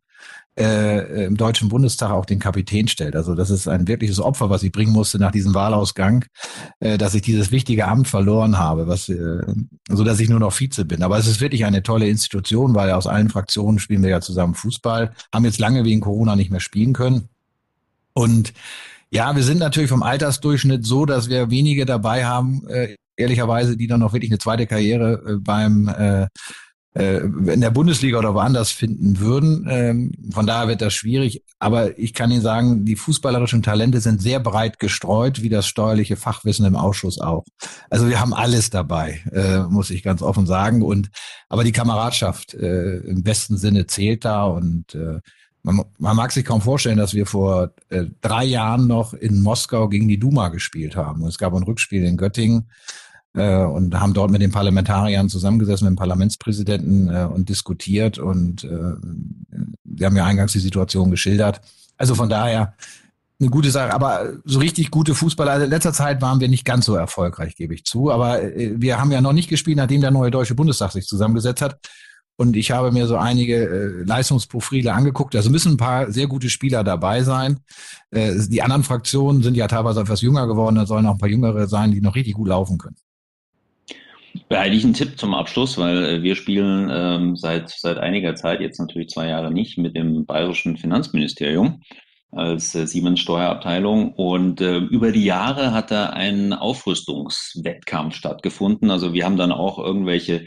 äh, 0.58 1.26
im 1.26 1.36
Deutschen 1.36 1.70
Bundestag 1.70 2.12
auch 2.12 2.26
den 2.26 2.40
Kapitän 2.40 2.88
stellt. 2.88 3.16
Also 3.16 3.36
das 3.36 3.50
ist 3.50 3.68
ein 3.68 3.88
wirkliches 3.88 4.20
Opfer, 4.20 4.50
was 4.50 4.64
ich 4.64 4.72
bringen 4.72 4.94
musste 4.94 5.20
nach 5.20 5.32
diesem 5.32 5.54
Wahlausgang, 5.54 6.26
äh, 6.80 6.98
dass 6.98 7.14
ich 7.14 7.22
dieses 7.22 7.52
wichtige 7.52 7.88
Amt 7.88 8.08
verloren 8.08 8.58
habe, 8.58 8.88
was, 8.88 9.10
äh, 9.10 9.42
so 9.90 10.04
dass 10.04 10.20
ich 10.20 10.30
nur 10.30 10.40
noch 10.40 10.54
Vize 10.54 10.86
bin. 10.86 11.04
Aber 11.04 11.18
es 11.18 11.28
ist 11.28 11.42
wirklich 11.42 11.66
eine 11.66 11.84
tolle 11.84 12.08
Institution, 12.08 12.74
weil 12.74 12.92
aus 12.92 13.08
allen 13.08 13.30
Fraktionen 13.30 13.80
spielen 13.80 14.04
wir 14.04 14.10
ja 14.10 14.22
zusammen 14.22 14.56
Fußball, 14.56 15.14
haben 15.34 15.46
jetzt 15.46 15.60
lange 15.60 15.84
wegen 15.84 16.02
Corona 16.02 16.36
nicht 16.36 16.52
mehr 16.52 16.62
spielen 16.62 16.94
können. 16.94 17.28
Und 18.14 18.54
ja, 19.12 19.36
wir 19.36 19.44
sind 19.44 19.60
natürlich 19.60 19.90
vom 19.90 20.04
Altersdurchschnitt 20.04 20.86
so, 20.86 21.06
dass 21.06 21.30
wir 21.30 21.50
wenige 21.50 21.86
dabei 21.86 22.26
haben, 22.26 22.66
äh, 22.68 22.96
ehrlicherweise, 23.18 23.78
die 23.78 23.88
dann 23.88 24.00
noch 24.00 24.14
wirklich 24.14 24.32
eine 24.32 24.40
zweite 24.40 24.68
Karriere 24.68 25.22
äh, 25.26 25.36
beim 25.38 25.88
äh, 25.88 26.28
äh, 26.98 27.18
in 27.18 27.60
der 27.60 27.72
Bundesliga 27.72 28.18
oder 28.18 28.34
woanders 28.34 28.72
finden 28.72 29.20
würden. 29.20 29.68
Ähm, 29.70 30.12
von 30.32 30.48
daher 30.48 30.70
wird 30.70 30.82
das 30.82 30.94
schwierig. 30.94 31.44
Aber 31.60 32.00
ich 32.00 32.14
kann 32.14 32.32
Ihnen 32.32 32.42
sagen, 32.42 32.86
die 32.86 32.96
fußballerischen 32.96 33.64
Talente 33.64 34.00
sind 34.00 34.22
sehr 34.22 34.40
breit 34.40 34.80
gestreut, 34.80 35.42
wie 35.42 35.50
das 35.50 35.68
steuerliche 35.68 36.16
Fachwissen 36.16 36.66
im 36.66 36.78
Ausschuss 36.78 37.20
auch. 37.20 37.44
Also 37.90 38.08
wir 38.08 38.22
haben 38.22 38.34
alles 38.34 38.70
dabei, 38.70 39.22
äh, 39.34 39.60
muss 39.64 39.90
ich 39.90 40.04
ganz 40.04 40.22
offen 40.22 40.46
sagen. 40.46 40.82
Und 40.82 41.10
aber 41.50 41.66
die 41.66 41.74
Kameradschaft 41.74 42.54
äh, 42.54 42.98
im 43.00 43.24
besten 43.24 43.58
Sinne 43.58 43.88
zählt 43.88 44.24
da 44.24 44.46
und 44.46 44.98
man, 45.64 45.84
man 45.98 46.16
mag 46.16 46.32
sich 46.32 46.46
kaum 46.46 46.62
vorstellen, 46.62 46.98
dass 46.98 47.14
wir 47.14 47.26
vor 47.26 47.72
drei 48.22 48.46
Jahren 48.46 48.88
noch 48.88 49.14
in 49.14 49.42
Moskau 49.42 49.90
gegen 49.90 50.08
die 50.08 50.20
Duma 50.20 50.50
gespielt 50.50 50.96
haben. 50.96 51.24
Und 51.24 51.30
es 51.30 51.38
gab 51.38 51.54
ein 51.54 51.64
Rückspiel 51.64 52.04
in 52.06 52.18
Göttingen 52.18 52.70
äh, 53.36 53.64
und 53.64 54.00
haben 54.00 54.14
dort 54.14 54.32
mit 54.32 54.42
den 54.42 54.52
Parlamentariern 54.52 55.30
zusammengesessen, 55.30 55.86
mit 55.86 55.94
dem 55.94 55.98
Parlamentspräsidenten 55.98 57.10
äh, 57.10 57.26
und 57.26 57.50
diskutiert. 57.50 58.18
Und 58.18 58.64
äh, 58.64 58.94
wir 59.84 60.08
haben 60.08 60.16
ja 60.16 60.26
eingangs 60.26 60.54
die 60.54 60.60
Situation 60.60 61.12
geschildert. 61.12 61.62
Also 61.98 62.16
von 62.16 62.30
daher 62.30 62.74
eine 63.40 63.50
gute 63.50 63.72
Sache. 63.72 63.94
Aber 63.94 64.34
so 64.46 64.60
richtig 64.60 64.92
gute 64.92 65.14
Fußballer, 65.14 65.52
also 65.52 65.66
in 65.66 65.72
letzter 65.72 65.94
Zeit 65.94 66.22
waren 66.22 66.40
wir 66.40 66.48
nicht 66.48 66.66
ganz 66.66 66.86
so 66.86 66.96
erfolgreich, 66.96 67.56
gebe 67.56 67.74
ich 67.74 67.86
zu. 67.86 68.12
Aber 68.12 68.42
äh, 68.42 68.74
wir 68.78 69.00
haben 69.00 69.12
ja 69.12 69.22
noch 69.22 69.34
nicht 69.34 69.50
gespielt, 69.50 69.78
nachdem 69.78 70.02
der 70.02 70.12
neue 70.12 70.32
Deutsche 70.32 70.56
Bundestag 70.56 70.92
sich 70.92 71.06
zusammengesetzt 71.06 71.62
hat. 71.62 71.80
Und 72.38 72.58
ich 72.58 72.72
habe 72.72 72.92
mir 72.92 73.08
so 73.08 73.16
einige 73.16 73.64
äh, 73.64 74.04
Leistungsprofile 74.04 74.94
angeguckt. 74.94 75.36
Also 75.36 75.50
müssen 75.50 75.74
ein 75.74 75.78
paar 75.78 76.12
sehr 76.12 76.28
gute 76.28 76.50
Spieler 76.50 76.84
dabei 76.84 77.24
sein. 77.24 77.60
Äh, 78.12 78.34
die 78.48 78.62
anderen 78.62 78.84
Fraktionen 78.84 79.42
sind 79.42 79.56
ja 79.56 79.68
teilweise 79.68 80.02
etwas 80.02 80.22
jünger 80.22 80.46
geworden. 80.48 80.76
Da 80.76 80.86
sollen 80.86 81.06
auch 81.06 81.14
ein 81.14 81.18
paar 81.18 81.30
jüngere 81.30 81.68
sein, 81.68 81.92
die 81.92 82.02
noch 82.02 82.16
richtig 82.16 82.34
gut 82.34 82.50
laufen 82.50 82.78
können. 82.78 82.98
Behalte 84.50 84.76
ich 84.76 84.84
einen 84.84 84.94
Tipp 84.94 85.18
zum 85.18 85.34
Abschluss, 85.34 85.78
weil 85.78 86.04
äh, 86.06 86.24
wir 86.24 86.36
spielen 86.36 86.90
ähm, 86.92 87.36
seit, 87.36 87.70
seit 87.70 87.98
einiger 87.98 88.36
Zeit, 88.36 88.62
jetzt 88.62 88.80
natürlich 88.80 89.10
zwei 89.10 89.28
Jahre 89.28 89.52
nicht, 89.52 89.78
mit 89.78 89.96
dem 89.96 90.26
bayerischen 90.26 90.78
Finanzministerium 90.78 91.82
als 92.32 92.76
äh, 92.76 92.86
Siemens 92.86 93.22
Steuerabteilung. 93.22 94.14
Und 94.14 94.62
äh, 94.62 94.78
über 94.78 95.12
die 95.12 95.26
Jahre 95.26 95.74
hat 95.74 95.92
da 95.92 96.10
ein 96.10 96.54
Aufrüstungswettkampf 96.54 98.16
stattgefunden. 98.16 98.92
Also 98.92 99.14
wir 99.14 99.26
haben 99.26 99.38
dann 99.38 99.52
auch 99.52 99.80
irgendwelche 99.80 100.46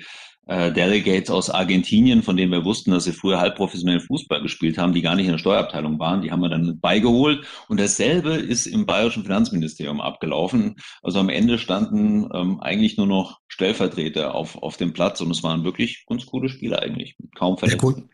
äh, 0.49 0.73
Delegates 0.73 1.31
aus 1.31 1.51
Argentinien, 1.51 2.23
von 2.23 2.37
denen 2.37 2.51
wir 2.51 2.65
wussten, 2.65 2.91
dass 2.91 3.05
sie 3.05 3.13
früher 3.13 3.39
halbprofessionell 3.39 4.01
Fußball 4.01 4.43
gespielt 4.43 4.79
haben, 4.79 4.95
die 4.95 5.03
gar 5.03 5.15
nicht 5.15 5.27
in 5.27 5.33
der 5.33 5.39
Steuerabteilung 5.39 5.99
waren, 5.99 6.23
die 6.23 6.33
haben 6.33 6.41
wir 6.41 6.49
dann 6.49 6.81
beigeholt. 6.81 7.47
Und 7.69 7.79
dasselbe 7.79 8.33
ist 8.33 8.67
im 8.67 8.87
bayerischen 8.87 9.25
Finanzministerium 9.25 10.01
abgelaufen. 10.01 10.77
Also 11.03 11.21
am 11.21 11.29
Ende 11.29 11.59
standen 11.59 12.29
ähm, 12.35 12.61
eigentlich 12.61 12.97
nur 12.97 13.07
noch 13.07 13.41
Stellvertreter 13.49 14.35
auf, 14.35 14.61
auf 14.63 14.77
dem 14.77 14.93
Platz 14.93 15.21
und 15.21 15.31
es 15.31 15.43
waren 15.43 15.65
wirklich 15.65 16.07
ganz 16.09 16.27
coole 16.27 16.49
Spiele 16.49 16.81
eigentlich, 16.81 17.17
kaum 17.35 17.59
Verletzten. 17.59 18.09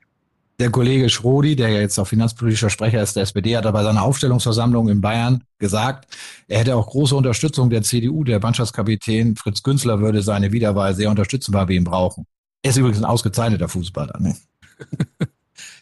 Der 0.61 0.71
Kollege 0.71 1.09
Schrodi, 1.09 1.57
der 1.57 1.71
jetzt 1.71 1.99
auch 1.99 2.07
finanzpolitischer 2.07 2.71
Sprecher 2.71 3.03
ist 3.03 3.17
der 3.17 3.25
SPD, 3.25 3.57
hat 3.57 3.71
bei 3.73 3.83
seiner 3.83 4.03
Aufstellungsversammlung 4.03 4.89
in 4.89 5.01
Bayern 5.01 5.43
gesagt, 5.59 6.07
er 6.47 6.61
hätte 6.61 6.77
auch 6.77 6.87
große 6.87 7.17
Unterstützung 7.17 7.71
der 7.71 7.83
CDU. 7.83 8.23
Der 8.23 8.41
Mannschaftskapitän 8.41 9.35
Fritz 9.35 9.65
Günzler 9.65 10.01
würde 10.01 10.23
seine 10.23 10.53
Wiederwahl 10.53 10.95
sehr 10.95 11.11
unterstützen, 11.11 11.53
weil 11.55 11.67
wir 11.69 11.77
ihn 11.77 11.85
brauchen. 11.85 12.27
Er 12.63 12.71
ist 12.71 12.77
übrigens 12.77 12.99
ein 12.99 13.05
ausgezeichneter 13.05 13.69
Fußballer. 13.69 14.21
Ne? 14.21 14.37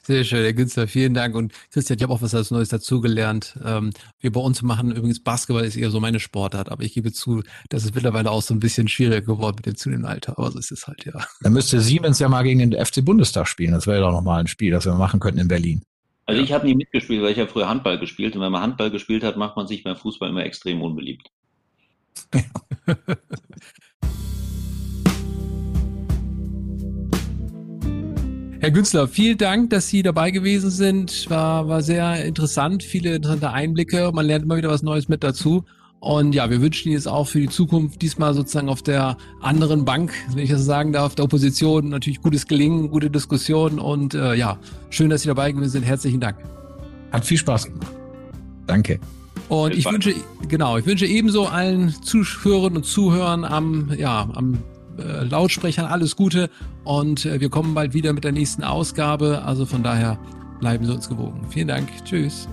Sehr 0.04 0.24
schön, 0.24 0.42
Herr 0.42 0.52
Günster, 0.52 0.88
vielen 0.88 1.14
Dank. 1.14 1.36
Und 1.36 1.52
Christian, 1.70 1.96
ich 1.96 2.02
habe 2.02 2.12
auch 2.12 2.22
was 2.22 2.50
Neues 2.50 2.70
dazugelernt. 2.70 3.56
Ähm, 3.64 3.90
wir 4.18 4.32
bei 4.32 4.40
uns 4.40 4.60
machen 4.62 4.90
übrigens 4.90 5.22
Basketball 5.22 5.64
ist 5.64 5.76
eher 5.76 5.90
so 5.90 6.00
meine 6.00 6.18
Sportart, 6.18 6.72
aber 6.72 6.82
ich 6.82 6.92
gebe 6.92 7.12
zu, 7.12 7.44
das 7.68 7.84
ist 7.84 7.94
mittlerweile 7.94 8.32
auch 8.32 8.42
so 8.42 8.52
ein 8.52 8.58
bisschen 8.58 8.88
schwieriger 8.88 9.20
geworden 9.20 9.56
mit 9.58 9.66
dem 9.66 9.76
zunehmenden 9.76 10.10
Alter. 10.10 10.36
Aber 10.38 10.50
so 10.50 10.58
ist 10.58 10.72
es 10.72 10.88
halt, 10.88 11.04
ja. 11.04 11.12
Dann 11.42 11.52
müsste 11.52 11.80
Siemens 11.80 12.18
ja 12.18 12.28
mal 12.28 12.42
gegen 12.42 12.58
den 12.58 12.84
FC 12.84 13.04
Bundestag 13.04 13.46
spielen. 13.46 13.70
Das 13.70 13.86
wäre 13.86 14.00
doch 14.00 14.10
nochmal 14.10 14.40
ein 14.40 14.48
Spiel, 14.48 14.72
das 14.72 14.86
wir 14.86 14.94
machen 14.94 15.20
könnten 15.20 15.38
in 15.38 15.46
Berlin. 15.46 15.82
Also 16.26 16.42
ich 16.42 16.52
habe 16.52 16.66
nie 16.66 16.74
mitgespielt, 16.74 17.22
weil 17.22 17.30
ich 17.30 17.38
habe 17.38 17.48
früher 17.48 17.68
Handball 17.68 18.00
gespielt. 18.00 18.34
Und 18.34 18.42
wenn 18.42 18.50
man 18.50 18.62
Handball 18.62 18.90
gespielt 18.90 19.22
hat, 19.22 19.36
macht 19.36 19.56
man 19.56 19.68
sich 19.68 19.84
beim 19.84 19.96
Fußball 19.96 20.30
immer 20.30 20.44
extrem 20.44 20.82
unbeliebt. 20.82 21.28
Herr 28.62 28.70
Günzler, 28.70 29.08
vielen 29.08 29.38
Dank, 29.38 29.70
dass 29.70 29.88
Sie 29.88 30.04
dabei 30.04 30.30
gewesen 30.30 30.70
sind. 30.70 31.28
War, 31.28 31.66
war 31.66 31.82
sehr 31.82 32.24
interessant, 32.24 32.84
viele 32.84 33.16
interessante 33.16 33.50
Einblicke. 33.50 34.12
Man 34.14 34.24
lernt 34.24 34.44
immer 34.44 34.56
wieder 34.56 34.68
was 34.68 34.84
Neues 34.84 35.08
mit 35.08 35.24
dazu. 35.24 35.64
Und 35.98 36.32
ja, 36.32 36.48
wir 36.48 36.62
wünschen 36.62 36.90
Ihnen 36.90 36.94
jetzt 36.96 37.08
auch 37.08 37.26
für 37.26 37.40
die 37.40 37.48
Zukunft 37.48 38.00
diesmal 38.02 38.34
sozusagen 38.34 38.68
auf 38.68 38.80
der 38.80 39.16
anderen 39.40 39.84
Bank, 39.84 40.12
wenn 40.28 40.44
ich 40.44 40.50
das 40.50 40.64
sagen 40.64 40.92
darf, 40.92 41.16
der 41.16 41.24
Opposition 41.24 41.88
natürlich 41.88 42.20
gutes 42.20 42.46
Gelingen, 42.46 42.88
gute 42.88 43.10
Diskussion 43.10 43.80
und 43.80 44.14
äh, 44.14 44.34
ja, 44.34 44.58
schön, 44.90 45.10
dass 45.10 45.22
Sie 45.22 45.28
dabei 45.28 45.50
gewesen 45.50 45.70
sind. 45.70 45.82
Herzlichen 45.82 46.20
Dank. 46.20 46.36
Hat 47.10 47.24
viel 47.24 47.38
Spaß 47.38 47.64
gemacht. 47.66 47.90
Danke. 48.68 49.00
Und 49.48 49.74
ich 49.74 49.90
wünsche, 49.90 50.14
genau, 50.46 50.78
ich 50.78 50.86
wünsche 50.86 51.06
ebenso 51.06 51.46
allen 51.46 51.92
Zuhörern 52.00 52.76
und 52.76 52.86
Zuhörern 52.86 53.44
am, 53.44 53.90
ja, 53.98 54.30
am 54.34 54.58
äh, 54.98 55.24
Lautsprechern 55.24 55.86
alles 55.86 56.16
Gute 56.16 56.50
und 56.84 57.24
äh, 57.26 57.40
wir 57.40 57.50
kommen 57.50 57.74
bald 57.74 57.94
wieder 57.94 58.12
mit 58.12 58.24
der 58.24 58.32
nächsten 58.32 58.64
Ausgabe. 58.64 59.42
Also 59.44 59.66
von 59.66 59.82
daher 59.82 60.18
bleiben 60.60 60.84
Sie 60.86 60.92
uns 60.92 61.08
gewogen. 61.08 61.46
Vielen 61.50 61.68
Dank. 61.68 61.88
Tschüss. 62.04 62.48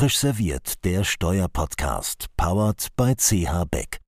Frisch 0.00 0.16
serviert, 0.16 0.82
der 0.84 1.04
Steuerpodcast, 1.04 2.28
powered 2.38 2.88
by 2.96 3.14
CH 3.16 3.66
Beck. 3.70 4.00